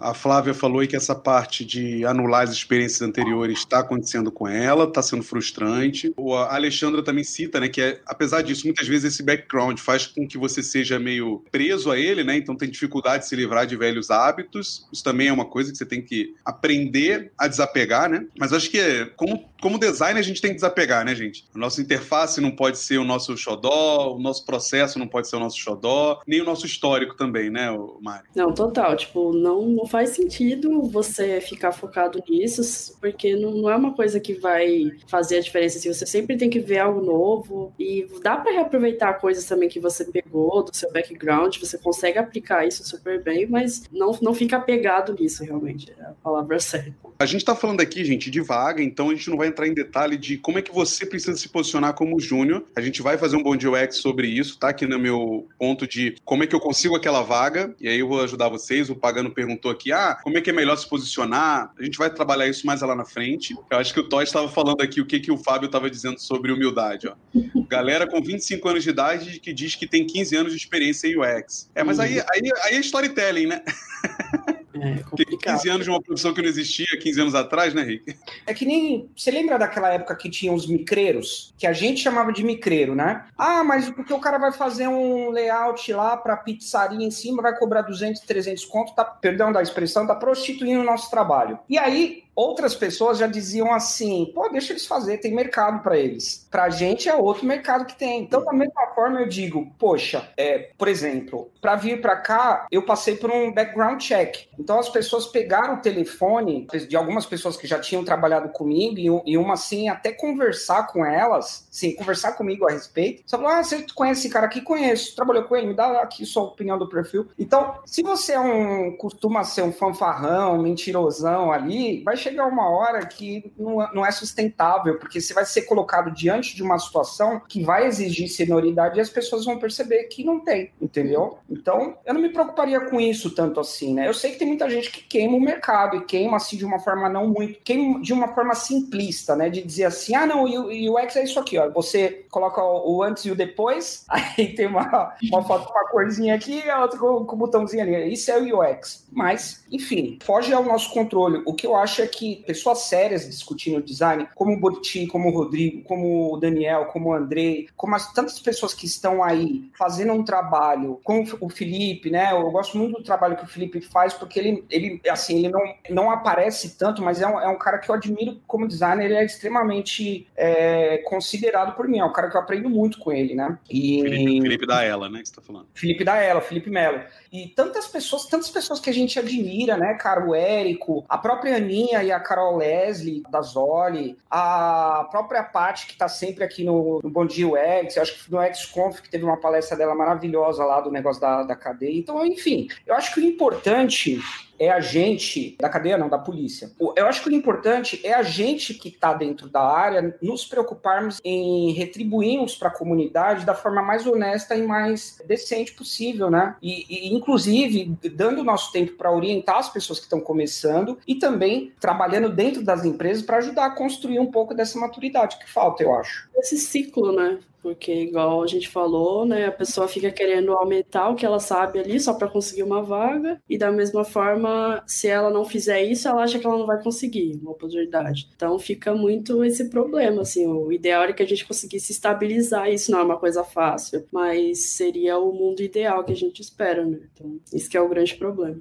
A 0.00 0.12
Flávia 0.12 0.52
falou 0.52 0.80
aí 0.80 0.86
que 0.86 0.96
essa 0.96 1.14
parte 1.14 1.64
de 1.64 2.04
anular 2.04 2.42
as 2.42 2.50
experiências 2.50 3.00
anteriores 3.00 3.60
está 3.60 3.78
acontecendo 3.78 4.30
com 4.30 4.46
ela, 4.46 4.84
está 4.84 5.02
sendo 5.02 5.22
frustrante. 5.22 6.12
A 6.18 6.54
Alexandra 6.54 7.02
também 7.02 7.24
cita, 7.24 7.58
né, 7.58 7.68
que 7.68 7.80
é, 7.80 8.00
apesar 8.06 8.42
disso, 8.42 8.66
muitas 8.66 8.86
vezes 8.86 9.14
esse 9.14 9.22
background 9.22 9.78
faz 9.78 10.06
com 10.06 10.26
que 10.28 10.36
você 10.36 10.62
seja 10.62 10.98
meio 10.98 11.42
preso 11.50 11.90
a 11.90 11.98
ele, 11.98 12.22
né? 12.22 12.36
Então 12.36 12.54
tem 12.54 12.68
dificuldade 12.68 13.22
de 13.22 13.28
se 13.28 13.36
livrar 13.36 13.66
de 13.66 13.76
velhos 13.76 14.10
hábitos. 14.10 14.86
Isso 14.92 15.02
também 15.02 15.28
é 15.28 15.32
uma 15.32 15.46
coisa 15.46 15.72
que 15.72 15.78
você 15.78 15.86
tem 15.86 16.02
que 16.02 16.34
aprender 16.44 17.32
a 17.38 17.48
desapegar, 17.48 18.10
né? 18.10 18.26
Mas 18.38 18.52
acho 18.52 18.70
que 18.70 19.06
como 19.16 19.49
como 19.60 19.78
designer 19.78 20.20
a 20.20 20.24
gente 20.24 20.40
tem 20.40 20.50
que 20.50 20.56
desapegar, 20.56 21.04
né, 21.04 21.14
gente? 21.14 21.44
A 21.54 21.58
nossa 21.58 21.80
interface 21.80 22.40
não 22.40 22.50
pode 22.50 22.78
ser 22.78 22.98
o 22.98 23.04
nosso 23.04 23.36
xodó, 23.36 24.14
o 24.14 24.18
nosso 24.18 24.44
processo 24.44 24.98
não 24.98 25.06
pode 25.06 25.28
ser 25.28 25.36
o 25.36 25.40
nosso 25.40 25.58
xodó, 25.58 26.20
nem 26.26 26.40
o 26.40 26.44
nosso 26.44 26.66
histórico 26.66 27.16
também, 27.16 27.50
né, 27.50 27.68
Mari? 28.00 28.24
Não, 28.34 28.52
total. 28.52 28.96
Tipo, 28.96 29.32
não 29.32 29.66
não 29.66 29.86
faz 29.86 30.10
sentido 30.10 30.82
você 30.82 31.40
ficar 31.40 31.72
focado 31.72 32.22
nisso, 32.28 32.96
porque 33.00 33.36
não, 33.36 33.52
não 33.52 33.70
é 33.70 33.76
uma 33.76 33.94
coisa 33.94 34.20
que 34.20 34.34
vai 34.34 34.92
fazer 35.06 35.38
a 35.38 35.40
diferença. 35.40 35.78
Assim, 35.78 35.92
você 35.92 36.06
sempre 36.06 36.36
tem 36.36 36.50
que 36.50 36.60
ver 36.60 36.78
algo 36.78 37.00
novo 37.00 37.72
e 37.78 38.06
dá 38.22 38.36
para 38.36 38.52
reaproveitar 38.52 39.14
coisas 39.14 39.44
também 39.44 39.68
que 39.68 39.80
você 39.80 40.04
pegou 40.04 40.64
do 40.64 40.74
seu 40.74 40.90
background, 40.92 41.56
você 41.58 41.78
consegue 41.78 42.18
aplicar 42.18 42.66
isso 42.66 42.84
super 42.84 43.22
bem, 43.22 43.46
mas 43.46 43.82
não, 43.92 44.16
não 44.20 44.34
fica 44.34 44.56
apegado 44.56 45.14
nisso, 45.18 45.44
realmente. 45.44 45.92
É 45.98 46.02
a 46.02 46.14
palavra 46.22 46.58
certa. 46.58 46.94
A 47.18 47.26
gente 47.26 47.44
tá 47.44 47.54
falando 47.54 47.80
aqui, 47.80 48.04
gente, 48.04 48.30
de 48.30 48.40
vaga, 48.40 48.82
então 48.82 49.10
a 49.10 49.14
gente 49.14 49.28
não 49.28 49.36
vai 49.36 49.49
entrar 49.50 49.66
em 49.66 49.74
detalhe 49.74 50.16
de 50.16 50.38
como 50.38 50.58
é 50.58 50.62
que 50.62 50.72
você 50.72 51.04
precisa 51.04 51.36
se 51.36 51.48
posicionar 51.48 51.94
como 51.94 52.18
júnior. 52.18 52.64
A 52.74 52.80
gente 52.80 53.02
vai 53.02 53.18
fazer 53.18 53.36
um 53.36 53.42
bom 53.42 53.54
UX 53.54 53.98
sobre 53.98 54.26
isso, 54.26 54.58
tá? 54.58 54.70
Aqui 54.70 54.86
no 54.86 54.98
meu 54.98 55.48
ponto 55.58 55.86
de 55.86 56.16
como 56.24 56.44
é 56.44 56.46
que 56.46 56.54
eu 56.54 56.60
consigo 56.60 56.96
aquela 56.96 57.22
vaga, 57.22 57.74
e 57.80 57.88
aí 57.88 57.98
eu 57.98 58.08
vou 58.08 58.22
ajudar 58.22 58.48
vocês. 58.48 58.88
O 58.88 58.94
Pagano 58.94 59.30
perguntou 59.30 59.70
aqui, 59.70 59.92
ah, 59.92 60.18
como 60.22 60.38
é 60.38 60.40
que 60.40 60.50
é 60.50 60.52
melhor 60.52 60.76
se 60.76 60.88
posicionar? 60.88 61.72
A 61.78 61.82
gente 61.82 61.98
vai 61.98 62.10
trabalhar 62.10 62.46
isso 62.46 62.66
mais 62.66 62.80
lá 62.80 62.94
na 62.94 63.04
frente. 63.04 63.54
Eu 63.70 63.78
acho 63.78 63.92
que 63.92 64.00
o 64.00 64.08
Toy 64.08 64.24
estava 64.24 64.48
falando 64.48 64.80
aqui 64.80 65.00
o 65.00 65.06
que, 65.06 65.20
que 65.20 65.30
o 65.30 65.36
Fábio 65.36 65.66
estava 65.66 65.90
dizendo 65.90 66.18
sobre 66.18 66.52
humildade, 66.52 67.08
ó. 67.08 67.14
Galera 67.68 68.06
com 68.06 68.20
25 68.20 68.68
anos 68.68 68.82
de 68.82 68.90
idade 68.90 69.40
que 69.40 69.52
diz 69.52 69.74
que 69.74 69.86
tem 69.86 70.06
15 70.06 70.36
anos 70.36 70.52
de 70.52 70.58
experiência 70.58 71.08
em 71.08 71.16
UX. 71.16 71.70
É, 71.74 71.84
mas 71.84 72.00
aí, 72.00 72.20
aí, 72.20 72.50
aí 72.64 72.74
é 72.74 72.80
storytelling, 72.80 73.46
né? 73.46 73.62
É 74.74 75.02
complicado. 75.02 75.56
15 75.56 75.68
anos 75.68 75.84
de 75.84 75.90
uma 75.90 76.00
profissão 76.00 76.32
que 76.32 76.40
não 76.40 76.48
existia 76.48 76.86
15 77.00 77.20
anos 77.20 77.34
atrás, 77.34 77.74
né, 77.74 77.82
Rick? 77.82 78.16
É 78.46 78.54
que 78.54 78.64
nem. 78.64 79.08
Você 79.16 79.30
lembra 79.30 79.58
daquela 79.58 79.92
época 79.92 80.14
que 80.14 80.30
tinha 80.30 80.52
os 80.52 80.66
micreiros? 80.66 81.52
Que 81.58 81.66
a 81.66 81.72
gente 81.72 82.00
chamava 82.00 82.32
de 82.32 82.44
micreiro, 82.44 82.94
né? 82.94 83.26
Ah, 83.36 83.64
mas 83.64 83.90
porque 83.90 84.12
o 84.12 84.20
cara 84.20 84.38
vai 84.38 84.52
fazer 84.52 84.88
um 84.88 85.30
layout 85.30 85.92
lá 85.92 86.16
para 86.16 86.36
pizzaria 86.36 87.04
em 87.04 87.10
cima, 87.10 87.42
vai 87.42 87.56
cobrar 87.56 87.82
200, 87.82 88.20
300 88.20 88.64
conto, 88.64 88.94
tá, 88.94 89.04
perdão 89.04 89.52
da 89.52 89.62
expressão, 89.62 90.06
tá 90.06 90.14
prostituindo 90.14 90.80
o 90.80 90.84
nosso 90.84 91.10
trabalho. 91.10 91.58
E 91.68 91.78
aí, 91.78 92.24
outras 92.40 92.74
pessoas 92.74 93.18
já 93.18 93.26
diziam 93.26 93.72
assim: 93.72 94.30
pô, 94.34 94.48
deixa 94.48 94.72
eles 94.72 94.86
fazer, 94.86 95.18
tem 95.18 95.34
mercado 95.34 95.82
para 95.82 95.98
eles. 95.98 96.46
Para 96.50 96.64
a 96.64 96.70
gente 96.70 97.08
é 97.08 97.14
outro 97.14 97.44
mercado 97.46 97.84
que 97.84 97.94
tem. 97.94 98.22
Então, 98.22 98.44
da 98.44 98.52
mesma 98.52 98.86
forma, 98.94 99.20
eu 99.20 99.28
digo: 99.28 99.70
poxa, 99.78 100.28
é, 100.36 100.70
por 100.78 100.88
exemplo, 100.88 101.50
para 101.60 101.76
vir 101.76 102.00
para 102.00 102.16
cá, 102.16 102.66
eu 102.70 102.82
passei 102.82 103.16
por 103.16 103.30
um 103.30 103.52
background 103.52 104.00
check. 104.00 104.48
Então, 104.58 104.78
as 104.78 104.88
pessoas 104.88 105.26
pegaram 105.26 105.74
o 105.74 105.80
telefone 105.80 106.66
de 106.88 106.96
algumas 106.96 107.26
pessoas 107.26 107.56
que 107.56 107.66
já 107.66 107.78
tinham 107.78 108.04
trabalhado 108.04 108.48
comigo 108.50 109.22
e, 109.26 109.36
uma 109.36 109.54
assim, 109.54 109.88
até 109.88 110.12
conversar 110.12 110.86
com 110.86 111.04
elas, 111.04 111.66
sim, 111.70 111.94
conversar 111.94 112.32
comigo 112.32 112.66
a 112.66 112.72
respeito. 112.72 113.22
Só 113.26 113.36
falou: 113.36 113.52
ah, 113.52 113.62
você 113.62 113.84
conhece 113.94 114.20
esse 114.20 114.30
cara 114.30 114.46
aqui? 114.46 114.62
Conheço. 114.62 115.14
Trabalhou 115.14 115.44
com 115.44 115.56
ele? 115.56 115.68
Me 115.68 115.74
dá 115.74 116.00
aqui 116.00 116.24
sua 116.24 116.44
opinião 116.44 116.78
do 116.78 116.88
perfil. 116.88 117.28
Então, 117.38 117.74
se 117.84 118.02
você 118.02 118.32
é 118.32 118.40
um 118.40 118.96
costuma 118.96 119.44
ser 119.44 119.62
um 119.62 119.72
fanfarrão, 119.72 120.58
mentirosão 120.62 121.52
ali, 121.52 122.02
vai 122.02 122.16
chegar 122.16 122.29
uma 122.38 122.68
hora 122.68 123.04
que 123.06 123.52
não, 123.58 123.76
não 123.92 124.06
é 124.06 124.10
sustentável, 124.10 124.98
porque 124.98 125.20
você 125.20 125.32
vai 125.32 125.44
ser 125.44 125.62
colocado 125.62 126.10
diante 126.10 126.54
de 126.54 126.62
uma 126.62 126.78
situação 126.78 127.40
que 127.48 127.62
vai 127.62 127.86
exigir 127.86 128.28
senioridade 128.28 128.98
e 128.98 129.00
as 129.00 129.10
pessoas 129.10 129.44
vão 129.44 129.58
perceber 129.58 130.04
que 130.04 130.24
não 130.24 130.40
tem, 130.40 130.72
entendeu? 130.80 131.38
Então, 131.48 131.96
eu 132.04 132.14
não 132.14 132.20
me 132.20 132.28
preocuparia 132.28 132.80
com 132.80 133.00
isso 133.00 133.34
tanto 133.34 133.60
assim, 133.60 133.94
né? 133.94 134.08
Eu 134.08 134.14
sei 134.14 134.32
que 134.32 134.38
tem 134.38 134.48
muita 134.48 134.68
gente 134.68 134.90
que 134.90 135.02
queima 135.02 135.36
o 135.36 135.40
mercado 135.40 135.96
e 135.96 136.04
queima 136.04 136.36
assim 136.36 136.56
de 136.56 136.64
uma 136.64 136.78
forma 136.78 137.08
não 137.08 137.28
muito, 137.28 137.60
queima 137.62 138.00
de 138.00 138.12
uma 138.12 138.28
forma 138.28 138.54
simplista, 138.54 139.34
né? 139.34 139.48
De 139.48 139.62
dizer 139.62 139.84
assim, 139.84 140.14
ah, 140.14 140.26
não, 140.26 140.44
o 140.44 140.98
UX 140.98 141.16
é 141.16 141.24
isso 141.24 141.38
aqui, 141.38 141.58
ó. 141.58 141.70
Você 141.70 142.26
coloca 142.30 142.62
o 142.62 143.02
antes 143.02 143.24
e 143.24 143.30
o 143.30 143.34
depois, 143.34 144.04
aí 144.08 144.54
tem 144.54 144.66
uma, 144.66 145.14
uma 145.30 145.42
foto 145.42 145.66
com 145.66 145.78
uma 145.78 145.88
corzinha 145.88 146.34
aqui 146.34 146.62
e 146.64 146.70
a 146.70 146.80
outra 146.82 146.98
com, 146.98 147.24
com 147.24 147.36
o 147.36 147.38
botãozinho 147.38 147.82
ali. 147.82 148.12
Isso 148.12 148.30
é 148.30 148.38
o 148.38 148.60
UX. 148.60 149.06
Mas, 149.10 149.64
enfim, 149.70 150.18
foge 150.22 150.52
ao 150.52 150.64
nosso 150.64 150.92
controle. 150.92 151.42
O 151.46 151.54
que 151.54 151.66
eu 151.66 151.74
acho 151.74 152.02
é 152.02 152.06
que 152.10 152.42
pessoas 152.46 152.80
sérias 152.80 153.28
discutindo 153.28 153.82
design, 153.82 154.28
como 154.34 154.52
o 154.52 154.60
Burti, 154.60 155.06
como 155.06 155.28
o 155.28 155.32
Rodrigo, 155.32 155.82
como 155.84 156.34
o 156.34 156.36
Daniel, 156.36 156.86
como 156.86 157.10
o 157.10 157.14
Andrei, 157.14 157.68
como 157.76 157.94
as 157.94 158.12
tantas 158.12 158.38
pessoas 158.40 158.74
que 158.74 158.86
estão 158.86 159.22
aí 159.22 159.70
fazendo 159.76 160.12
um 160.12 160.24
trabalho, 160.24 161.00
como 161.04 161.24
o 161.40 161.48
Felipe, 161.48 162.10
né? 162.10 162.32
Eu 162.32 162.50
gosto 162.50 162.76
muito 162.76 162.98
do 162.98 163.04
trabalho 163.04 163.36
que 163.36 163.44
o 163.44 163.48
Felipe 163.48 163.80
faz, 163.80 164.14
porque 164.14 164.38
ele, 164.38 164.64
ele 164.70 165.00
assim, 165.08 165.38
ele 165.38 165.48
não, 165.48 165.74
não 165.88 166.10
aparece 166.10 166.76
tanto, 166.76 167.02
mas 167.02 167.20
é 167.20 167.26
um, 167.26 167.40
é 167.40 167.48
um 167.48 167.58
cara 167.58 167.78
que 167.78 167.90
eu 167.90 167.94
admiro 167.94 168.40
como 168.46 168.68
designer, 168.68 169.04
ele 169.04 169.14
é 169.14 169.24
extremamente 169.24 170.26
é, 170.36 170.98
considerado 170.98 171.74
por 171.76 171.88
mim, 171.88 171.98
é 171.98 172.04
um 172.04 172.12
cara 172.12 172.28
que 172.28 172.36
eu 172.36 172.40
aprendo 172.40 172.68
muito 172.68 172.98
com 172.98 173.12
ele, 173.12 173.34
né? 173.34 173.58
E... 173.70 174.02
Felipe, 174.02 174.42
Felipe 174.42 174.66
da 174.66 174.82
Ela, 174.82 175.08
né, 175.08 175.20
que 175.20 175.28
você 175.28 175.34
tá 175.34 175.42
falando. 175.42 175.66
Felipe 175.74 176.04
da 176.04 176.16
Ela, 176.16 176.40
Felipe 176.40 176.70
Melo. 176.70 177.00
E 177.32 177.46
tantas 177.48 177.86
pessoas, 177.86 178.26
tantas 178.26 178.50
pessoas 178.50 178.80
que 178.80 178.90
a 178.90 178.92
gente 178.92 179.18
admira, 179.18 179.76
né, 179.76 179.94
cara? 179.94 180.26
O 180.26 180.34
Érico, 180.34 181.04
a 181.08 181.16
própria 181.16 181.56
Aninha 181.56 182.02
e 182.02 182.10
a 182.10 182.18
Carol 182.18 182.56
Leslie, 182.56 183.22
da 183.30 183.40
Zoli, 183.40 184.16
a 184.28 185.06
própria 185.10 185.42
Paty, 185.42 185.86
que 185.86 185.96
tá 185.96 186.08
sempre 186.08 186.42
aqui 186.42 186.64
no, 186.64 187.00
no 187.02 187.10
Bom 187.10 187.24
Dia 187.24 187.46
UX, 187.46 187.96
acho 187.98 188.24
que 188.24 188.32
no 188.32 188.42
XConf, 188.42 189.00
que 189.00 189.10
teve 189.10 189.24
uma 189.24 189.36
palestra 189.36 189.76
dela 189.76 189.94
maravilhosa 189.94 190.64
lá 190.64 190.80
do 190.80 190.90
negócio 190.90 191.20
da, 191.20 191.44
da 191.44 191.54
cadeia. 191.54 191.98
Então, 191.98 192.24
enfim, 192.26 192.68
eu 192.84 192.94
acho 192.94 193.14
que 193.14 193.20
o 193.20 193.24
importante 193.24 194.20
é 194.60 194.70
a 194.70 194.78
gente, 194.78 195.56
da 195.58 195.70
cadeia 195.70 195.96
não, 195.96 196.10
da 196.10 196.18
polícia. 196.18 196.70
Eu 196.94 197.06
acho 197.06 197.22
que 197.22 197.30
o 197.30 197.32
importante 197.32 197.98
é 198.04 198.12
a 198.12 198.22
gente 198.22 198.74
que 198.74 198.88
está 198.88 199.14
dentro 199.14 199.48
da 199.48 199.62
área 199.62 200.14
nos 200.20 200.44
preocuparmos 200.44 201.18
em 201.24 201.72
retribuirmos 201.72 202.54
para 202.54 202.68
a 202.68 202.72
comunidade 202.72 203.46
da 203.46 203.54
forma 203.54 203.80
mais 203.80 204.06
honesta 204.06 204.54
e 204.54 204.62
mais 204.62 205.18
decente 205.26 205.72
possível, 205.72 206.30
né? 206.30 206.54
E, 206.60 206.84
e 207.08 207.14
inclusive, 207.14 207.96
dando 208.14 208.44
nosso 208.44 208.70
tempo 208.70 208.92
para 208.92 209.10
orientar 209.10 209.56
as 209.56 209.70
pessoas 209.70 209.98
que 209.98 210.04
estão 210.04 210.20
começando 210.20 210.98
e 211.08 211.14
também 211.14 211.72
trabalhando 211.80 212.28
dentro 212.28 212.62
das 212.62 212.84
empresas 212.84 213.22
para 213.22 213.38
ajudar 213.38 213.64
a 213.64 213.70
construir 213.70 214.18
um 214.18 214.30
pouco 214.30 214.54
dessa 214.54 214.78
maturidade 214.78 215.38
que 215.38 215.50
falta, 215.50 215.82
eu 215.82 215.94
acho. 215.94 216.28
Esse 216.36 216.58
ciclo, 216.58 217.12
né? 217.12 217.38
Porque, 217.62 217.92
igual 217.92 218.42
a 218.42 218.46
gente 218.46 218.68
falou, 218.68 219.26
né, 219.26 219.46
a 219.46 219.52
pessoa 219.52 219.86
fica 219.86 220.10
querendo 220.10 220.52
aumentar 220.52 221.10
o 221.10 221.14
que 221.14 221.26
ela 221.26 221.38
sabe 221.38 221.78
ali 221.78 222.00
só 222.00 222.14
para 222.14 222.28
conseguir 222.28 222.62
uma 222.62 222.82
vaga, 222.82 223.40
e 223.48 223.58
da 223.58 223.70
mesma 223.70 224.04
forma, 224.04 224.82
se 224.86 225.08
ela 225.08 225.30
não 225.30 225.44
fizer 225.44 225.82
isso, 225.82 226.08
ela 226.08 226.22
acha 226.22 226.38
que 226.38 226.46
ela 226.46 226.58
não 226.58 226.66
vai 226.66 226.82
conseguir 226.82 227.38
uma 227.42 227.52
oportunidade. 227.52 228.28
Então 228.34 228.58
fica 228.58 228.94
muito 228.94 229.44
esse 229.44 229.68
problema, 229.68 230.22
assim, 230.22 230.46
o 230.46 230.72
ideal 230.72 231.04
é 231.04 231.12
que 231.12 231.22
a 231.22 231.26
gente 231.26 231.46
conseguisse 231.46 231.92
estabilizar 231.92 232.70
isso, 232.70 232.90
não 232.90 233.00
é 233.00 233.02
uma 233.02 233.18
coisa 233.18 233.44
fácil, 233.44 234.06
mas 234.12 234.70
seria 234.70 235.18
o 235.18 235.32
mundo 235.32 235.60
ideal 235.60 236.04
que 236.04 236.12
a 236.12 236.16
gente 236.16 236.40
espera, 236.40 236.84
né? 236.84 237.00
Então, 237.12 237.38
isso 237.52 237.68
que 237.68 237.76
é 237.76 237.80
o 237.80 237.88
grande 237.88 238.16
problema. 238.16 238.60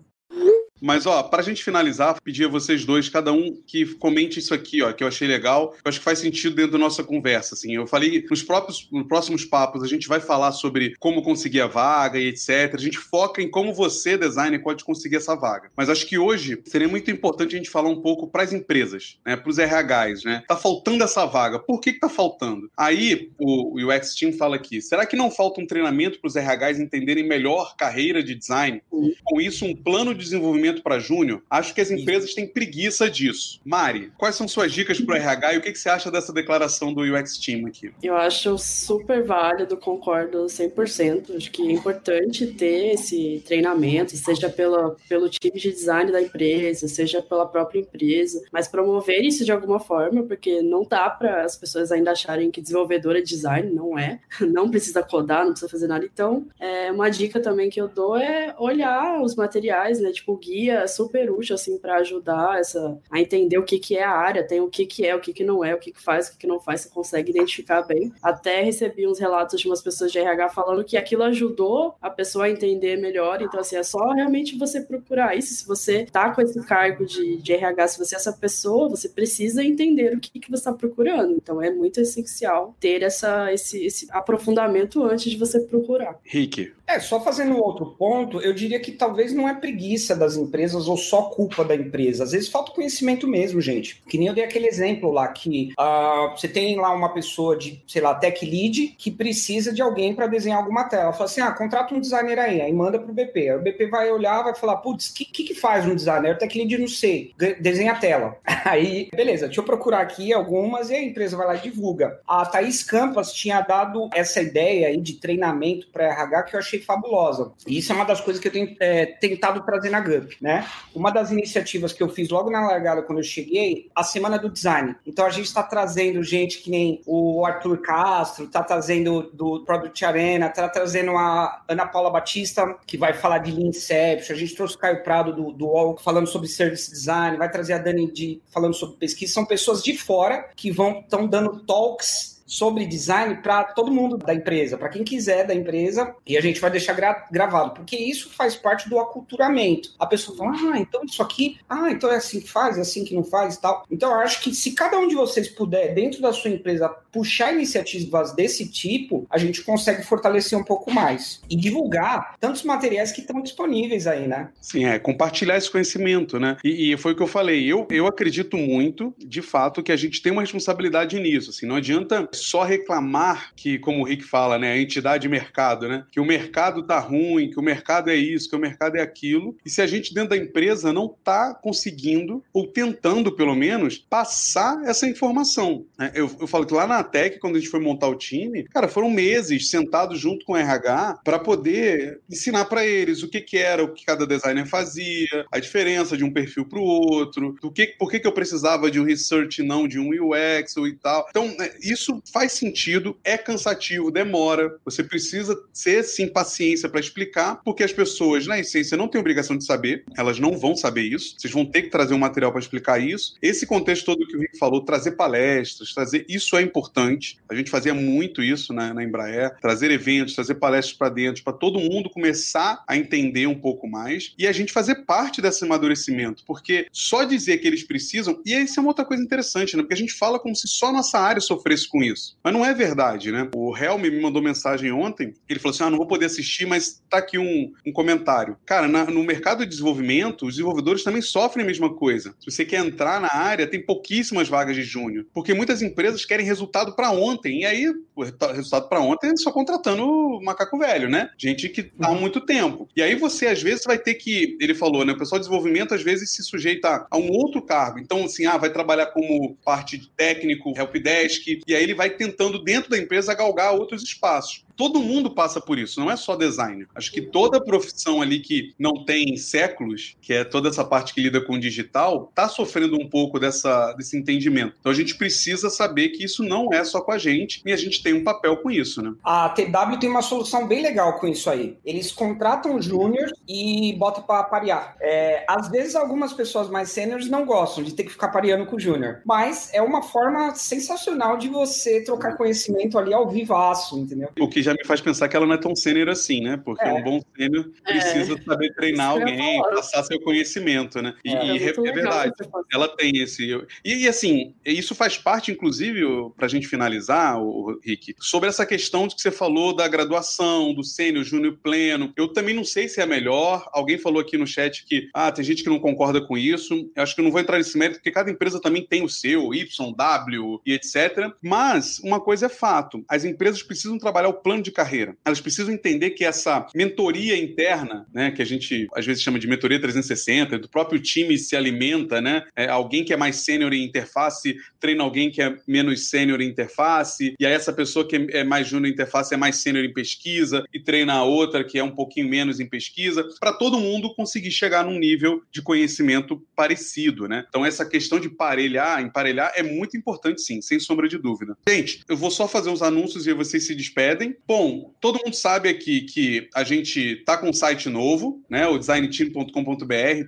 Mas, 0.82 1.06
ó, 1.06 1.24
pra 1.24 1.42
gente 1.42 1.64
finalizar, 1.64 2.20
pedir 2.22 2.46
a 2.46 2.50
vocês 2.50 2.86
dois, 2.86 3.10
cada 3.10 3.32
um, 3.32 3.56
que 3.66 3.86
comente 3.96 4.40
isso 4.40 4.54
aqui, 4.54 4.82
ó, 4.82 4.92
que 4.92 5.04
eu 5.04 5.08
achei 5.08 5.28
legal, 5.28 5.76
eu 5.84 5.90
acho 5.90 6.00
que 6.00 6.06
faz 6.06 6.20
sentido 6.20 6.56
dentro 6.56 6.74
da 6.74 6.78
nossa 6.78 7.04
conversa, 7.04 7.56
assim. 7.56 7.76
Eu 7.76 7.88
falei, 7.88 8.26
nos, 8.30 8.44
próprios, 8.44 8.88
nos 8.92 9.08
próximos 9.08 9.46
papos, 9.46 9.84
a 9.84 9.88
gente 9.88 10.08
vai 10.08 10.20
falar 10.20 10.52
sobre 10.52 10.96
como 11.00 11.22
conseguir 11.22 11.62
a 11.62 11.68
vaga 11.68 12.20
e 12.20 12.28
etc. 12.28 12.74
A 12.74 12.78
gente 12.78 12.98
foca 12.98 13.42
em 13.42 13.50
como 13.50 13.74
você, 13.74 14.18
designer, 14.18 14.60
pode 14.60 14.84
conseguir 14.84 15.18
essa 15.18 15.36
vaga. 15.36 15.72
Mas 15.76 15.90
acho 15.90 16.06
que 16.06 16.18
hoje 16.18 16.62
seria 16.66 16.88
muito 16.88 17.12
importante 17.12 17.56
a 17.56 17.58
gente 17.58 17.70
falar 17.70 17.90
um 17.90 18.02
pouco 18.02 18.28
para 18.28 18.44
as 18.44 18.54
empresas, 18.54 19.18
né, 19.26 19.36
para 19.36 19.50
os 19.50 19.58
RHs, 19.58 20.24
né? 20.24 20.44
Tá 20.48 20.56
faltando 20.56 21.04
essa 21.04 21.26
vaga. 21.26 21.60
Por 21.60 21.80
que 21.80 21.94
que 21.94 22.00
tá 22.00 22.10
faltando? 22.10 22.70
Aí, 22.78 23.32
o, 23.40 23.80
UX 23.80 24.16
Team 24.16 24.34
fala 24.34 24.56
aqui, 24.56 24.82
será 24.82 25.06
que 25.06 25.16
não 25.16 25.32
falta 25.32 25.62
um 25.62 25.68
treinamento 25.68 26.20
para 26.20 26.28
os 26.28 26.36
RHs 26.36 26.80
entenderem 26.80 27.28
melhor 27.28 27.76
carreira 27.76 28.24
de 28.24 28.36
design? 28.36 28.82
Com 29.24 29.42
isso, 29.42 29.66
um 29.66 29.76
plano 29.76 30.14
de 30.14 30.24
desenvolvimento 30.24 30.69
para 30.82 31.00
júnior, 31.00 31.42
acho 31.50 31.74
que 31.74 31.82
as 31.82 31.92
empresas 31.92 32.34
têm 32.34 32.48
preguiça 32.48 33.10
disso. 33.10 33.60
Mari, 33.66 34.12
quais 34.18 34.36
são 34.36 34.48
suas 34.48 34.72
dicas 34.72 35.00
para 35.00 35.14
o 35.14 35.18
RH 35.18 35.54
e 35.54 35.58
o 35.58 35.62
que, 35.62 35.72
que 35.72 35.80
você 35.80 35.90
acha 35.90 36.12
dessa 36.12 36.34
declaração 36.34 36.94
do 36.94 37.02
UX 37.02 37.38
Team 37.38 37.68
aqui? 37.68 37.92
Eu 38.02 38.16
acho 38.16 38.58
super 38.58 39.24
válido, 39.24 39.78
concordo 39.78 40.46
100%. 40.46 41.36
Acho 41.36 41.52
que 41.52 41.62
é 41.68 41.72
importante 41.72 42.48
ter 42.48 42.94
esse 42.94 43.44
treinamento, 43.46 44.16
seja 44.16 44.50
pela, 44.50 44.96
pelo 45.08 45.30
time 45.30 45.60
de 45.60 45.72
design 45.72 46.12
da 46.12 46.22
empresa, 46.22 46.88
seja 46.88 47.22
pela 47.22 47.46
própria 47.46 47.80
empresa, 47.80 48.44
mas 48.52 48.68
promover 48.68 49.22
isso 49.22 49.46
de 49.46 49.52
alguma 49.52 49.80
forma, 49.80 50.24
porque 50.24 50.62
não 50.62 50.84
dá 50.84 51.10
para 51.10 51.44
as 51.44 51.56
pessoas 51.56 51.92
ainda 51.92 52.12
acharem 52.12 52.52
que 52.52 52.62
desenvolvedor 52.62 53.16
é 53.16 53.22
design, 53.22 53.72
não 53.72 53.98
é. 53.98 54.20
Não 54.60 54.70
precisa 54.70 55.04
codar, 55.04 55.44
não 55.44 55.52
precisa 55.52 55.70
fazer 55.70 55.88
nada. 55.88 56.06
Então, 56.12 56.48
é, 56.60 56.92
uma 56.92 57.10
dica 57.10 57.40
também 57.40 57.70
que 57.70 57.80
eu 57.80 57.88
dou 57.88 58.18
é 58.18 58.56
olhar 58.58 59.22
os 59.22 59.36
materiais, 59.36 60.00
né? 60.00 60.12
Tipo, 60.12 60.36
guia 60.36 60.59
guia 60.60 60.88
super 60.88 61.32
útil, 61.32 61.56
assim, 61.56 61.78
para 61.78 61.96
ajudar 61.98 62.60
essa, 62.60 62.98
a 63.10 63.20
entender 63.20 63.58
o 63.58 63.64
que, 63.64 63.80
que 63.80 63.98
é 63.98 64.04
a 64.04 64.12
área, 64.12 64.46
tem 64.46 64.60
o 64.60 64.70
que, 64.70 64.86
que 64.86 65.06
é, 65.06 65.16
o 65.16 65.20
que, 65.20 65.32
que 65.32 65.44
não 65.44 65.64
é, 65.64 65.74
o 65.74 65.80
que, 65.80 65.92
que 65.92 66.02
faz, 66.02 66.28
o 66.28 66.32
que, 66.32 66.40
que 66.40 66.48
não 66.48 66.60
faz, 66.60 66.82
você 66.82 66.90
consegue 66.90 67.32
identificar 67.32 67.82
bem. 67.84 68.12
Até 68.22 68.62
recebi 68.62 69.08
uns 69.08 69.20
relatos 69.20 69.60
de 69.60 69.68
umas 69.68 69.82
pessoas 69.82 70.12
de 70.12 70.20
RH 70.20 70.50
falando 70.50 70.84
que 70.84 70.98
aquilo 70.98 71.24
ajudou 71.24 71.96
a 72.02 72.10
pessoa 72.10 72.46
a 72.46 72.50
entender 72.50 72.98
melhor, 72.98 73.42
então, 73.42 73.60
assim, 73.60 73.78
é 73.78 73.84
só 73.84 74.12
realmente 74.12 74.58
você 74.58 74.82
procurar 74.82 75.36
isso. 75.36 75.54
Se 75.54 75.66
você 75.66 76.06
tá 76.06 76.32
com 76.32 76.42
esse 76.42 76.62
cargo 76.66 77.06
de, 77.06 77.38
de 77.38 77.54
RH, 77.54 77.88
se 77.90 78.00
você 78.00 78.16
é 78.16 78.18
essa 78.18 78.34
pessoa, 78.34 78.90
você 78.90 79.08
precisa 79.08 79.64
entender 79.64 80.16
o 80.16 80.20
que, 80.20 80.40
que 80.40 80.50
você 80.50 80.60
está 80.60 80.74
procurando. 80.74 81.34
Então, 81.34 81.62
é 81.62 81.70
muito 81.70 82.02
essencial 82.02 82.76
ter 82.80 83.02
essa, 83.02 83.52
esse, 83.54 83.86
esse 83.86 84.08
aprofundamento 84.12 85.04
antes 85.04 85.32
de 85.32 85.38
você 85.38 85.60
procurar. 85.60 86.20
Rick. 86.24 86.74
É, 86.90 87.00
só 87.00 87.22
fazendo 87.22 87.54
um 87.54 87.62
outro 87.62 87.86
ponto, 87.86 88.42
eu 88.42 88.52
diria 88.52 88.80
que 88.80 88.92
talvez 88.92 89.32
não 89.32 89.48
é 89.48 89.54
preguiça 89.54 90.16
das 90.16 90.36
empresas 90.36 90.49
ou 90.88 90.98
só 90.98 91.24
culpa 91.24 91.64
da 91.64 91.76
empresa. 91.76 92.24
Às 92.24 92.32
vezes 92.32 92.50
falta 92.50 92.72
conhecimento 92.72 93.28
mesmo, 93.28 93.62
gente. 93.62 94.02
Que 94.08 94.18
nem 94.18 94.28
eu 94.28 94.34
dei 94.34 94.44
aquele 94.44 94.68
exemplo 94.68 95.12
lá 95.12 95.28
que 95.28 95.72
uh, 95.80 96.36
você 96.36 96.48
tem 96.48 96.78
lá 96.78 96.92
uma 96.94 97.10
pessoa 97.14 97.58
de, 97.58 97.82
sei 97.88 98.02
lá, 98.02 98.16
tech 98.16 98.46
lead 98.46 98.96
que 98.98 99.12
precisa 99.12 99.74
de 99.74 99.82
alguém 99.82 100.14
para 100.14 100.28
desenhar 100.28 100.60
alguma 100.60 100.84
tela. 100.86 101.14
Fala 101.14 101.26
assim: 101.26 101.42
ah, 101.42 101.52
contrata 101.52 101.94
um 101.94 102.00
designer 102.00 102.40
aí, 102.40 102.62
aí 102.62 102.74
manda 102.74 103.00
pro 103.00 103.14
BP. 103.14 103.50
Aí 103.50 103.56
o 103.56 103.62
BP 103.62 103.88
vai 103.88 104.12
olhar, 104.12 104.44
vai 104.44 104.56
falar: 104.56 104.78
putz, 104.78 105.10
o 105.10 105.14
que, 105.14 105.26
que, 105.26 105.44
que, 105.44 105.56
faz 105.56 105.86
um 105.86 105.96
designer? 105.96 106.38
Tech 106.38 106.58
lead 106.58 106.78
não 106.78 106.88
sei, 106.88 107.34
desenha 107.60 107.94
a 107.94 107.96
tela. 107.96 108.38
Aí, 108.66 109.10
beleza, 109.16 109.48
deixa 109.48 109.62
eu 109.62 109.66
procurar 109.66 110.02
aqui 110.02 110.32
algumas 110.34 110.90
e 110.90 110.96
a 110.96 111.02
empresa 111.02 111.36
vai 111.36 111.48
lá 111.48 111.56
e 111.56 111.62
divulga. 111.62 112.20
A 112.28 112.46
Thaís 112.46 112.84
Campas 112.84 113.34
tinha 113.34 113.62
dado 113.62 114.10
essa 114.14 114.42
ideia 114.42 114.88
aí 114.88 115.00
de 115.00 115.14
treinamento 115.14 115.88
para 115.92 116.06
RH 116.06 116.44
que 116.44 116.56
eu 116.56 116.60
achei 116.60 116.80
fabulosa. 116.80 117.52
E 117.66 117.78
isso 117.78 117.92
é 117.92 117.96
uma 117.96 118.06
das 118.06 118.22
coisas 118.22 118.42
que 118.42 118.48
eu 118.48 118.52
tenho 118.52 118.76
é, 118.80 119.06
tentado 119.06 119.62
trazer 119.66 119.90
na 119.90 120.02
GUP 120.02 120.38
né? 120.42 120.68
Uma 120.94 121.12
das 121.12 121.32
iniciativas 121.32 121.94
que 121.94 122.02
eu 122.02 122.10
fiz 122.10 122.30
logo 122.30 122.50
na 122.50 122.66
largada 122.66 123.02
quando 123.02 123.20
eu 123.20 123.24
cheguei, 123.24 123.90
a 123.96 124.04
semana 124.04 124.38
do 124.38 124.50
design. 124.50 124.96
Então 125.06 125.26
a 125.26 125.30
gente 125.30 125.46
está 125.46 125.64
trazendo 125.64 126.24
gente 126.24 126.60
que 126.60 126.70
nem 126.70 127.02
o 127.06 127.46
Arthur 127.46 127.82
Castro, 127.82 128.46
está 128.46 128.64
trazendo 128.64 129.30
do 129.34 129.64
Product 129.66 130.04
Arena, 130.06 130.48
está 130.48 130.68
trazendo 130.70 131.12
a 131.12 131.64
Ana 131.68 131.86
Paula 131.86 132.10
Batista, 132.10 132.78
que 132.86 132.98
vai 132.98 133.14
falar 133.14 133.40
de 133.40 133.52
Lean 133.52 133.70
Inception, 133.70 134.36
a 134.36 134.40
gente 134.40 134.56
trouxe 134.56 134.76
o 134.76 134.80
Caio 134.80 135.04
Prado 135.04 135.34
do, 135.34 135.52
do 135.52 135.66
UOL 135.66 135.98
falando 135.98 136.28
sobre 136.28 136.48
service 136.48 136.90
design, 136.90 137.38
vai 137.38 137.50
trazer 137.50 137.74
a 137.74 137.78
Dani 137.78 138.12
de, 138.12 138.42
falando 138.50 138.74
sobre 138.74 138.98
pesquisa, 138.98 139.34
são 139.34 139.46
pessoas 139.46 139.84
de 139.84 139.98
fora 139.98 140.50
que 140.56 140.72
vão 140.72 141.00
estão 141.00 141.28
dando 141.28 141.60
talks 141.66 142.39
sobre 142.50 142.88
design 142.88 143.36
para 143.44 143.64
todo 143.64 143.92
mundo 143.92 144.18
da 144.18 144.34
empresa, 144.34 144.76
para 144.76 144.90
quem 144.90 145.04
quiser 145.04 145.46
da 145.46 145.54
empresa, 145.54 146.16
e 146.26 146.36
a 146.36 146.42
gente 146.42 146.60
vai 146.60 146.72
deixar 146.72 146.94
gra 146.94 147.28
gravado, 147.32 147.76
porque 147.76 147.96
isso 147.96 148.30
faz 148.32 148.56
parte 148.56 148.90
do 148.90 149.00
aculturamento. 149.00 149.92
A 150.00 150.08
pessoa 150.08 150.36
fala, 150.36 150.74
ah, 150.74 150.80
então 150.80 151.04
isso 151.06 151.22
aqui, 151.22 151.60
ah, 151.70 151.92
então 151.92 152.12
é 152.12 152.16
assim 152.16 152.42
que 152.42 152.50
faz, 152.50 152.78
é 152.78 152.82
assim 152.82 153.06
que 153.06 153.14
não 153.14 153.24
faz 153.24 153.56
e 153.56 153.62
tal. 153.62 153.86
Então 153.92 154.10
eu 154.12 154.20
acho 154.20 154.42
que 154.42 154.54
se 154.54 154.72
cada 154.72 154.98
um 154.98 155.08
de 155.08 155.16
vocês 155.16 155.48
puder, 155.48 155.94
dentro 155.94 156.22
da 156.22 156.34
sua 156.34 156.50
empresa, 156.50 156.90
puxar 157.12 157.54
iniciativas 157.54 158.34
desse 158.34 158.68
tipo, 158.68 159.28
a 159.30 159.38
gente 159.38 159.62
consegue 159.62 160.04
fortalecer 160.04 160.58
um 160.58 160.64
pouco 160.64 160.92
mais. 160.92 161.42
E 161.50 161.56
divulgar 161.56 162.36
tantos 162.40 162.64
materiais 162.64 163.12
que 163.12 163.22
estão 163.22 163.42
disponíveis 163.42 164.08
aí, 164.08 164.28
né? 164.28 164.50
Sim, 164.60 164.86
é, 164.86 164.98
compartilhar 164.98 165.58
esse 165.58 165.70
conhecimento, 165.70 166.40
né? 166.40 166.58
E, 166.64 166.94
e, 166.94 166.98
foi 166.98 167.14
o 167.14 167.16
que 167.16 167.22
eu 167.22 167.28
falei. 167.28 167.72
Eu, 167.72 167.88
eu 167.92 168.08
acredito 168.08 168.58
muito, 168.58 169.14
de 169.18 169.42
fato, 169.42 169.84
que 169.84 169.92
a 169.92 169.96
gente 169.96 170.22
tem 170.22 170.32
uma 170.32 170.42
responsabilidade 170.42 171.20
nisso. 171.20 171.52
Assim, 171.52 171.66
não 171.66 171.76
adianta 171.76 172.28
só 172.40 172.64
reclamar 172.64 173.54
que, 173.56 173.80
como 173.80 174.02
o 174.02 174.06
Rick 174.06 174.24
fala, 174.24 174.58
né, 174.58 174.74
a 174.74 174.80
entidade 174.80 175.28
mercado, 175.28 175.88
né? 175.88 176.06
Que 176.12 176.20
o 176.20 176.26
mercado 176.26 176.84
tá 176.84 177.00
ruim, 177.00 177.50
que 177.50 177.60
o 177.60 177.64
mercado 177.64 178.10
é 178.10 178.16
isso, 178.16 178.50
que 178.50 178.56
o 178.56 178.60
mercado 178.60 178.98
é 178.98 179.02
aquilo. 179.02 179.56
E 179.66 179.70
se 179.70 179.82
a 179.82 179.88
gente 179.88 180.14
dentro 180.14 180.32
da 180.32 180.38
empresa 180.38 180.92
não 180.94 181.08
tá 181.24 181.54
conseguindo, 181.54 182.44
ou 182.54 182.68
tentando 182.68 183.32
pelo 183.32 183.56
menos, 183.56 183.98
passar 183.98 184.82
essa 184.86 185.08
informação. 185.08 185.86
Né? 185.98 186.12
Eu, 186.14 186.30
eu 186.40 186.48
falo 186.48 186.66
que 186.66 186.74
lá 186.74 186.88
na 186.88 187.04
Tech, 187.04 187.40
quando 187.40 187.56
a 187.56 187.60
gente 187.60 187.70
foi 187.70 187.80
montar 187.80 188.08
o 188.08 188.16
time, 188.16 188.64
cara, 188.66 188.88
foram 188.88 189.10
meses 189.10 189.70
sentados 189.70 190.20
junto 190.20 190.46
com 190.46 190.54
o 190.54 190.58
RH 190.58 191.20
para 191.24 191.40
poder 191.40 192.20
ensinar 192.30 192.66
para 192.66 192.86
eles 192.86 193.24
o 193.24 193.30
que, 193.30 193.42
que 193.42 193.58
era, 193.58 193.84
o 193.84 193.94
que 193.94 194.06
cada 194.06 194.26
designer 194.26 194.66
fazia, 194.66 195.46
a 195.52 195.60
diferença 195.60 196.18
de 196.18 196.24
um 196.24 196.32
perfil 196.32 196.66
para 196.66 196.80
o 196.80 196.84
outro, 196.84 197.56
do 197.62 197.72
que, 197.72 197.88
por 197.98 198.10
que, 198.10 198.20
que 198.20 198.28
eu 198.28 198.32
precisava 198.32 198.90
de 198.90 199.00
um 199.00 199.04
research 199.04 199.62
e 199.62 199.66
não 199.66 199.88
de 199.88 200.00
um 200.00 200.10
UX 200.10 200.76
e 200.78 200.94
tal. 200.94 201.26
Então, 201.30 201.48
né, 201.58 201.72
isso 201.82 202.22
faz 202.32 202.54
sentido, 202.54 203.18
é 203.24 203.38
cansativo, 203.38 204.12
demora. 204.12 204.78
Você 204.86 205.04
precisa 205.04 205.58
ser, 205.74 206.04
sim, 206.04 206.28
paciência 206.28 206.90
para 206.90 207.00
explicar, 207.00 207.62
porque 207.64 207.84
as 207.84 207.94
pessoas, 207.94 208.48
na 208.48 208.60
essência, 208.60 208.98
não 208.98 209.08
têm 209.08 209.20
obrigação 209.20 209.58
de 209.58 209.66
saber, 209.66 210.04
elas 210.18 210.40
não 210.40 210.58
vão 210.58 210.76
saber 210.76 211.04
isso. 211.04 211.36
Vocês 211.38 211.54
vão 211.54 211.66
ter 211.66 211.84
que 211.84 211.90
trazer 211.90 212.14
um 212.14 212.20
material 212.20 212.52
para 212.52 212.62
explicar 212.62 213.00
isso. 213.00 213.36
Esse 213.42 213.66
contexto 213.66 214.06
todo 214.06 214.28
que 214.28 214.36
o 214.36 214.40
Rick 214.40 214.58
falou, 214.58 214.82
trazer 214.82 215.12
palestras, 215.12 215.94
trazer 215.94 216.26
isso 216.28 216.58
é 216.58 216.62
importante. 216.62 217.38
A 217.50 217.56
gente 217.56 217.70
fazia 217.70 217.94
muito 217.94 218.42
isso 218.42 218.74
né, 218.74 218.94
na 218.94 219.04
Embraer, 219.04 219.56
trazer 219.60 219.92
eventos, 219.92 220.36
trazer 220.36 220.56
palestras 220.56 220.98
para 220.98 221.10
dentro, 221.10 221.44
para 221.44 221.54
todo 221.54 221.80
mundo 221.80 222.10
começar 222.10 222.84
a 222.88 222.98
entender 222.98 223.48
um 223.48 223.60
pouco 223.60 223.88
mais 223.88 224.34
e 224.38 224.48
a 224.48 224.52
gente 224.52 224.72
fazer 224.72 225.06
parte 225.06 225.42
desse 225.42 225.64
amadurecimento, 225.64 226.44
porque 226.46 226.88
só 226.92 227.24
dizer 227.24 227.58
que 227.58 227.68
eles 227.68 227.84
precisam, 227.84 228.42
e 228.46 228.54
essa 228.54 228.80
é 228.80 228.82
uma 228.82 228.90
outra 228.90 229.06
coisa 229.06 229.24
interessante, 229.24 229.76
né? 229.76 229.84
Porque 229.84 229.94
a 229.94 229.98
gente 229.98 230.14
fala 230.14 230.40
como 230.40 230.56
se 230.56 230.68
só 230.68 230.92
nossa 230.92 231.20
área 231.20 231.42
sofresse 231.42 231.88
com 231.88 232.04
isso. 232.04 232.19
Mas 232.44 232.54
não 232.54 232.66
é 232.66 232.74
verdade, 232.74 233.32
né? 233.32 233.50
O 233.56 233.76
Helm 233.76 234.02
me 234.02 234.22
mandou 234.22 234.42
mensagem 234.42 234.92
ontem, 234.92 235.34
ele 235.48 235.60
falou 235.60 235.74
assim: 235.74 235.84
ah, 235.84 235.90
não 235.90 235.98
vou 235.98 236.08
poder 236.08 236.26
assistir, 236.26 236.66
mas 236.66 237.02
tá 237.10 237.18
aqui 237.18 237.38
um, 237.38 237.72
um 237.86 237.92
comentário. 237.92 238.58
Cara, 238.66 238.88
na, 238.88 239.06
no 239.06 239.24
mercado 239.24 239.64
de 239.64 239.70
desenvolvimento, 239.70 240.46
os 240.46 240.56
desenvolvedores 240.56 241.04
também 241.04 241.22
sofrem 241.22 241.64
a 241.64 241.68
mesma 241.68 241.94
coisa. 241.94 242.36
Se 242.40 242.52
você 242.52 242.66
quer 242.66 242.86
entrar 242.86 243.20
na 243.20 243.34
área, 243.34 243.68
tem 243.68 243.84
pouquíssimas 243.84 244.48
vagas 244.48 244.76
de 244.76 244.84
júnior, 244.84 245.26
porque 245.34 245.54
muitas 245.54 245.82
empresas 245.82 246.26
querem 246.26 246.46
resultado 246.46 246.96
para 246.96 247.12
ontem, 247.12 247.62
e 247.62 247.66
aí 247.66 247.88
o 248.16 248.24
resultado 248.24 248.90
para 248.90 249.00
ontem 249.00 249.32
é 249.32 249.38
só 249.38 249.52
contratando 249.52 250.40
macaco 250.42 250.78
velho, 250.78 251.10
né? 251.10 251.30
Gente 251.38 251.70
que 251.70 251.84
tá 251.84 252.08
há 252.08 252.12
uhum. 252.12 252.20
muito 252.20 252.42
tempo. 252.42 252.88
E 252.96 253.02
aí 253.02 253.16
você, 253.16 253.48
às 253.48 253.62
vezes, 253.62 253.84
vai 253.86 253.98
ter 253.98 254.16
que, 254.16 254.58
ele 254.60 254.74
falou, 254.74 255.06
né? 255.06 255.14
O 255.14 255.18
pessoal 255.18 255.40
de 255.40 255.46
desenvolvimento, 255.46 255.94
às 255.94 256.04
vezes, 256.04 256.32
se 256.32 256.44
sujeita 256.44 257.08
a 257.10 257.18
um 257.18 257.32
outro 257.32 257.62
cargo. 257.62 258.00
Então, 258.00 258.26
assim, 258.26 258.46
ah, 258.46 258.58
vai 258.58 258.72
trabalhar 258.72 259.08
como 259.08 259.56
parte 259.64 259.98
de 259.98 260.10
técnico, 260.10 260.74
helpdesk, 260.76 261.62
e 261.66 261.76
aí 261.76 261.84
ele 261.84 261.94
vai 261.94 262.09
tentando, 262.10 262.64
dentro 262.64 262.90
da 262.90 262.98
empresa, 262.98 263.34
galgar 263.34 263.74
outros 263.74 264.04
espaços 264.04 264.64
todo 264.80 265.02
mundo 265.02 265.30
passa 265.30 265.60
por 265.60 265.78
isso, 265.78 266.00
não 266.00 266.10
é 266.10 266.16
só 266.16 266.38
designer. 266.38 266.88
Acho 266.96 267.12
que 267.12 267.22
toda 267.22 267.60
profissão 267.60 268.22
ali 268.22 268.40
que 268.40 268.74
não 268.80 269.04
tem 269.04 269.36
séculos, 269.36 270.16
que 270.22 270.32
é 270.32 270.46
toda 270.46 270.70
essa 270.70 270.86
parte 270.86 271.14
que 271.14 271.20
lida 271.20 271.42
com 271.42 271.56
o 271.56 271.60
digital, 271.60 272.28
está 272.30 272.48
sofrendo 272.48 272.96
um 272.96 273.10
pouco 273.10 273.38
dessa, 273.38 273.92
desse 273.92 274.18
entendimento. 274.18 274.78
Então 274.80 274.90
a 274.90 274.96
gente 274.96 275.18
precisa 275.18 275.70
saber 275.70 276.10
que 276.10 276.24
isso 276.24 276.46
não 276.46 276.70
é 276.72 276.86
só 276.86 277.02
com 277.02 277.12
a 277.12 277.18
gente 277.18 277.62
e 277.66 277.74
a 277.74 277.76
gente 277.76 278.02
tem 278.02 278.14
um 278.14 278.24
papel 278.24 278.56
com 278.56 278.72
isso, 278.72 279.02
né? 279.02 279.14
A 279.22 279.50
TW 279.50 280.00
tem 280.00 280.10
uma 280.10 280.22
solução 280.22 280.66
bem 280.66 280.82
legal 280.82 281.20
com 281.20 281.28
isso 281.28 281.50
aí. 281.50 281.78
Eles 281.84 282.14
contratam 282.14 282.82
júnior 282.82 283.30
e 283.46 283.94
botam 284.00 284.24
para 284.24 284.44
parear. 284.44 284.96
É, 285.02 285.44
às 285.46 285.70
vezes 285.70 285.94
algumas 285.94 286.32
pessoas 286.32 286.70
mais 286.70 286.90
sêniores 286.90 287.30
não 287.30 287.46
gostam 287.46 287.84
de 287.84 287.94
ter 287.94 288.06
que 288.06 288.12
ficar 288.12 288.30
pareando 288.30 288.66
com 288.66 288.78
o 288.78 288.80
júnior, 288.80 289.22
mas 289.26 289.74
é 289.74 289.82
uma 289.82 290.02
forma 290.02 290.56
sensacional 290.56 291.36
de 291.36 291.50
você 291.50 292.02
trocar 292.02 292.38
conhecimento 292.38 292.98
ali 292.98 293.14
ao 293.14 293.28
vivaço, 293.28 294.00
entendeu? 294.00 294.30
O 294.40 294.48
que 294.48 294.69
já 294.69 294.69
já 294.70 294.74
me 294.74 294.86
faz 294.86 295.02
pensar 295.02 295.28
que 295.28 295.36
ela 295.36 295.46
não 295.46 295.56
é 295.56 295.58
tão 295.58 295.76
sênior 295.76 296.10
assim, 296.10 296.42
né? 296.42 296.58
Porque 296.64 296.86
é. 296.86 296.94
um 296.94 297.04
bom 297.04 297.22
sênior 297.36 297.72
precisa 297.84 298.36
é. 298.36 298.42
saber 298.42 298.74
treinar 298.76 299.12
alguém, 299.12 299.62
passar 299.62 300.04
seu 300.04 300.20
conhecimento, 300.22 301.02
né? 301.02 301.16
E 301.26 301.34
é, 301.34 301.58
é, 301.58 301.70
é 301.70 301.92
verdade, 301.92 302.34
ela 302.72 302.88
tem 302.88 303.18
esse. 303.18 303.50
E, 303.84 304.04
e, 304.04 304.08
assim, 304.08 304.54
isso 304.66 304.94
faz 304.94 305.18
parte, 305.18 305.52
inclusive, 305.52 306.02
para 306.36 306.46
a 306.46 306.50
gente 306.50 306.68
finalizar, 306.68 307.42
o 307.42 307.80
Rick, 307.84 308.16
sobre 308.20 308.50
essa 308.50 308.66
questão 308.66 309.08
de 309.08 309.16
que 309.16 309.22
você 309.22 309.32
falou 309.32 309.76
da 309.76 309.88
graduação, 309.88 310.74
do 310.74 310.84
sênior, 310.84 311.24
júnior 311.24 311.58
pleno. 311.62 312.14
Eu 312.16 312.28
também 312.28 312.56
não 312.56 312.64
sei 312.64 312.88
se 312.88 313.02
é 313.02 313.06
melhor. 313.06 313.68
Alguém 313.74 313.98
falou 313.98 314.22
aqui 314.22 314.38
no 314.38 314.48
chat 314.48 314.86
que 314.86 315.10
ah, 315.14 315.32
tem 315.32 315.44
gente 315.44 315.64
que 315.64 315.70
não 315.70 315.80
concorda 315.80 316.22
com 316.22 316.38
isso. 316.38 316.90
Eu 316.96 317.04
acho 317.04 317.16
que 317.16 317.22
eu 317.22 317.26
não 317.26 317.32
vou 317.32 317.42
entrar 317.42 317.58
nesse 317.58 317.78
mérito, 317.78 318.00
porque 318.00 318.12
cada 318.12 318.30
empresa 318.30 318.62
também 318.62 318.86
tem 318.86 319.04
o 319.04 319.10
seu, 319.10 319.54
Y, 319.54 319.94
W 319.96 320.62
e 320.66 320.74
etc. 320.74 321.34
Mas 321.42 322.00
uma 322.00 322.20
coisa 322.20 322.46
é 322.46 322.50
fato: 322.50 323.04
as 323.08 323.24
empresas 323.24 323.64
precisam 323.64 323.98
trabalhar 323.98 324.30
o 324.30 324.34
plano 324.34 324.59
plano 324.60 324.64
de 324.64 324.72
carreira. 324.72 325.16
Elas 325.26 325.42
precisam 325.42 325.74
entender 325.74 326.12
que 326.12 326.24
essa 326.24 326.68
mentoria 326.76 327.38
interna, 327.38 328.06
né, 328.14 328.32
que 328.32 328.42
a 328.42 328.46
gente 328.46 328.88
às 328.94 329.06
vezes 329.06 329.24
chama 329.24 329.40
de 329.40 329.48
mentoria 329.48 329.80
360, 329.80 330.60
do 330.60 330.70
próprio 330.70 331.02
time 331.02 331.38
se 331.38 331.56
alimenta, 331.56 332.22
né? 332.22 332.44
É, 332.56 332.68
alguém 332.68 333.04
que 333.04 333.14
é 333.14 333.18
mais 333.18 333.38
sênior 333.38 333.74
em 333.74 333.84
interface 333.84 334.56
treina 334.80 335.04
alguém 335.04 335.30
que 335.30 335.42
é 335.42 335.56
menos 335.68 336.10
sênior 336.10 336.42
em 336.42 336.48
interface, 336.48 337.36
e 337.40 337.46
aí 337.46 337.54
essa 337.54 337.74
pessoa 337.74 338.08
que 338.08 338.16
é 338.16 338.44
mais 338.44 338.68
júnior 338.68 338.90
em 338.90 338.94
interface 338.94 339.34
é 339.34 339.38
mais 339.38 339.58
sênior 339.58 339.84
em 339.84 339.94
pesquisa 339.94 340.64
e 340.74 340.80
treina 340.80 341.14
a 341.14 341.24
outra 341.24 341.64
que 341.64 341.78
é 341.78 341.84
um 341.84 341.92
pouquinho 341.92 342.30
menos 342.30 342.60
em 342.60 342.68
pesquisa, 342.68 343.28
para 343.40 343.54
todo 343.54 343.80
mundo 343.80 344.14
conseguir 344.16 344.52
chegar 344.52 344.86
num 344.86 344.98
nível 344.98 345.42
de 345.52 345.62
conhecimento 345.62 346.42
parecido, 346.56 347.28
né? 347.28 347.46
Então 347.50 347.66
essa 347.66 347.86
questão 347.86 348.20
de 348.20 348.30
parelhar, 348.30 349.02
emparelhar 349.02 349.52
é 349.56 349.64
muito 349.64 349.98
importante 349.98 350.42
sim, 350.42 350.62
sem 350.62 350.80
sombra 350.80 351.08
de 351.08 351.18
dúvida. 351.18 351.58
Gente, 351.68 352.04
eu 352.08 352.16
vou 352.16 352.32
só 352.32 352.48
fazer 352.48 352.70
uns 352.70 352.82
anúncios 352.82 353.28
e 353.28 353.34
vocês 353.34 353.66
se 353.66 353.76
despedem. 353.76 354.36
Bom, 354.50 354.96
todo 355.00 355.20
mundo 355.24 355.36
sabe 355.36 355.70
aqui 355.70 356.02
que 356.02 356.50
a 356.56 356.64
gente 356.64 357.18
tá 357.18 357.38
com 357.38 357.50
um 357.50 357.54
site 357.54 357.88
novo, 357.88 358.44
né? 358.50 358.68
O 358.68 358.80
designteam.com.br 358.80 359.54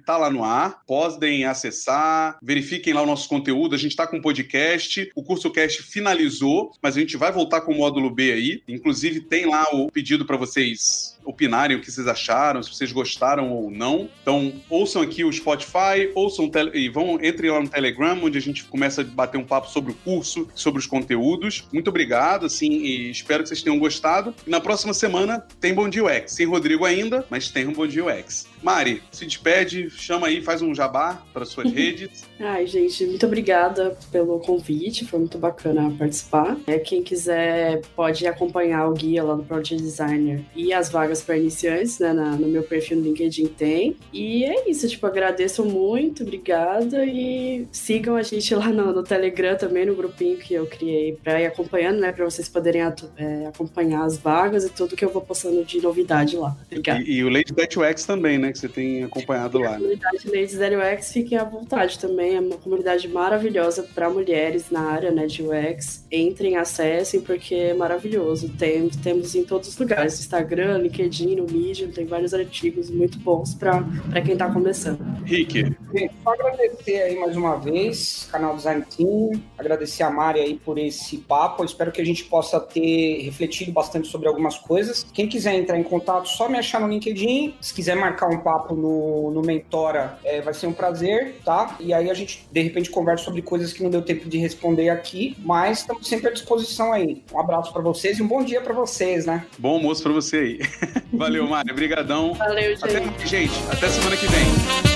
tá 0.05 0.15
lá 0.15 0.29
no 0.29 0.43
ar. 0.43 0.83
Podem 0.85 1.43
acessar, 1.45 2.37
verifiquem 2.39 2.93
lá 2.93 3.01
o 3.01 3.05
nosso 3.07 3.27
conteúdo. 3.27 3.73
A 3.73 3.79
gente 3.79 3.95
tá 3.95 4.05
com 4.05 4.17
um 4.17 4.21
podcast. 4.21 5.11
O 5.15 5.23
curso 5.23 5.49
cast 5.49 5.81
finalizou, 5.81 6.71
mas 6.83 6.95
a 6.95 6.99
gente 6.99 7.17
vai 7.17 7.31
voltar 7.31 7.61
com 7.61 7.73
o 7.73 7.77
módulo 7.77 8.11
B 8.11 8.31
aí. 8.31 8.63
Inclusive 8.67 9.21
tem 9.21 9.47
lá 9.47 9.65
o 9.73 9.89
pedido 9.89 10.23
para 10.23 10.37
vocês 10.37 11.10
opinarem 11.31 11.77
o 11.77 11.81
que 11.81 11.91
vocês 11.91 12.07
acharam, 12.07 12.61
se 12.61 12.73
vocês 12.73 12.91
gostaram 12.91 13.51
ou 13.51 13.71
não. 13.71 14.09
Então, 14.21 14.53
ouçam 14.69 15.01
aqui 15.01 15.23
o 15.23 15.31
Spotify, 15.31 16.11
ouçam 16.13 16.49
e 16.73 16.89
vão 16.89 17.15
entrem 17.23 17.49
lá 17.49 17.61
no 17.61 17.69
Telegram, 17.69 18.19
onde 18.21 18.37
a 18.37 18.41
gente 18.41 18.63
começa 18.65 19.01
a 19.01 19.03
bater 19.03 19.37
um 19.37 19.43
papo 19.43 19.69
sobre 19.69 19.91
o 19.91 19.95
curso, 19.95 20.47
sobre 20.53 20.79
os 20.79 20.85
conteúdos. 20.85 21.67
Muito 21.71 21.89
obrigado, 21.89 22.45
assim, 22.45 22.71
e 22.71 23.09
espero 23.09 23.43
que 23.43 23.49
vocês 23.49 23.63
tenham 23.63 23.79
gostado. 23.79 24.35
E 24.45 24.49
na 24.49 24.59
próxima 24.59 24.93
semana 24.93 25.45
tem 25.59 25.73
Bom 25.73 25.89
Dia 25.89 26.03
UX. 26.05 26.33
Sem 26.33 26.45
Rodrigo 26.45 26.85
ainda, 26.85 27.25
mas 27.29 27.49
tem 27.49 27.67
um 27.67 27.73
Bom 27.73 27.87
Dia 27.87 28.05
UX. 28.05 28.50
Mari, 28.61 29.01
se 29.11 29.25
despede, 29.25 29.89
chama 29.89 30.27
aí, 30.27 30.41
faz 30.41 30.61
um 30.61 30.73
jabá 30.73 31.21
para 31.33 31.45
suas 31.45 31.71
redes. 31.71 32.23
Ai, 32.39 32.65
gente, 32.67 33.05
muito 33.05 33.25
obrigada 33.25 33.97
pelo 34.11 34.39
convite, 34.39 35.05
foi 35.05 35.19
muito 35.19 35.37
bacana 35.37 35.93
participar. 35.97 36.57
É, 36.67 36.77
quem 36.77 37.01
quiser 37.01 37.81
pode 37.95 38.25
acompanhar 38.27 38.87
o 38.87 38.93
guia 38.93 39.23
lá 39.23 39.35
do 39.35 39.43
Project 39.43 39.81
Designer 39.81 40.41
e 40.55 40.73
as 40.73 40.89
vagas 40.89 41.21
para 41.21 41.37
iniciantes, 41.37 41.99
né, 41.99 42.13
na, 42.13 42.31
no 42.35 42.47
meu 42.47 42.63
perfil 42.63 42.97
no 42.97 43.03
LinkedIn 43.03 43.47
tem. 43.47 43.95
E 44.13 44.43
é 44.43 44.69
isso, 44.69 44.87
tipo, 44.87 45.05
agradeço 45.07 45.63
muito, 45.65 46.23
obrigada 46.23 47.03
e 47.05 47.67
sigam 47.71 48.15
a 48.15 48.23
gente 48.23 48.53
lá 48.53 48.67
no, 48.69 48.93
no 48.93 49.03
Telegram 49.03 49.55
também, 49.57 49.85
no 49.85 49.95
grupinho 49.95 50.37
que 50.37 50.53
eu 50.53 50.65
criei 50.65 51.17
para 51.23 51.41
ir 51.41 51.45
acompanhando, 51.45 51.99
né, 51.99 52.11
para 52.11 52.25
vocês 52.25 52.47
poderem 52.47 52.81
é, 52.81 53.47
acompanhar 53.47 54.03
as 54.03 54.17
vagas 54.17 54.65
e 54.65 54.69
tudo 54.69 54.95
que 54.95 55.03
eu 55.03 55.11
vou 55.11 55.21
postando 55.21 55.63
de 55.63 55.81
novidade 55.81 56.35
lá. 56.37 56.55
Obrigada. 56.65 57.01
E, 57.01 57.17
e 57.17 57.23
o 57.23 57.29
Lady 57.29 57.53
UX 57.77 58.05
também, 58.05 58.37
né? 58.37 58.50
Né? 58.51 58.53
Que 58.53 58.59
você 58.59 58.69
tem 58.69 59.03
acompanhado 59.03 59.59
lá. 59.59 59.71
A 59.71 59.77
comunidade 59.77 60.27
Ladies 60.27 60.57
da 60.57 60.67
UX 60.67 61.11
fiquem 61.11 61.37
à 61.37 61.43
vontade 61.43 61.97
também. 61.97 62.35
É 62.35 62.39
uma 62.39 62.57
comunidade 62.57 63.07
maravilhosa 63.07 63.83
para 63.83 64.09
mulheres 64.09 64.69
na 64.69 64.81
área 64.81 65.11
né, 65.11 65.25
de 65.25 65.41
UX. 65.41 66.05
Entrem, 66.11 66.57
acessem, 66.57 67.21
porque 67.21 67.55
é 67.55 67.73
maravilhoso. 67.73 68.49
Tem, 68.49 68.89
temos 68.89 69.33
em 69.35 69.43
todos 69.43 69.69
os 69.69 69.77
lugares: 69.77 70.19
Instagram, 70.19 70.77
LinkedIn, 70.79 71.35
no 71.35 71.47
Medium, 71.51 71.91
tem 71.91 72.05
vários 72.05 72.33
artigos 72.33 72.89
muito 72.89 73.17
bons 73.19 73.53
para 73.53 73.81
quem 74.23 74.33
está 74.33 74.51
começando. 74.51 74.99
Rick. 75.25 75.75
Só 76.23 76.33
agradecer 76.33 77.01
aí 77.01 77.19
mais 77.19 77.35
uma 77.35 77.57
vez, 77.57 78.27
canal 78.31 78.55
Design 78.55 78.83
Team, 78.95 79.31
agradecer 79.57 80.03
a 80.03 80.09
Mari 80.09 80.39
aí 80.39 80.55
por 80.55 80.77
esse 80.77 81.17
papo. 81.17 81.61
Eu 81.61 81.65
espero 81.65 81.91
que 81.91 82.01
a 82.01 82.05
gente 82.05 82.23
possa 82.25 82.59
ter 82.59 83.21
refletido 83.23 83.71
bastante 83.71 84.07
sobre 84.07 84.27
algumas 84.27 84.57
coisas. 84.57 85.05
Quem 85.13 85.27
quiser 85.27 85.55
entrar 85.55 85.77
em 85.77 85.83
contato, 85.83 86.29
só 86.29 86.47
me 86.47 86.57
achar 86.57 86.79
no 86.79 86.87
LinkedIn. 86.87 87.55
Se 87.59 87.73
quiser 87.73 87.95
marcar 87.95 88.27
um 88.27 88.39
papo 88.41 88.75
no, 88.75 89.31
no 89.31 89.41
Mentora, 89.41 90.17
é, 90.23 90.41
vai 90.41 90.53
ser 90.53 90.67
um 90.67 90.73
prazer, 90.73 91.35
tá? 91.45 91.75
E 91.79 91.93
aí 91.93 92.09
a 92.09 92.13
gente, 92.13 92.47
de 92.51 92.61
repente, 92.61 92.89
conversa 92.89 93.25
sobre 93.25 93.41
coisas 93.41 93.73
que 93.73 93.83
não 93.83 93.89
deu 93.89 94.01
tempo 94.01 94.27
de 94.27 94.37
responder 94.37 94.89
aqui, 94.89 95.37
mas 95.39 95.79
estamos 95.79 96.07
sempre 96.07 96.27
à 96.27 96.31
disposição 96.31 96.91
aí. 96.91 97.23
Um 97.33 97.39
abraço 97.39 97.71
para 97.71 97.81
vocês 97.81 98.19
e 98.19 98.23
um 98.23 98.27
bom 98.27 98.43
dia 98.43 98.61
para 98.61 98.73
vocês, 98.73 99.25
né? 99.25 99.45
Bom 99.57 99.75
almoço 99.75 100.03
para 100.03 100.13
você 100.13 100.37
aí. 100.37 100.59
Valeu, 101.13 101.47
Mário. 101.47 101.71
Obrigadão. 101.71 102.33
Valeu, 102.33 102.75
gente. 102.75 102.97
Até, 102.97 103.25
gente. 103.25 103.53
Até 103.71 103.89
semana 103.89 104.17
que 104.17 104.27
vem. 104.27 104.91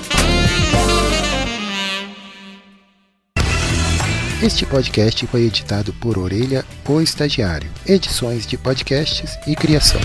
Este 4.44 4.66
podcast 4.66 5.26
foi 5.28 5.42
editado 5.42 5.94
por 5.94 6.18
Orelha, 6.18 6.64
o 6.88 7.02
Estagiário. 7.02 7.72
Edições 7.88 8.46
de 8.46 8.58
podcasts 8.58 9.40
e 9.48 9.56
criação. 9.56 10.02